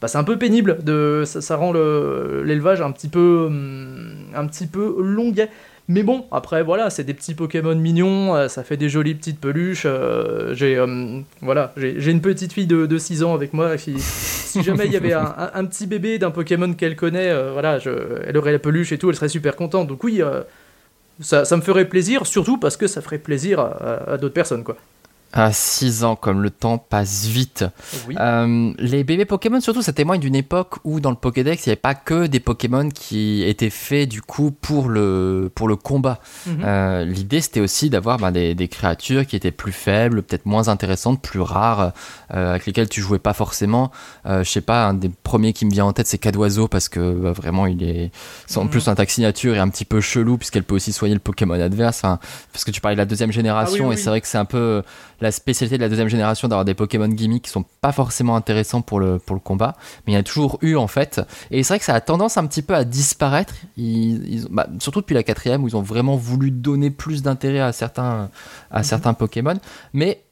bah, 0.00 0.08
c'est 0.08 0.18
un 0.18 0.24
peu 0.24 0.38
pénible. 0.38 0.78
De, 0.82 1.22
ça, 1.26 1.40
ça 1.40 1.56
rend 1.56 1.72
l'élevage 1.72 2.80
un 2.80 2.92
petit 2.92 3.08
peu, 3.08 3.46
hum, 3.46 4.26
un 4.34 4.46
petit 4.46 4.66
peu 4.66 4.96
longuet. 4.98 5.50
Mais 5.88 6.02
bon, 6.04 6.26
après 6.30 6.62
voilà, 6.62 6.90
c'est 6.90 7.04
des 7.04 7.14
petits 7.14 7.34
Pokémon 7.34 7.74
mignons, 7.74 8.36
euh, 8.36 8.48
ça 8.48 8.62
fait 8.62 8.76
des 8.76 8.88
jolies 8.88 9.14
petites 9.14 9.40
peluches. 9.40 9.82
Euh, 9.84 10.54
j'ai 10.54 10.76
euh, 10.76 11.20
voilà, 11.40 11.72
j'ai 11.76 12.10
une 12.10 12.20
petite 12.20 12.52
fille 12.52 12.66
de, 12.66 12.98
6 12.98 13.24
ans 13.24 13.34
avec 13.34 13.52
moi. 13.52 13.76
Si 13.78 14.62
jamais 14.62 14.86
il 14.86 14.92
y 14.92 14.96
avait 14.96 15.12
un, 15.12 15.64
petit 15.64 15.86
bébé 15.86 16.18
d'un 16.18 16.30
Pokémon 16.30 16.72
qu'elle 16.74 16.94
connaît, 16.94 17.32
voilà, 17.52 17.78
elle 18.26 18.36
aurait 18.36 18.52
la 18.52 18.58
peluche 18.58 18.92
et 18.92 18.98
tout, 18.98 19.10
elle 19.10 19.16
serait 19.16 19.28
super 19.28 19.56
contente. 19.56 19.88
Donc 19.88 20.04
oui, 20.04 20.22
ça, 21.20 21.44
ça, 21.44 21.56
me 21.56 21.62
ferait 21.62 21.88
plaisir, 21.88 22.26
surtout 22.26 22.58
parce 22.58 22.76
que 22.76 22.86
ça 22.86 23.00
ferait 23.00 23.18
plaisir 23.18 23.60
à, 23.60 24.12
à 24.12 24.18
d'autres 24.18 24.34
personnes, 24.34 24.62
quoi 24.62 24.76
à 25.32 25.52
6 25.52 26.04
ans, 26.04 26.14
comme 26.16 26.42
le 26.42 26.50
temps 26.50 26.78
passe 26.78 27.26
vite. 27.26 27.64
Euh, 28.18 28.72
les 28.78 29.02
bébés 29.02 29.24
Pokémon, 29.24 29.60
surtout, 29.60 29.82
ça 29.82 29.92
témoigne 29.92 30.20
d'une 30.20 30.34
époque 30.34 30.76
où 30.84 31.00
dans 31.00 31.10
le 31.10 31.16
Pokédex, 31.16 31.64
il 31.64 31.70
n'y 31.70 31.72
avait 31.72 31.80
pas 31.80 31.94
que 31.94 32.26
des 32.26 32.40
Pokémon 32.40 32.88
qui 32.90 33.42
étaient 33.44 33.70
faits 33.70 34.08
du 34.08 34.20
coup 34.20 34.50
pour 34.50 34.88
le, 34.88 35.50
pour 35.54 35.68
le 35.68 35.76
combat. 35.76 36.20
Mhm. 36.46 36.60
Euh, 36.64 37.04
l'idée, 37.04 37.40
c'était 37.40 37.60
aussi 37.60 37.88
d'avoir 37.88 38.18
ben, 38.18 38.30
des, 38.30 38.54
des, 38.54 38.68
créatures 38.68 39.26
qui 39.26 39.36
étaient 39.36 39.50
plus 39.50 39.72
faibles, 39.72 40.22
peut-être 40.22 40.44
moins 40.44 40.68
intéressantes, 40.68 41.22
plus 41.22 41.40
rares, 41.40 41.92
euh, 42.34 42.50
avec 42.50 42.66
lesquelles 42.66 42.88
tu 42.88 43.00
jouais 43.00 43.18
pas 43.18 43.32
forcément. 43.32 43.90
je 44.26 44.44
sais 44.44 44.60
pas, 44.60 44.86
un 44.86 44.94
des 44.94 45.10
premiers 45.22 45.52
qui 45.52 45.64
me 45.64 45.70
vient 45.70 45.86
en 45.86 45.92
tête, 45.92 46.06
c'est 46.06 46.18
Cadoiseau, 46.18 46.68
parce 46.68 46.88
que 46.88 47.12
bah, 47.12 47.32
vraiment, 47.32 47.66
il 47.66 47.82
est. 47.82 48.10
En 48.56 48.64
mhm. 48.64 48.70
plus, 48.70 48.88
un 48.88 48.94
signature 49.06 49.54
est 49.54 49.58
un 49.58 49.68
petit 49.68 49.84
peu 49.84 50.00
chelou, 50.00 50.36
puisqu'elle 50.36 50.64
peut 50.64 50.74
aussi 50.74 50.92
soigner 50.92 51.14
le 51.14 51.20
Pokémon 51.20 51.54
adverse. 51.54 52.02
parce 52.02 52.64
que 52.64 52.70
tu 52.70 52.80
parlais 52.80 52.96
de 52.96 53.00
la 53.00 53.06
deuxième 53.06 53.32
génération, 53.32 53.90
ah 53.90 53.94
et 53.94 53.96
c'est 53.96 54.10
vrai 54.10 54.20
que 54.20 54.26
c'est 54.26 54.38
un 54.38 54.44
peu 54.44 54.82
la 55.22 55.30
spécialité 55.30 55.78
de 55.78 55.82
la 55.82 55.88
deuxième 55.88 56.08
génération 56.08 56.48
d'avoir 56.48 56.64
des 56.64 56.74
Pokémon 56.74 57.08
gimmicks 57.08 57.44
qui 57.44 57.50
sont 57.50 57.64
pas 57.80 57.92
forcément 57.92 58.34
intéressants 58.34 58.82
pour 58.82 58.98
le, 58.98 59.18
pour 59.18 59.34
le 59.34 59.40
combat, 59.40 59.76
mais 60.04 60.12
il 60.12 60.16
y 60.16 60.18
a 60.18 60.22
toujours 60.24 60.58
eu 60.62 60.74
en 60.74 60.88
fait. 60.88 61.20
Et 61.52 61.62
c'est 61.62 61.74
vrai 61.74 61.78
que 61.78 61.84
ça 61.84 61.94
a 61.94 62.00
tendance 62.00 62.36
un 62.36 62.46
petit 62.46 62.60
peu 62.60 62.74
à 62.74 62.84
disparaître, 62.84 63.54
ils, 63.76 64.46
bah, 64.50 64.66
surtout 64.80 65.00
depuis 65.00 65.14
la 65.14 65.22
quatrième 65.22 65.62
où 65.62 65.68
ils 65.68 65.76
ont 65.76 65.82
vraiment 65.82 66.16
voulu 66.16 66.50
donner 66.50 66.90
plus 66.90 67.22
d'intérêt 67.22 67.60
à 67.60 67.72
certains, 67.72 68.30
à 68.72 68.78
mhm. 68.78 68.84
certains 68.84 69.14
Pokémon. 69.14 69.54
Mais, 69.92 70.22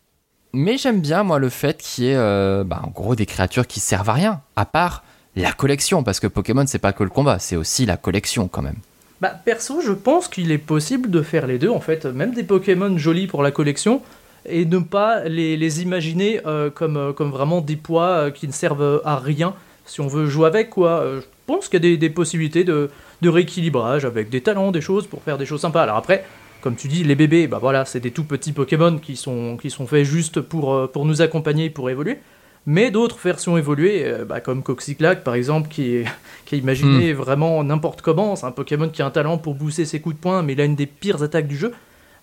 mais 0.52 0.76
j'aime 0.76 1.00
bien 1.00 1.22
moi 1.22 1.38
le 1.38 1.48
fait 1.48 1.80
qu'il 1.80 2.04
y 2.04 2.08
ait 2.08 2.16
euh, 2.16 2.64
bah, 2.64 2.82
en 2.82 2.90
gros 2.90 3.14
des 3.14 3.26
créatures 3.26 3.68
qui 3.68 3.78
servent 3.78 4.10
à 4.10 4.14
rien, 4.14 4.40
à 4.56 4.66
part 4.66 5.04
la 5.36 5.52
collection, 5.52 6.02
parce 6.02 6.18
que 6.18 6.26
Pokémon 6.26 6.64
c'est 6.66 6.80
pas 6.80 6.92
que 6.92 7.04
le 7.04 7.10
combat, 7.10 7.38
c'est 7.38 7.54
aussi 7.54 7.86
la 7.86 7.96
collection 7.96 8.48
quand 8.48 8.62
même. 8.62 8.78
Bah, 9.20 9.38
perso, 9.44 9.82
je 9.82 9.92
pense 9.92 10.26
qu'il 10.28 10.50
est 10.50 10.58
possible 10.58 11.10
de 11.10 11.22
faire 11.22 11.46
les 11.46 11.58
deux 11.58 11.68
en 11.68 11.80
fait. 11.80 12.06
Même 12.06 12.34
des 12.34 12.42
Pokémon 12.42 12.98
jolis 12.98 13.28
pour 13.28 13.44
la 13.44 13.52
collection, 13.52 14.02
et 14.46 14.64
ne 14.64 14.78
pas 14.78 15.24
les, 15.24 15.82
imaginer 15.82 16.40
euh, 16.46 16.70
comme, 16.70 16.96
euh, 16.96 17.12
comme 17.12 17.30
vraiment 17.30 17.60
des 17.60 17.76
poids 17.76 18.08
euh, 18.08 18.30
qui 18.30 18.46
ne 18.46 18.52
servent 18.52 19.02
à 19.04 19.16
rien 19.16 19.54
si 19.84 20.00
on 20.00 20.06
veut 20.06 20.26
jouer 20.26 20.46
avec 20.46 20.70
quoi. 20.70 21.04
je 21.16 21.26
pense 21.46 21.68
qu'il 21.68 21.84
y 21.84 21.94
a 21.94 21.96
des, 21.96 22.10
possibilités 22.10 22.62
de, 22.62 22.88
rééquilibrage 23.24 24.04
avec 24.04 24.30
des 24.30 24.40
talents, 24.40 24.70
des 24.70 24.80
choses 24.80 25.08
pour 25.08 25.20
faire 25.22 25.36
des 25.36 25.46
choses 25.46 25.62
sympas. 25.62 25.82
Alors 25.82 25.96
après, 25.96 26.24
comme 26.60 26.76
tu 26.76 26.86
dis, 26.86 27.02
les 27.02 27.16
bébés, 27.16 27.48
bah 27.48 27.58
voilà, 27.60 27.84
c'est 27.84 27.98
des 27.98 28.12
tout 28.12 28.22
petits 28.22 28.52
Pokémon 28.52 28.98
qui 28.98 29.16
sont, 29.16 29.56
qui 29.56 29.68
sont 29.68 29.88
faits 29.88 30.04
juste 30.04 30.40
pour, 30.40 30.88
pour 30.92 31.06
nous 31.06 31.22
accompagner, 31.22 31.70
pour 31.70 31.90
évoluer. 31.90 32.18
Mais 32.66 32.92
d'autres 32.92 33.18
versions 33.18 33.56
évoluées, 33.56 34.14
bah 34.28 34.38
comme 34.40 34.62
Coxiclac 34.62 35.24
par 35.24 35.34
exemple, 35.34 35.68
qui 35.68 35.96
est, 35.96 36.04
qui 36.46 36.54
est 36.54 36.58
imaginé 36.58 37.12
hmm. 37.12 37.16
vraiment 37.16 37.64
n'importe 37.64 38.00
comment. 38.00 38.36
C'est 38.36 38.46
un 38.46 38.52
Pokémon 38.52 38.88
qui 38.90 39.02
a 39.02 39.06
un 39.06 39.10
talent 39.10 39.38
pour 39.38 39.56
booster 39.56 39.86
ses 39.86 40.00
coups 40.00 40.14
de 40.14 40.20
poing, 40.20 40.44
mais 40.44 40.52
il 40.52 40.60
a 40.60 40.64
une 40.64 40.76
des 40.76 40.86
pires 40.86 41.20
attaques 41.20 41.48
du 41.48 41.56
jeu 41.56 41.72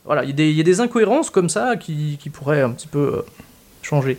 voilà, 0.07 0.23
il 0.23 0.39
y, 0.39 0.59
a 0.59 0.63
des 0.63 0.79
incohérences 0.79 1.29
comme 1.29 1.49
ça 1.49 1.75
qui, 1.75 2.17
qui 2.19 2.29
pourraient 2.29 2.61
un 2.61 2.71
petit 2.71 2.87
peu 2.87 3.17
euh, 3.17 3.21
changer. 3.81 4.17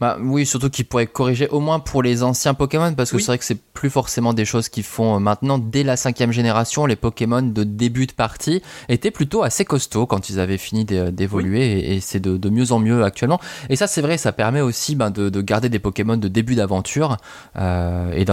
Bah, 0.00 0.16
oui, 0.18 0.46
surtout 0.46 0.70
qu'ils 0.70 0.86
pourraient 0.86 1.06
corriger 1.06 1.46
au 1.48 1.60
moins 1.60 1.78
pour 1.78 2.02
les 2.02 2.22
anciens 2.22 2.54
Pokémon, 2.54 2.94
parce 2.94 3.10
que 3.10 3.18
c'est 3.18 3.26
vrai 3.26 3.38
que 3.38 3.44
c'est 3.44 3.60
plus 3.60 3.90
forcément 3.90 4.32
des 4.32 4.46
choses 4.46 4.70
qu'ils 4.70 4.84
font 4.84 5.16
euh, 5.16 5.18
maintenant. 5.18 5.58
Dès 5.58 5.82
la 5.82 5.96
cinquième 5.98 6.32
génération, 6.32 6.86
les 6.86 6.96
Pokémon 6.96 7.42
de 7.42 7.64
début 7.64 8.06
de 8.06 8.12
partie 8.12 8.62
étaient 8.88 9.10
plutôt 9.10 9.42
assez 9.42 9.66
costauds 9.66 10.06
quand 10.06 10.30
ils 10.30 10.40
avaient 10.40 10.56
fini 10.56 10.86
d'évoluer, 10.86 11.94
et, 11.94 12.00
c'est 12.00 12.20
de, 12.20 12.48
mieux 12.48 12.72
en 12.72 12.78
mieux 12.78 13.04
actuellement. 13.04 13.40
Et 13.68 13.76
ça, 13.76 13.86
c'est 13.86 14.00
vrai, 14.00 14.16
ça 14.16 14.32
permet 14.32 14.62
aussi 14.62 14.94
ben, 14.94 15.10
de, 15.10 15.40
garder 15.42 15.68
des 15.68 15.78
Pokémon 15.78 16.16
de 16.16 16.28
début 16.28 16.54
d'aventure, 16.54 17.18
euh, 17.58 18.12
et 18.12 18.24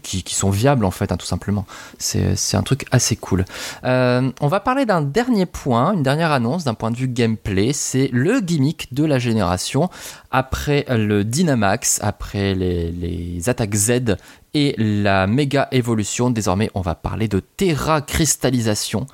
qui, 0.00 0.22
qui, 0.22 0.34
sont 0.34 0.50
viables 0.50 0.86
en 0.86 0.90
fait, 0.90 1.12
hein, 1.12 1.18
tout 1.18 1.26
simplement. 1.26 1.66
C'est 1.98 2.56
un 2.56 2.62
truc 2.62 2.86
assez 2.92 3.16
cool. 3.16 3.44
Euh, 3.84 4.30
on 4.40 4.48
va 4.48 4.60
parler 4.60 4.86
d'un 4.86 5.02
dernier 5.02 5.44
point, 5.44 5.92
une 5.92 6.02
dernière 6.02 6.32
annonce 6.32 6.64
d'un 6.64 6.74
point 6.74 6.90
de 6.90 6.96
vue 6.96 7.08
gameplay, 7.08 7.74
c'est 7.74 8.08
le 8.10 8.40
gimmick 8.40 8.94
de 8.94 9.04
la 9.04 9.18
génération 9.18 9.90
après 10.30 10.84
le 10.96 11.24
Dynamax, 11.24 12.00
après 12.02 12.54
les, 12.54 13.48
attaques 13.48 13.74
Z 13.74 14.16
et 14.54 14.74
la 14.78 15.26
méga 15.26 15.68
évolution, 15.72 16.30
désormais 16.30 16.70
on 16.74 16.80
va 16.80 16.94
parler 16.94 17.28
de 17.28 17.40
Terra 17.40 18.00
Cristallisation. 18.00 19.06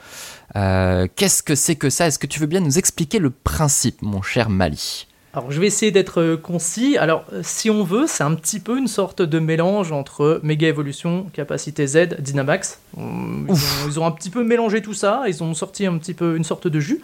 Euh, 0.56 1.06
qu'est-ce 1.16 1.42
que 1.42 1.54
c'est 1.54 1.76
que 1.76 1.90
ça? 1.90 2.06
Est-ce 2.06 2.18
que 2.18 2.26
tu 2.26 2.40
veux 2.40 2.46
bien 2.46 2.60
nous 2.60 2.78
expliquer 2.78 3.18
le 3.18 3.30
principe, 3.30 4.02
mon 4.02 4.22
cher 4.22 4.50
Mali? 4.50 5.06
Alors 5.32 5.52
je 5.52 5.60
vais 5.60 5.68
essayer 5.68 5.92
d'être 5.92 6.34
concis. 6.36 6.96
Alors 6.98 7.24
si 7.42 7.70
on 7.70 7.84
veut, 7.84 8.06
c'est 8.08 8.24
un 8.24 8.34
petit 8.34 8.58
peu 8.58 8.76
une 8.76 8.88
sorte 8.88 9.22
de 9.22 9.38
mélange 9.38 9.92
entre 9.92 10.40
Mega 10.42 10.66
Evolution, 10.66 11.26
Capacité 11.32 11.86
Z, 11.86 12.16
Dynamax. 12.18 12.80
Ils 12.96 14.00
ont, 14.00 14.06
un 14.06 14.10
petit 14.10 14.30
peu 14.30 14.42
mélangé 14.42 14.82
tout 14.82 14.94
ça, 14.94 15.22
ils 15.28 15.42
ont 15.44 15.54
sorti 15.54 15.86
un 15.86 15.98
petit 15.98 16.14
peu 16.14 16.36
une 16.36 16.44
sorte 16.44 16.66
de 16.66 16.80
jus. 16.80 17.00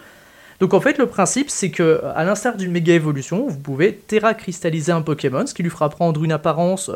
Donc 0.59 0.73
en 0.73 0.79
fait 0.79 0.97
le 0.97 1.05
principe 1.05 1.49
c'est 1.49 1.69
que 1.69 2.01
à 2.15 2.23
l'instar 2.23 2.57
d'une 2.57 2.71
Mega 2.71 2.93
Evolution, 2.93 3.47
vous 3.47 3.59
pouvez 3.59 3.93
Terra 3.93 4.33
cristalliser 4.33 4.91
un 4.91 5.01
Pokémon, 5.01 5.45
ce 5.45 5.53
qui 5.53 5.63
lui 5.63 5.69
fera 5.69 5.89
prendre 5.89 6.23
une 6.23 6.31
apparence... 6.31 6.89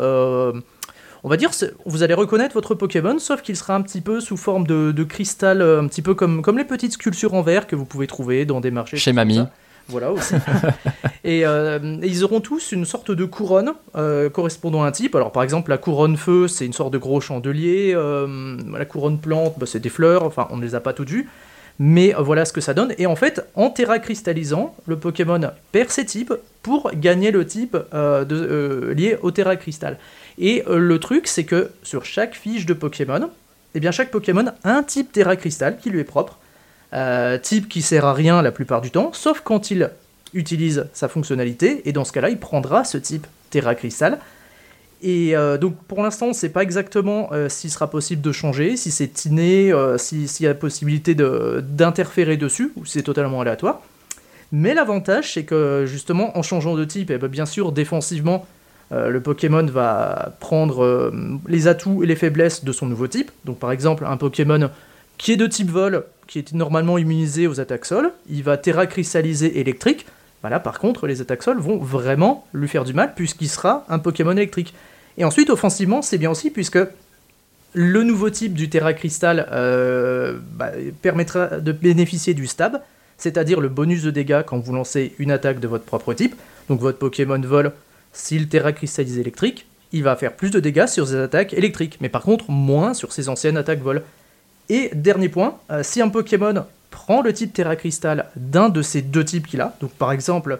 on 1.24 1.30
va 1.30 1.38
dire, 1.38 1.52
vous 1.86 2.02
allez 2.02 2.16
reconnaître 2.16 2.56
votre 2.56 2.74
Pokémon, 2.74 3.20
sauf 3.20 3.44
qu'il 3.44 3.56
sera 3.56 3.76
un 3.76 3.82
petit 3.82 4.02
peu 4.02 4.20
sous 4.20 4.38
forme 4.38 4.66
de, 4.66 5.04
cristal, 5.04 5.62
un 5.62 5.88
petit 5.88 6.02
peu 6.02 6.16
comme, 6.16 6.42
comme 6.42 6.58
les 6.58 6.66
petites 6.66 6.94
sculptures 6.94 7.36
en 7.36 7.44
verre 7.44 7.68
que 7.68 7.76
vous 7.76 7.86
pouvez 7.86 8.08
trouver 8.08 8.46
dans 8.46 8.62
des 8.62 8.72
marchés. 8.72 8.98
Chez 8.98 9.14
Mamie. 9.14 9.46
Voilà 9.88 10.12
aussi. 10.12 10.36
Euh, 11.24 12.00
et, 12.02 12.08
ils 12.08 12.24
auront 12.24 12.42
tous 12.42 12.72
une 12.72 12.84
sorte 12.84 13.12
de 13.12 13.26
couronne 13.26 13.74
euh, 13.96 14.28
correspondant 14.30 14.84
à 14.84 14.88
un 14.88 14.92
type. 14.92 15.16
Alors 15.16 15.32
par 15.32 15.44
exemple, 15.44 15.70
la 15.70 15.78
couronne 15.78 16.18
feu, 16.18 16.48
c'est 16.48 16.66
une 16.66 16.74
sorte 16.74 16.92
de 16.92 16.98
gros 16.98 17.22
chandelier. 17.22 17.94
Euh, 17.96 18.58
la 18.76 18.86
couronne 18.86 19.20
plante, 19.20 19.54
bah, 19.58 19.68
c'est 19.68 19.80
des 19.80 19.90
fleurs. 19.90 20.24
Enfin, 20.24 20.48
on 20.50 20.58
ne 20.58 20.64
les 20.64 20.74
a 20.74 20.80
pas 20.80 20.94
toutes 20.94 21.10
vues. 21.10 21.30
Mais 21.84 22.14
voilà 22.20 22.46
ce 22.46 22.54
que 22.54 22.62
ça 22.62 22.76
donne. 22.76 22.94
Et 23.00 23.08
en 23.08 23.16
fait, 23.16 23.44
en 23.56 23.72
terra 23.72 23.98
cristallisant, 23.98 24.76
le 24.86 25.00
Pokémon 25.00 25.42
perd 25.72 25.90
ses 25.90 26.06
types 26.06 26.34
pour 26.62 26.92
gagner 26.94 27.32
le 27.32 27.44
type 27.44 27.76
de, 27.92 28.94
lié 28.96 29.18
au 29.24 29.32
terra 29.32 29.56
cristal. 29.56 29.98
Et 30.38 30.64
le 30.70 31.00
truc, 31.00 31.26
c'est 31.26 31.44
que 31.44 31.72
sur 31.82 32.06
chaque 32.06 32.36
fiche 32.36 32.68
de 32.68 32.76
Pokémon, 32.76 33.32
eh 33.74 33.80
bien 33.80 33.90
chaque 33.90 34.12
Pokémon 34.12 34.46
a 34.64 34.72
un 34.72 34.84
type 34.84 35.12
terra 35.12 35.36
cristal 35.36 35.80
qui 35.82 35.90
lui 35.90 36.02
est 36.02 36.04
propre. 36.04 36.38
Euh, 36.94 37.40
type 37.40 37.68
qui 37.68 37.82
sert 37.82 38.06
à 38.06 38.14
rien 38.14 38.44
la 38.44 38.52
plupart 38.52 38.82
du 38.82 38.92
temps, 38.92 39.12
sauf 39.12 39.42
quand 39.42 39.72
il 39.72 39.90
utilise 40.36 40.88
sa 40.94 41.08
fonctionnalité, 41.08 41.82
et 41.90 41.94
dans 41.94 42.06
ce 42.06 42.12
cas-là, 42.12 42.30
il 42.30 42.38
prendra 42.38 42.84
ce 42.84 43.00
type 43.00 43.26
Terra 43.50 43.76
Crystal. 43.76 44.20
Et 45.02 45.36
euh, 45.36 45.58
donc 45.58 45.76
pour 45.88 46.04
l'instant, 46.04 46.28
on 46.28 46.30
ne 46.30 46.34
sait 46.34 46.50
pas 46.50 46.62
exactement 46.62 47.30
euh, 47.32 47.50
s'il 47.50 47.72
sera 47.72 47.90
possible 47.90 48.22
de 48.22 48.32
changer, 48.32 48.78
si 48.78 48.92
c'est 48.92 49.26
inné, 49.26 49.74
s'il 49.98 50.46
y 50.46 50.48
a 50.48 50.54
possibilité 50.54 51.16
d'interférer 51.16 52.38
dessus, 52.38 52.72
ou 52.76 52.86
si 52.86 52.94
c'est 52.94 53.04
totalement 53.04 53.42
aléatoire. 53.42 53.82
Mais 54.52 54.74
l'avantage, 54.74 55.34
c'est 55.34 55.44
que 55.44 55.86
justement, 55.88 56.38
en 56.38 56.42
changeant 56.42 56.76
de 56.76 56.84
type, 56.84 57.10
eh 57.10 57.18
ben, 57.18 57.28
bien 57.28 57.46
sûr, 57.46 57.72
défensivement, 57.72 58.46
le 58.92 59.20
Pokémon 59.22 59.66
va 59.66 60.34
prendre 60.42 61.14
les 61.48 61.68
atouts 61.68 62.04
et 62.04 62.06
les 62.06 62.18
faiblesses 62.18 62.66
de 62.66 62.72
son 62.74 62.86
nouveau 62.86 63.08
type. 63.08 63.32
Donc 63.46 63.58
par 63.58 63.72
exemple, 63.72 64.06
un 64.06 64.18
Pokémon 64.18 64.70
qui 65.18 65.32
est 65.32 65.38
de 65.38 65.46
type 65.48 65.70
vol, 65.70 66.04
qui 66.26 66.40
est 66.40 66.54
normalement 66.54 66.98
immunisé 66.98 67.46
aux 67.46 67.60
attaques 67.60 67.86
sol, 67.86 68.12
il 68.30 68.42
va 68.42 68.58
terra 68.58 68.88
cristalliser 68.88 69.60
électrique. 69.60 70.08
Voilà, 70.42 70.60
par 70.60 70.80
contre, 70.80 71.06
les 71.06 71.22
attaques 71.22 71.44
sol 71.44 71.60
vont 71.60 71.78
vraiment 71.78 72.48
lui 72.54 72.68
faire 72.68 72.86
du 72.86 72.94
mal 72.94 73.14
puisqu'il 73.14 73.48
sera 73.48 73.86
un 73.88 74.00
Pokémon 74.00 74.32
électrique. 74.32 74.74
Et 75.18 75.26
ensuite, 75.26 75.50
offensivement, 75.50 76.02
c'est 76.02 76.18
bien 76.18 76.32
aussi 76.32 76.50
puisque 76.50 76.80
le 77.74 78.04
nouveau 78.04 78.30
type 78.30 78.54
du 78.54 78.70
Terra 78.70 78.94
Crystal 78.94 79.48
euh, 79.52 80.38
bah, 80.54 80.72
permettra 81.02 81.60
de 81.60 81.72
bénéficier 81.72 82.34
du 82.34 82.48
stab, 82.48 82.82
c'est-à-dire 83.18 83.62
le 83.62 83.70
bonus 83.70 84.04
de 84.04 84.12
dégâts 84.12 84.44
quand 84.46 84.60
vous 84.60 84.74
lancez 84.74 85.14
une 85.20 85.32
attaque 85.32 85.60
de 85.60 85.68
votre 85.68 85.86
propre 85.86 86.14
type. 86.14 86.36
Donc 86.70 86.80
votre 86.80 86.98
Pokémon 86.98 87.40
vol, 87.40 87.72
s'il 88.14 88.50
Terra 88.50 88.74
cristallise 88.74 89.18
électrique, 89.18 89.66
il 89.94 90.04
va 90.04 90.16
faire 90.16 90.34
plus 90.34 90.52
de 90.52 90.60
dégâts 90.60 90.88
sur 90.88 91.08
ses 91.08 91.16
attaques 91.16 91.54
électriques, 91.54 91.98
mais 92.02 92.10
par 92.10 92.24
contre 92.24 92.50
moins 92.50 92.94
sur 92.94 93.12
ses 93.12 93.30
anciennes 93.30 93.58
attaques 93.58 93.82
vol. 93.82 94.04
Et 94.70 94.90
dernier 94.94 95.30
point, 95.30 95.58
euh, 95.70 95.84
si 95.84 96.02
un 96.02 96.10
Pokémon 96.10 96.66
prend 96.90 97.22
le 97.22 97.34
type 97.34 97.54
Terra 97.54 97.76
Crystal 97.76 98.30
d'un 98.36 98.70
de 98.70 98.82
ces 98.82 99.02
deux 99.02 99.26
types 99.26 99.48
qu'il 99.48 99.62
a, 99.62 99.76
donc 99.82 99.92
par 99.92 100.12
exemple 100.12 100.60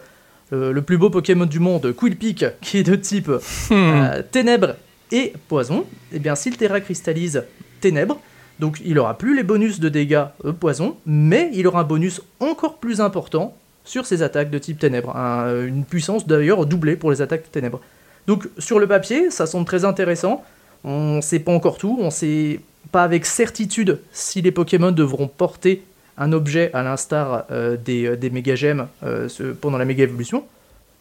euh, 0.54 0.74
le 0.74 0.82
plus 0.82 0.98
beau 0.98 1.10
Pokémon 1.10 1.46
du 1.46 1.60
monde, 1.60 1.96
Quillpick, 1.96 2.46
qui 2.62 2.80
est 2.80 2.84
de 2.84 2.96
type 2.96 3.30
euh, 3.30 3.40
hmm. 3.70 4.24
Ténèbres 4.32 4.76
et 5.12 5.34
Poison, 5.48 5.86
et 6.12 6.18
eh 6.18 6.20
bien 6.20 6.36
s'il 6.36 6.58
Terra 6.58 6.82
cristallise 6.82 7.44
Ténèbres, 7.80 8.20
donc 8.60 8.82
il 8.86 9.00
aura 9.00 9.18
plus 9.18 9.36
les 9.36 9.44
bonus 9.44 9.80
de 9.80 9.90
dégâts 9.90 10.26
Poison, 10.60 10.98
mais 11.06 11.50
il 11.54 11.68
aura 11.68 11.82
un 11.82 11.86
bonus 11.86 12.22
encore 12.40 12.78
plus 12.78 13.02
important 13.02 13.56
sur 13.84 14.06
ses 14.06 14.24
attaques 14.24 14.52
de 14.52 14.58
type 14.58 14.78
Ténèbres, 14.78 15.16
une 15.16 15.84
puissance 15.86 16.28
d'ailleurs 16.28 16.66
doublée 16.66 16.96
pour 16.96 17.12
les 17.12 17.22
attaques 17.22 17.44
de 17.44 17.50
Ténèbres. 17.50 17.82
Donc 18.28 18.48
sur 18.58 18.80
le 18.80 18.88
papier, 18.88 19.32
ça 19.32 19.48
semble 19.48 19.66
très 19.66 19.86
intéressant. 19.86 20.44
On 20.84 21.16
ne 21.18 21.22
sait 21.22 21.40
pas 21.40 21.52
encore 21.52 21.78
tout, 21.78 21.98
on 22.00 22.10
sait 22.10 22.60
pas 22.92 23.04
avec 23.04 23.26
certitude 23.26 24.00
si 24.12 24.42
les 24.42 24.52
Pokémon 24.52 24.92
devront 24.92 25.28
porter 25.28 25.84
un 26.22 26.32
objet 26.34 26.70
à 26.74 26.84
l'instar 26.84 27.46
euh, 27.52 27.76
des, 27.84 28.06
euh, 28.06 28.16
des 28.16 28.30
méga 28.30 28.56
gemmes 28.56 28.88
euh, 29.04 29.28
pendant 29.60 29.78
la 29.80 29.86
méga 29.86 30.04
évolution. 30.04 30.46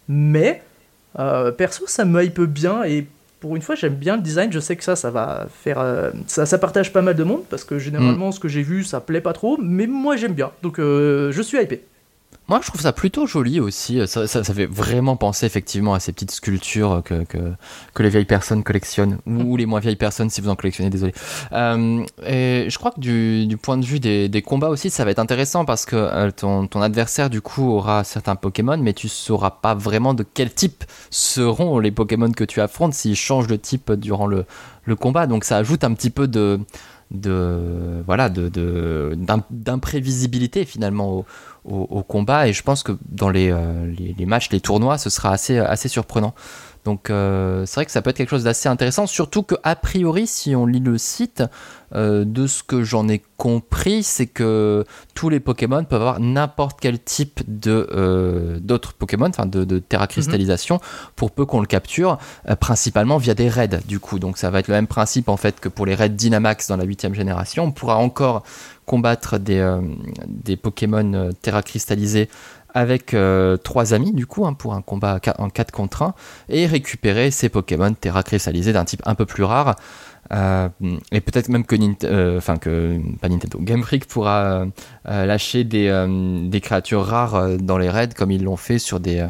Mais 0.09 0.63
perso, 1.59 1.87
ça 1.87 2.05
me 2.05 2.25
hype 2.25 2.41
bien 2.41 2.85
et 2.85 3.07
pour 3.39 3.57
une 3.57 3.63
fois, 3.63 3.75
j'aime 3.75 3.95
bien 3.95 4.17
le 4.17 4.23
design. 4.23 4.53
Je 4.53 4.61
sais 4.61 4.77
que 4.77 4.85
ça, 4.85 4.97
ça 4.97 5.11
va 5.11 5.47
faire. 5.63 5.83
ça, 6.27 6.45
ça 6.45 6.59
partage 6.59 6.93
pas 6.93 7.01
mal 7.01 7.15
de 7.15 7.25
monde 7.25 7.43
parce 7.49 7.65
que 7.65 7.79
généralement, 7.79 8.29
mm. 8.29 8.33
ce 8.33 8.41
que 8.41 8.49
j'ai 8.49 8.63
vu, 8.63 8.85
ça 8.85 9.01
plaît 9.01 9.21
pas 9.21 9.33
trop. 9.33 9.59
Mais 9.63 9.87
moi, 9.87 10.17
j'aime 10.17 10.35
bien. 10.35 10.51
Donc, 10.63 10.77
je 10.79 11.41
suis 11.43 11.59
hypé. 11.59 11.85
Moi, 12.51 12.59
je 12.65 12.67
trouve 12.67 12.81
ça 12.81 12.93
plutôt 12.93 13.29
joli 13.29 13.61
aussi. 13.61 14.01
Ça, 14.09 14.27
ça, 14.27 14.43
fait 14.43 14.67
vraiment 14.67 15.15
penser 15.15 15.47
effectivement 15.47 15.95
à 15.95 16.01
ces 16.01 16.11
petites 16.11 16.33
sculptures 16.33 17.01
que, 17.05 17.23
que, 17.23 17.39
que 17.95 18.03
les 18.03 18.09
vieilles 18.09 18.25
personnes 18.25 18.65
collectionnent, 18.65 19.19
ou 19.25 19.57
les 19.57 19.67
moins 19.67 19.79
vieilles 19.79 19.95
personnes 19.95 20.31
si 20.31 20.41
vous 20.41 20.49
en 20.49 20.57
collectionnez, 20.57 20.91
désolé. 20.91 21.15
Euh, 21.53 22.05
et 22.27 22.67
je 22.69 22.77
crois 22.77 22.91
que 22.91 22.99
du, 22.99 23.47
du, 23.47 23.57
point 23.57 23.79
de 23.79 23.85
vue 23.85 24.01
des, 24.01 24.29
des, 24.29 24.43
combats 24.43 24.69
aussi, 24.69 24.91
ça 24.91 25.05
va 25.05 25.13
être 25.13 25.21
intéressant 25.21 25.65
parce 25.65 25.87
que 25.87 25.95
euh, 25.95 26.33
ton, 26.33 26.67
ton, 26.67 26.83
adversaire, 26.83 27.31
du 27.31 27.41
coup, 27.41 27.71
aura 27.71 28.03
certains 28.03 28.35
Pokémon, 28.35 28.79
mais 28.79 28.95
tu 28.95 29.09
sauras 29.09 29.51
pas 29.51 29.77
vraiment 29.77 30.13
de 30.13 30.25
quel 30.25 30.53
type 30.53 30.83
seront 31.09 31.79
les 31.79 31.93
Pokémon 31.93 32.33
que 32.33 32.43
tu 32.43 32.61
affrontes 32.61 32.95
s'ils 32.95 33.15
changent 33.15 33.47
de 33.47 33.55
type 33.55 33.93
durant 33.93 34.27
le, 34.27 34.45
le 34.87 34.97
combat. 34.97 35.29
Donc 35.29 35.45
ça 35.45 35.57
ajoute 35.57 35.85
un 35.85 35.95
petit 35.95 36.11
peu 36.11 36.27
de 36.27 36.59
de 37.11 38.03
voilà 38.07 38.29
d'imprévisibilité 38.29 40.65
finalement 40.65 41.25
au, 41.65 42.03
combat. 42.03 42.49
Et 42.49 42.53
je 42.53 42.63
pense 42.63 42.83
que 42.83 42.93
dans 43.09 43.29
les, 43.29 43.51
euh, 43.51 43.93
les, 43.99 44.15
les, 44.17 44.27
matchs 44.27 44.51
les 44.51 44.61
tournois 44.61 44.99
ce 44.99 45.11
sera 45.11 45.33
assez 45.33 45.59
assez 45.59 45.89
surprenant 45.89 46.35
donc 46.85 47.11
euh, 47.11 47.67
c'est 47.67 47.75
vrai 47.75 47.87
que 47.87 47.93
ça 47.93 48.01
peut 48.01 48.11
être 48.11 48.17
quelque 48.17 48.31
chose 48.31 48.45
d'assez 48.45 48.69
intéressant, 48.69 49.07
surtout 49.07 49.43
que 49.43 49.55
a 49.63 49.77
priori, 49.77 50.27
si 50.27 50.57
on 50.57 50.67
lit 50.67 50.81
le 50.81 50.97
site, 50.97 51.43
euh, 51.93 52.25
de 52.25 52.47
ce 52.47 52.63
que 52.63 52.83
j'en 52.83 53.09
ai 53.09 53.21
compris, 53.37 54.03
c'est 54.03 54.27
que 54.27 54.85
tous 55.15 55.29
les 55.29 55.41
Pokémon 55.41 55.85
peuvent 55.85 56.01
avoir 56.01 56.21
n'importe 56.21 56.79
quel 56.81 57.03
type 57.03 57.43
de 57.47 57.89
euh, 57.93 58.59
d'autres 58.61 58.95
Pokémon, 58.95 59.29
enfin 59.29 59.47
de, 59.47 59.65
de 59.65 59.79
terra 59.79 60.07
cristallisation, 60.07 60.77
mhm. 60.77 61.11
pour 61.17 61.33
peu 61.33 61.45
qu'on 61.45 61.61
le 61.61 61.67
capture, 61.67 62.19
principalement 62.61 63.19
via 63.19 63.35
des 63.35 63.49
raids 63.49 63.81
du 63.87 64.01
coup. 64.01 64.19
Donc 64.19 64.39
ça 64.39 64.51
va 64.51 64.61
être 64.61 64.69
le 64.69 64.75
même 64.75 64.87
principe 64.87 65.29
en 65.29 65.37
fait 65.37 65.61
que 65.61 65.69
pour 65.69 65.85
les 65.85 65.95
raids 65.95 66.09
Dynamax 66.09 66.69
dans 66.69 66.77
la 66.77 66.85
8 66.85 67.13
génération. 67.13 67.65
On 67.65 67.73
pourra 67.73 67.97
encore 67.97 68.45
combattre 68.87 69.39
des, 69.39 69.79
des 70.27 70.57
Pokémon 70.57 71.31
terra 71.43 71.63
cristallisés 71.63 72.29
avec 72.75 73.15
euh, 73.15 73.57
trois 73.57 73.95
amis 73.95 74.13
du 74.13 74.27
coup 74.27 74.47
hein, 74.47 74.53
pour 74.53 74.75
un 74.75 74.83
combat 74.83 75.21
en 75.39 75.51
4 75.51 75.71
contre 75.71 76.03
1 76.03 76.15
et 76.49 76.67
récupérer 76.67 77.31
ces 77.31 77.49
Pokémon 77.49 77.93
Terra 77.93 78.23
cristallisés 78.23 78.73
d'un 78.73 78.85
type 78.85 79.03
un 79.05 79.15
peu 79.15 79.27
plus 79.27 79.45
rare. 79.45 79.77
Euh, 80.33 80.69
et 81.11 81.21
peut-être 81.21 81.49
même 81.49 81.65
que, 81.65 81.75
euh, 82.05 82.39
enfin 82.39 82.57
pas 82.57 83.29
Nintendo, 83.29 83.59
Game 83.61 83.83
Freak 83.83 84.07
pourra 84.07 84.67
lâcher 85.05 85.65
des, 85.65 86.61
créatures 86.63 87.05
rares 87.05 87.59
dans 87.59 87.79
les 87.79 87.91
raids 87.91 88.11
comme 88.17 88.31
ils 88.31 88.45
l'ont 88.45 88.57
fait 88.57 88.79
sur 88.79 89.01
les 89.01 89.25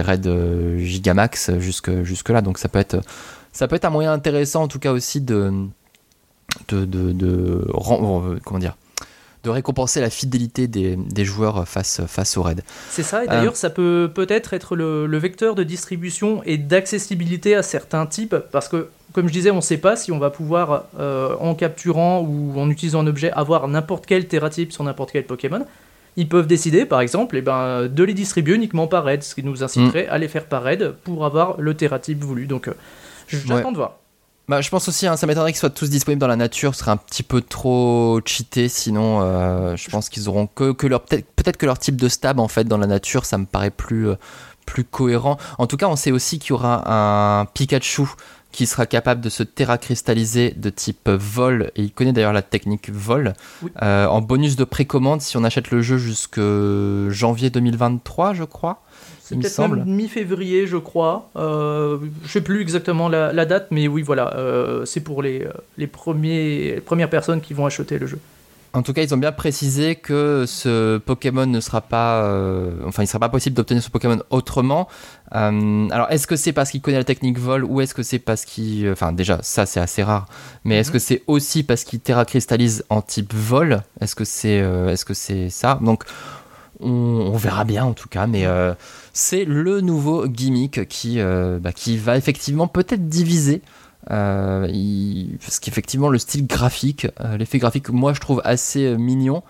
raids 0.00 0.76
Gigamax 0.78 1.58
jusque 1.58 2.28
là 2.28 2.42
donc 2.42 2.58
ça 2.58 2.68
peut 2.68 2.78
être 2.78 3.84
un 3.84 3.90
moyen 3.90 4.12
intéressant 4.12 4.64
en 4.64 4.68
tout 4.68 4.80
cas 4.80 4.92
aussi 4.92 5.22
de 5.22 5.68
comment 6.68 8.58
dire 8.58 8.76
de 9.46 9.50
récompenser 9.50 10.00
la 10.00 10.10
fidélité 10.10 10.66
des, 10.66 11.24
joueurs 11.24 11.66
face, 11.68 12.00
face 12.08 12.36
au 12.36 12.42
raid. 12.42 12.62
C'est 12.90 13.04
ça, 13.04 13.24
et 13.24 13.28
d'ailleurs, 13.28 13.52
euh, 13.52 13.56
ça 13.56 13.70
peut 13.70 14.10
peut-être 14.12 14.54
être 14.54 14.74
le, 14.74 15.18
vecteur 15.18 15.54
de 15.54 15.62
distribution 15.62 16.42
et 16.44 16.58
d'accessibilité 16.58 17.54
à 17.54 17.62
certains 17.62 18.06
types, 18.06 18.34
parce 18.50 18.68
que, 18.68 18.88
comme 19.12 19.28
je 19.28 19.32
disais, 19.32 19.52
on 19.52 19.56
ne 19.56 19.60
sait 19.60 19.78
pas 19.78 19.94
si 19.94 20.10
on 20.10 20.18
va 20.18 20.30
pouvoir, 20.30 20.86
euh, 20.98 21.36
en 21.38 21.54
capturant 21.54 22.22
ou 22.22 22.58
en 22.58 22.68
utilisant 22.68 23.00
un 23.00 23.06
objet, 23.06 23.30
avoir 23.30 23.68
n'importe 23.68 24.04
quel 24.04 24.26
terratype 24.26 24.72
sur 24.72 24.82
n'importe 24.82 25.12
quel 25.12 25.24
Pokémon. 25.24 25.64
Ils 26.16 26.28
peuvent 26.28 26.48
décider, 26.48 26.84
par 26.84 27.00
exemple, 27.00 27.36
eh 27.36 27.42
ben, 27.42 27.86
de 27.86 28.02
les 28.02 28.14
distribuer 28.14 28.56
uniquement 28.56 28.88
par 28.88 29.04
raid, 29.04 29.22
ce 29.22 29.34
qui 29.34 29.44
nous 29.44 29.62
inciterait 29.62 30.06
mm. 30.06 30.12
à 30.12 30.18
les 30.18 30.28
faire 30.28 30.46
par 30.46 30.64
raid 30.64 30.94
pour 31.04 31.24
avoir 31.24 31.60
le 31.60 31.74
terratype 31.74 32.24
voulu. 32.24 32.46
Donc, 32.46 32.66
euh, 32.66 32.74
j'attends 33.28 33.70
de 33.70 33.76
voir. 33.76 33.98
Bah, 34.48 34.60
je 34.60 34.70
pense 34.70 34.86
aussi, 34.88 35.08
hein, 35.08 35.16
ça 35.16 35.26
m'étonnerait 35.26 35.50
qu'ils 35.50 35.58
soient 35.58 35.70
tous 35.70 35.90
disponibles 35.90 36.20
dans 36.20 36.28
la 36.28 36.36
nature, 36.36 36.74
ce 36.74 36.80
serait 36.80 36.92
un 36.92 36.96
petit 36.96 37.24
peu 37.24 37.40
trop 37.40 38.20
cheaté, 38.24 38.68
sinon 38.68 39.20
euh, 39.20 39.74
je 39.74 39.90
pense 39.90 40.08
qu'ils 40.08 40.28
auront 40.28 40.46
que, 40.46 40.70
peut-être 40.70 41.56
que 41.56 41.66
leur 41.66 41.80
type 41.80 41.96
de 41.96 42.08
stab 42.08 42.38
en 42.38 42.46
fait 42.46 42.62
dans 42.62 42.78
la 42.78 42.86
nature, 42.86 43.24
ça 43.24 43.38
me 43.38 43.44
paraît 43.44 43.72
plus 43.72 44.10
euh, 44.10 44.14
plus 44.64 44.84
cohérent. 44.84 45.36
En 45.58 45.66
tout 45.66 45.76
cas, 45.76 45.88
on 45.88 45.96
sait 45.96 46.12
aussi 46.12 46.38
qu'il 46.38 46.50
y 46.50 46.52
aura 46.52 47.40
un 47.40 47.44
Pikachu 47.46 48.02
qui 48.52 48.66
sera 48.66 48.86
capable 48.86 49.20
de 49.20 49.28
se 49.28 49.42
terracristalliser 49.42 50.54
de 50.56 50.70
type 50.70 51.08
vol, 51.08 51.70
et 51.76 51.82
il 51.82 51.92
connaît 51.92 52.12
d'ailleurs 52.12 52.32
la 52.32 52.42
technique 52.42 52.90
vol, 52.90 53.34
euh, 53.82 54.06
en 54.06 54.22
bonus 54.22 54.56
de 54.56 54.64
précommande 54.64 55.20
si 55.20 55.36
on 55.36 55.44
achète 55.44 55.70
le 55.70 55.82
jeu 55.82 55.98
jusque 55.98 56.40
janvier 57.10 57.50
2023, 57.50 58.34
je 58.34 58.44
crois. 58.44 58.82
C'est 59.20 59.36
peut-être 59.36 59.86
mi-février, 59.86 60.66
je 60.66 60.76
crois. 60.76 61.30
Euh, 61.36 61.98
je 62.24 62.30
sais 62.30 62.40
plus 62.40 62.60
exactement 62.60 63.08
la, 63.08 63.46
date, 63.46 63.68
mais 63.72 63.88
oui, 63.88 64.02
voilà, 64.02 64.34
euh, 64.36 64.84
c'est 64.84 65.00
pour 65.00 65.20
les, 65.20 65.46
les, 65.76 65.88
premiers, 65.88 66.76
les 66.76 66.80
premières 66.80 67.10
personnes 67.10 67.40
qui 67.40 67.52
vont 67.52 67.66
acheter 67.66 67.98
le 67.98 68.06
jeu. 68.06 68.20
En 68.76 68.82
tout 68.82 68.92
cas, 68.92 69.02
ils 69.02 69.14
ont 69.14 69.16
bien 69.16 69.32
précisé 69.32 69.94
que 69.94 70.44
ce 70.46 70.98
Pokémon 70.98 71.46
ne 71.46 71.60
sera 71.60 71.80
pas, 71.80 72.24
euh, 72.24 72.72
enfin, 72.84 73.02
il 73.02 73.06
sera 73.06 73.18
pas 73.18 73.30
possible 73.30 73.56
d'obtenir 73.56 73.82
ce 73.82 73.88
Pokémon 73.88 74.18
autrement. 74.28 74.86
Euh, 75.34 75.88
alors, 75.88 76.10
est-ce 76.10 76.26
que 76.26 76.36
c'est 76.36 76.52
parce 76.52 76.70
qu'il 76.70 76.82
connaît 76.82 76.98
la 76.98 77.04
technique 77.04 77.38
vol 77.38 77.64
ou 77.64 77.80
est-ce 77.80 77.94
que 77.94 78.02
c'est 78.02 78.18
parce 78.18 78.44
qu'il, 78.44 78.90
enfin, 78.90 79.12
déjà, 79.12 79.38
ça 79.40 79.64
c'est 79.64 79.80
assez 79.80 80.02
rare. 80.02 80.26
Mais 80.64 80.76
est-ce 80.76 80.90
mhm. 80.90 80.92
que 80.92 80.98
c'est 80.98 81.22
aussi 81.26 81.62
parce 81.62 81.84
qu'il 81.84 82.00
terra 82.00 82.26
cristallise 82.26 82.84
en 82.90 83.00
type 83.00 83.32
vol? 83.32 83.82
Est-ce 84.02 84.14
que 84.14 84.26
c'est, 84.26 84.60
euh, 84.60 84.90
est-ce 84.90 85.06
que 85.06 85.14
c'est 85.14 85.48
ça? 85.48 85.78
Donc, 85.80 86.04
on, 86.78 87.34
verra 87.38 87.64
bien 87.64 87.86
en 87.86 87.94
tout 87.94 88.10
cas, 88.10 88.26
mais 88.26 88.44
c'est 89.14 89.46
le 89.46 89.80
nouveau 89.80 90.28
gimmick 90.28 90.86
qui, 90.86 91.18
bah, 91.18 91.72
qui 91.72 91.96
va 91.96 92.18
effectivement 92.18 92.68
peut-être 92.68 93.08
diviser 93.08 93.62
euh, 94.10 95.26
parce 95.40 95.58
qu'effectivement, 95.58 96.08
le 96.08 96.18
style 96.18 96.46
graphique, 96.46 97.08
euh, 97.20 97.36
l'effet 97.36 97.58
graphique, 97.58 97.88
moi 97.90 98.12
je 98.12 98.20
trouve 98.20 98.40
assez 98.44 98.84
euh, 98.84 98.96
mignon. 98.96 99.42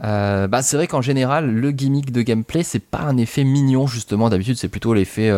bah, 0.00 0.62
c'est 0.62 0.76
vrai 0.76 0.86
qu'en 0.86 1.02
général, 1.02 1.50
le 1.50 1.70
gimmick 1.70 2.12
de 2.12 2.22
gameplay, 2.22 2.62
c'est 2.62 2.78
pas 2.78 3.00
un 3.00 3.16
effet 3.16 3.44
mignon, 3.44 3.86
justement. 3.86 4.28
D'habitude, 4.28 4.56
c'est 4.56 4.68
plutôt 4.68 4.94
l'effet 4.94 5.32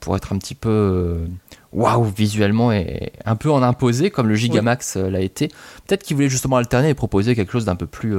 pour 0.00 0.16
être 0.16 0.32
un 0.32 0.38
petit 0.38 0.54
peu 0.54 1.26
waouh 1.72 2.04
visuellement 2.04 2.70
et 2.70 3.12
un 3.24 3.34
peu 3.34 3.50
en 3.50 3.62
imposé, 3.62 4.10
comme 4.10 4.28
le 4.28 4.36
Gigamax 4.36 4.96
l'a 4.96 5.20
été. 5.20 5.48
Peut-être 5.86 6.04
qu'il 6.04 6.16
voulait 6.16 6.28
justement 6.28 6.56
alterner 6.56 6.90
et 6.90 6.94
proposer 6.94 7.34
quelque 7.34 7.52
chose 7.52 7.64
d'un 7.64 7.76
peu 7.76 7.86
plus. 7.86 8.14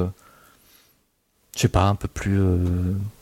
je 1.56 1.62
sais 1.62 1.70
pas, 1.70 1.86
un 1.86 1.96
peu 1.96 2.10
plus. 2.10 2.42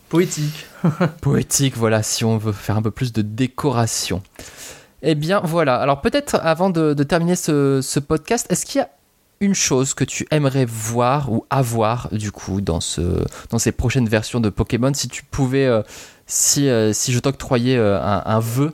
Poétique. 0.09 0.65
poétique, 1.21 1.77
voilà, 1.77 2.01
si 2.01 2.25
on 2.25 2.37
veut 2.37 2.51
faire 2.51 2.75
un 2.75 2.81
peu 2.81 2.91
plus 2.91 3.13
de 3.13 3.21
décoration. 3.21 4.23
Eh 5.03 5.15
bien 5.15 5.41
voilà, 5.43 5.77
alors 5.77 6.01
peut-être 6.01 6.39
avant 6.43 6.69
de, 6.69 6.93
terminer 7.03 7.35
ce, 7.35 7.99
podcast, 7.99 8.45
est-ce 8.51 8.65
qu'il 8.65 8.79
y 8.79 8.83
a 8.83 8.89
une 9.39 9.55
chose 9.55 9.95
que 9.95 10.03
tu 10.03 10.27
aimerais 10.29 10.65
voir 10.65 11.31
ou 11.31 11.45
avoir 11.49 12.09
du 12.11 12.31
coup 12.31 12.61
dans, 12.61 12.79
ce, 12.79 13.01
dans 13.49 13.57
ces 13.57 13.71
prochaines 13.71 14.07
versions 14.07 14.39
de 14.39 14.49
Pokémon? 14.49 14.93
Si 14.93 15.07
tu 15.07 15.23
pouvais, 15.23 15.65
euh, 15.65 15.81
si, 16.27 16.69
euh, 16.69 16.93
si 16.93 17.11
je 17.13 17.19
t'octroyais 17.19 17.77
euh, 17.77 17.99
un, 17.99 18.39
vœu, 18.39 18.73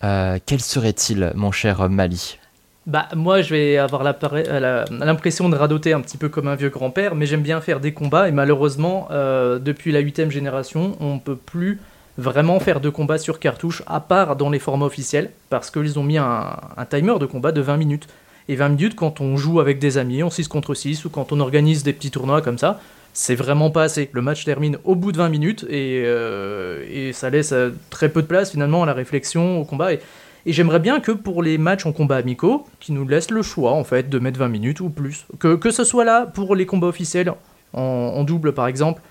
quel 0.00 0.60
serait-il 0.60 1.32
mon 1.34 1.50
cher 1.50 1.88
Mali? 1.88 2.38
Bah, 2.86 3.08
moi, 3.16 3.42
je 3.42 3.52
vais 3.52 3.78
avoir 3.78 4.04
l'impression 4.04 5.48
de 5.48 5.56
radoter 5.56 5.92
un 5.92 6.00
petit 6.00 6.16
peu 6.16 6.28
comme 6.28 6.46
un 6.46 6.54
vieux 6.54 6.70
grand-père, 6.70 7.16
mais 7.16 7.26
j'aime 7.26 7.42
bien 7.42 7.60
faire 7.60 7.80
des 7.80 7.92
combats, 7.92 8.28
et 8.28 8.32
malheureusement, 8.32 9.08
depuis 9.10 9.90
la 9.90 9.98
huitième 9.98 10.30
génération, 10.30 10.96
on 11.00 11.16
ne 11.16 11.20
peut 11.20 11.36
plus 11.36 11.80
vraiment 12.18 12.58
faire 12.58 12.80
de 12.80 12.90
combats 12.90 13.16
sur 13.16 13.38
cartouche, 13.38 13.82
à 13.86 14.00
part 14.00 14.36
dans 14.36 14.50
les 14.50 14.58
formats 14.58 14.86
officiels, 14.86 15.30
parce 15.48 15.70
qu'ils 15.70 15.98
ont 15.98 16.02
mis 16.02 16.18
un, 16.18 16.56
timer 16.90 17.14
de 17.18 17.26
combat 17.26 17.52
de 17.52 17.60
20 17.60 17.76
minutes. 17.78 18.08
Et 18.48 18.56
20 18.56 18.70
minutes, 18.70 18.96
quand 18.96 19.20
on 19.20 19.36
joue 19.36 19.60
avec 19.60 19.78
des 19.78 19.98
amis 19.98 20.22
en 20.22 20.30
6 20.30 20.48
contre 20.48 20.74
6, 20.74 21.04
ou 21.04 21.10
quand 21.10 21.32
on 21.32 21.40
organise 21.40 21.84
des 21.84 21.92
petits 21.92 22.10
tournois 22.10 22.42
comme 22.42 22.58
ça, 22.58 22.80
c'est 23.12 23.36
vraiment 23.36 23.70
pas 23.70 23.84
assez. 23.84 24.10
Le 24.12 24.20
match 24.20 24.44
termine 24.44 24.78
au 24.84 24.96
bout 24.96 25.12
de 25.12 25.18
20 25.18 25.28
minutes, 25.28 25.64
et, 25.70 26.02
euh, 26.04 26.84
et 26.90 27.12
ça 27.12 27.30
laisse 27.30 27.52
euh, 27.52 27.70
très 27.90 28.08
peu 28.08 28.22
de 28.22 28.26
place 28.26 28.50
finalement 28.50 28.82
à 28.82 28.86
la 28.86 28.94
réflexion, 28.94 29.60
au 29.60 29.64
combat. 29.64 29.92
Et, 29.92 30.00
j'aimerais 30.46 30.80
bien 30.80 30.98
que 31.00 31.12
pour 31.12 31.42
les 31.42 31.58
matchs 31.58 31.86
en 31.86 31.92
combat 31.92 32.16
amicaux, 32.16 32.66
qui 32.80 32.92
nous 32.92 33.06
laissent 33.06 33.30
le 33.30 33.42
choix 33.42 33.72
en 33.72 33.84
fait 33.84 34.08
de 34.08 34.18
mettre 34.18 34.40
20 34.40 34.48
minutes 34.48 34.80
ou 34.80 34.88
plus. 34.88 35.26
Que, 35.38 35.54
que 35.54 35.70
ce 35.70 35.84
soit 35.84 36.04
là 36.04 36.26
pour 36.26 36.56
les 36.56 36.66
combats 36.66 36.86
officiels, 36.88 37.32
en, 37.74 37.82
en 37.82 38.24
double 38.24 38.52
par 38.54 38.66
exemple, 38.66 39.02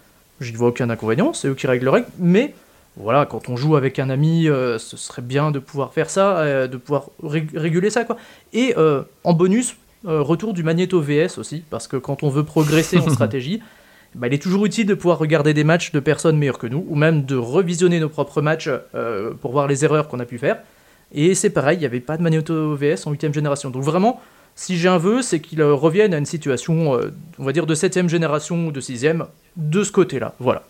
j'y 0.41 0.53
vois 0.53 0.69
aucun 0.69 0.89
inconvénient, 0.89 1.33
c'est 1.33 1.47
eux 1.47 1.53
qui 1.53 1.67
règlent 1.67 1.85
le 1.85 1.91
règle, 1.91 2.07
mais 2.17 2.53
voilà, 2.99 3.25
quand 3.25 3.49
on 3.49 3.55
joue 3.55 3.75
avec 3.75 3.99
un 3.99 4.09
ami, 4.09 4.47
euh, 4.47 4.79
ce 4.79 4.97
serait 4.97 5.21
bien 5.21 5.51
de 5.51 5.59
pouvoir 5.59 5.93
faire 5.93 6.09
ça, 6.09 6.39
euh, 6.39 6.67
de 6.67 6.77
pouvoir 6.77 7.09
réguler 7.21 7.89
ça, 7.89 8.03
quoi. 8.03 8.17
Et 8.53 8.73
euh, 8.77 9.03
en 9.23 9.33
bonus, 9.33 9.75
retour 10.03 10.53
du 10.53 10.63
Magneto 10.63 11.01
VS 11.01 11.37
aussi, 11.37 11.63
parce 11.69 11.87
que 11.87 11.97
quand 11.97 12.23
on 12.23 12.29
veut 12.29 12.43
progresser 12.43 12.97
en 12.97 13.09
stratégie, 13.13 13.61
bah, 14.15 14.27
il 14.27 14.33
est 14.33 14.41
toujours 14.41 14.65
utile 14.65 14.87
de 14.87 14.93
pouvoir 14.93 15.19
regarder 15.19 15.53
des 15.53 15.63
matchs 15.63 15.91
de 15.91 15.99
personnes 15.99 16.37
meilleures 16.37 16.57
que 16.59 16.67
nous, 16.67 16.85
ou 16.87 16.95
même 16.95 17.25
de 17.25 17.35
revisionner 17.35 17.99
nos 17.99 18.09
propres 18.09 18.41
matchs 18.41 18.69
pour 19.41 19.51
voir 19.51 19.67
les 19.67 19.83
erreurs 19.83 20.07
qu'on 20.07 20.19
a 20.19 20.25
pu 20.25 20.37
faire. 20.37 20.57
Et 21.13 21.35
c'est 21.35 21.49
pareil, 21.49 21.77
il 21.77 21.81
n'y 21.81 21.85
avait 21.85 21.99
pas 21.99 22.17
de 22.17 22.23
Magneto 22.23 22.75
VS 22.75 23.05
en 23.05 23.11
8 23.11 23.33
génération. 23.33 23.69
Donc 23.69 23.83
vraiment, 23.83 24.21
si 24.55 24.77
j'ai 24.77 24.87
un 24.87 24.97
vœu, 24.97 25.21
c'est 25.21 25.39
qu'il 25.39 25.61
revienne 25.61 26.13
à 26.13 26.17
une 26.17 26.25
situation, 26.25 26.99
on 27.37 27.43
va 27.43 27.51
dire, 27.51 27.65
de 27.65 27.75
7 27.75 28.07
génération 28.07 28.67
ou 28.67 28.71
de 28.71 28.79
6 28.79 29.05
de 29.57 29.83
ce 29.83 29.91
côté-là. 29.91 30.35
Voilà. 30.39 30.63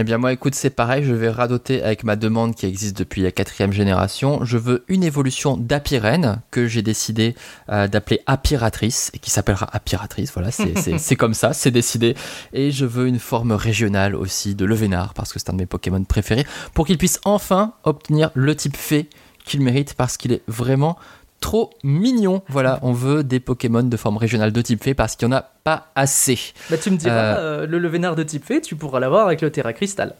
Eh 0.00 0.04
bien 0.04 0.16
moi 0.16 0.32
écoute 0.32 0.54
c'est 0.54 0.70
pareil, 0.70 1.02
je 1.02 1.12
vais 1.12 1.28
radoter 1.28 1.82
avec 1.82 2.04
ma 2.04 2.14
demande 2.14 2.54
qui 2.54 2.66
existe 2.66 2.96
depuis 2.96 3.20
la 3.20 3.32
quatrième 3.32 3.72
génération. 3.72 4.44
Je 4.44 4.56
veux 4.56 4.84
une 4.86 5.02
évolution 5.02 5.56
d'Apirène 5.56 6.40
que 6.52 6.68
j'ai 6.68 6.82
décidé 6.82 7.34
euh, 7.68 7.88
d'appeler 7.88 8.20
Apiratrice 8.26 9.10
et 9.12 9.18
qui 9.18 9.30
s'appellera 9.30 9.68
Apiratrice, 9.72 10.32
voilà 10.32 10.52
c'est 10.98 11.16
comme 11.16 11.34
ça, 11.34 11.52
c'est 11.52 11.72
décidé. 11.72 12.14
Et 12.52 12.70
je 12.70 12.86
veux 12.86 13.08
une 13.08 13.18
forme 13.18 13.50
régionale 13.50 14.14
aussi 14.14 14.54
de 14.54 14.64
Levénard 14.64 15.14
parce 15.14 15.32
que 15.32 15.40
c'est 15.40 15.50
un 15.50 15.54
de 15.54 15.58
mes 15.58 15.66
Pokémon 15.66 16.04
préférés 16.04 16.46
pour 16.74 16.86
qu'il 16.86 16.96
puisse 16.96 17.18
enfin 17.24 17.72
obtenir 17.82 18.30
le 18.34 18.54
type 18.54 18.76
fée 18.76 19.10
qu'il 19.44 19.62
mérite 19.62 19.94
parce 19.94 20.16
qu'il 20.16 20.30
est 20.30 20.42
vraiment 20.46 20.96
trop 21.40 21.70
mignon. 21.82 22.42
Voilà, 22.48 22.78
on 22.82 22.92
veut 22.92 23.24
des 23.24 23.40
Pokémon 23.40 23.82
de 23.82 23.96
forme 23.96 24.16
régionale 24.16 24.52
de 24.52 24.62
type 24.62 24.82
fée 24.82 24.94
parce 24.94 25.16
qu'il 25.16 25.28
n'y 25.28 25.34
en 25.34 25.38
a 25.38 25.42
pas 25.64 25.88
assez. 25.94 26.38
Bah, 26.70 26.76
tu 26.78 26.90
me 26.90 26.96
diras, 26.96 27.14
euh, 27.14 27.62
euh, 27.62 27.66
le 27.66 27.78
Levénard 27.78 28.16
de 28.16 28.22
type 28.22 28.44
fée, 28.44 28.60
tu 28.60 28.76
pourras 28.76 29.00
l'avoir 29.00 29.26
avec 29.26 29.40
le 29.40 29.50
Terra 29.50 29.72
Crystal. 29.72 30.14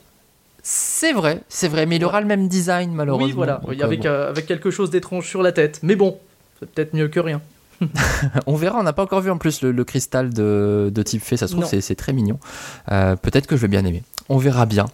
C'est 0.62 1.12
vrai, 1.12 1.40
c'est 1.48 1.68
vrai, 1.68 1.86
mais 1.86 1.96
il 1.96 2.04
aura 2.04 2.20
le 2.20 2.26
même 2.26 2.48
design 2.48 2.92
malheureusement. 2.92 3.26
Oui, 3.26 3.32
voilà, 3.32 3.60
avec, 3.80 4.04
euh, 4.06 4.28
avec 4.28 4.46
quelque 4.46 4.70
chose 4.70 4.90
d'étrange 4.90 5.28
sur 5.28 5.42
la 5.42 5.52
tête. 5.52 5.80
Mais 5.82 5.96
bon, 5.96 6.18
c'est 6.58 6.70
peut-être 6.70 6.94
mieux 6.94 7.08
que 7.08 7.20
rien. 7.20 7.40
on 8.46 8.56
verra, 8.56 8.78
on 8.78 8.82
n'a 8.82 8.92
pas 8.92 9.02
encore 9.02 9.20
vu 9.20 9.30
en 9.30 9.38
plus 9.38 9.62
le, 9.62 9.84
cristal 9.84 10.32
de, 10.32 11.02
type 11.04 11.22
fée, 11.22 11.36
ça 11.36 11.48
se 11.48 11.54
trouve 11.54 11.66
c'est 11.66 11.94
très 11.94 12.12
mignon. 12.12 12.38
Peut-être 12.86 13.46
que 13.46 13.56
je 13.56 13.62
vais 13.62 13.68
bien 13.68 13.84
aimer 13.84 14.02
on 14.28 14.38
verra 14.38 14.66
bien. 14.66 14.86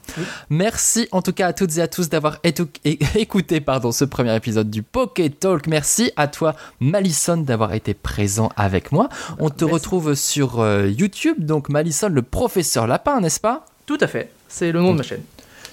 Merci 0.51 1.09
en 1.13 1.23
tout 1.23 1.33
cas 1.33 1.49
à 1.49 1.53
toutes 1.53 1.77
et 1.77 1.83
à 1.83 1.89
tous 1.89 2.09
d'avoir 2.09 2.39
écouté 3.15 3.61
pardon, 3.61 3.93
ce 3.93 4.05
premier 4.05 4.35
épisode 4.35 4.71
du 4.71 4.83
Poké 4.83 5.31
Talk. 5.31 5.67
Merci 5.67 6.13
à 6.17 6.29
toi, 6.29 6.55
Malison, 6.81 7.39
d'avoir 7.39 7.73
été 7.75 7.95
présent 7.95 8.51
avec 8.57 8.93
moi. 8.93 9.09
On 9.39 9.51
te 9.51 9.65
retrouve 9.65 10.15
sur 10.15 10.61
euh, 10.61 10.89
YouTube, 10.89 11.45
donc 11.45 11.69
Malison, 11.69 12.09
le 12.09 12.23
professeur 12.23 12.87
lapin, 12.87 13.21
n'est-ce 13.21 13.41
pas? 13.41 13.67
Tout 13.87 13.99
à 14.01 14.07
fait, 14.07 14.31
c'est 14.49 14.73
le 14.73 14.81
nom 14.81 14.93
de 14.93 14.99
ma 14.99 15.03
chaîne. 15.03 15.23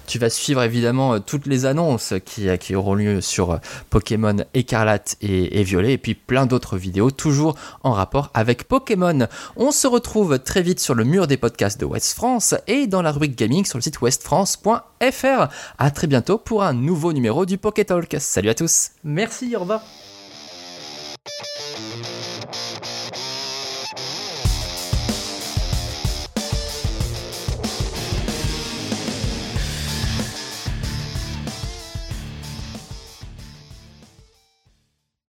Tu 0.08 0.20
vas 0.20 0.30
suivre 0.30 0.62
évidemment 0.64 1.14
euh, 1.14 1.20
toutes 1.20 1.46
les 1.46 1.66
annonces 1.66 2.14
qui, 2.26 2.50
euh, 2.50 2.58
auront 2.76 2.96
lieu 2.96 3.22
sur 3.22 3.52
euh, 3.52 3.58
Pokémon 3.90 4.38
Écarlate 4.54 5.16
et, 5.22 5.64
Violet 5.64 5.94
et 5.94 5.98
puis 5.98 6.16
plein 6.16 6.46
d'autres 6.46 6.78
vidéos 6.78 7.12
toujours 7.12 7.56
en 7.84 7.92
rapport 7.92 8.30
avec 8.34 8.68
Pokémon. 8.68 9.28
On 9.56 9.72
se 9.72 9.88
retrouve 9.88 10.40
très 10.40 10.62
vite 10.62 10.80
sur 10.80 10.96
le 10.96 11.04
mur 11.04 11.28
des 11.28 11.38
podcasts 11.38 11.80
de 11.80 11.86
West 11.86 12.14
France 12.14 12.56
et 12.68 12.88
dans 12.88 13.02
la 13.02 13.12
rubrique 13.12 13.38
gaming 13.38 13.66
sur 13.66 13.78
le 13.78 13.84
site 13.84 14.02
westfrance.fr. 14.02 15.48
À 15.78 15.92
très 15.92 16.08
bientôt 16.08 16.38
pour 16.38 16.64
un 16.64 16.74
nouveau 16.74 17.14
numéro 17.14 17.46
du 17.46 17.58
Poké 17.58 17.86
Talk. 17.86 18.16
Salut 18.20 18.50
à 18.50 18.56
tous. 18.56 18.92
Merci, 19.04 19.56
au 19.56 19.62
revoir. 19.62 19.82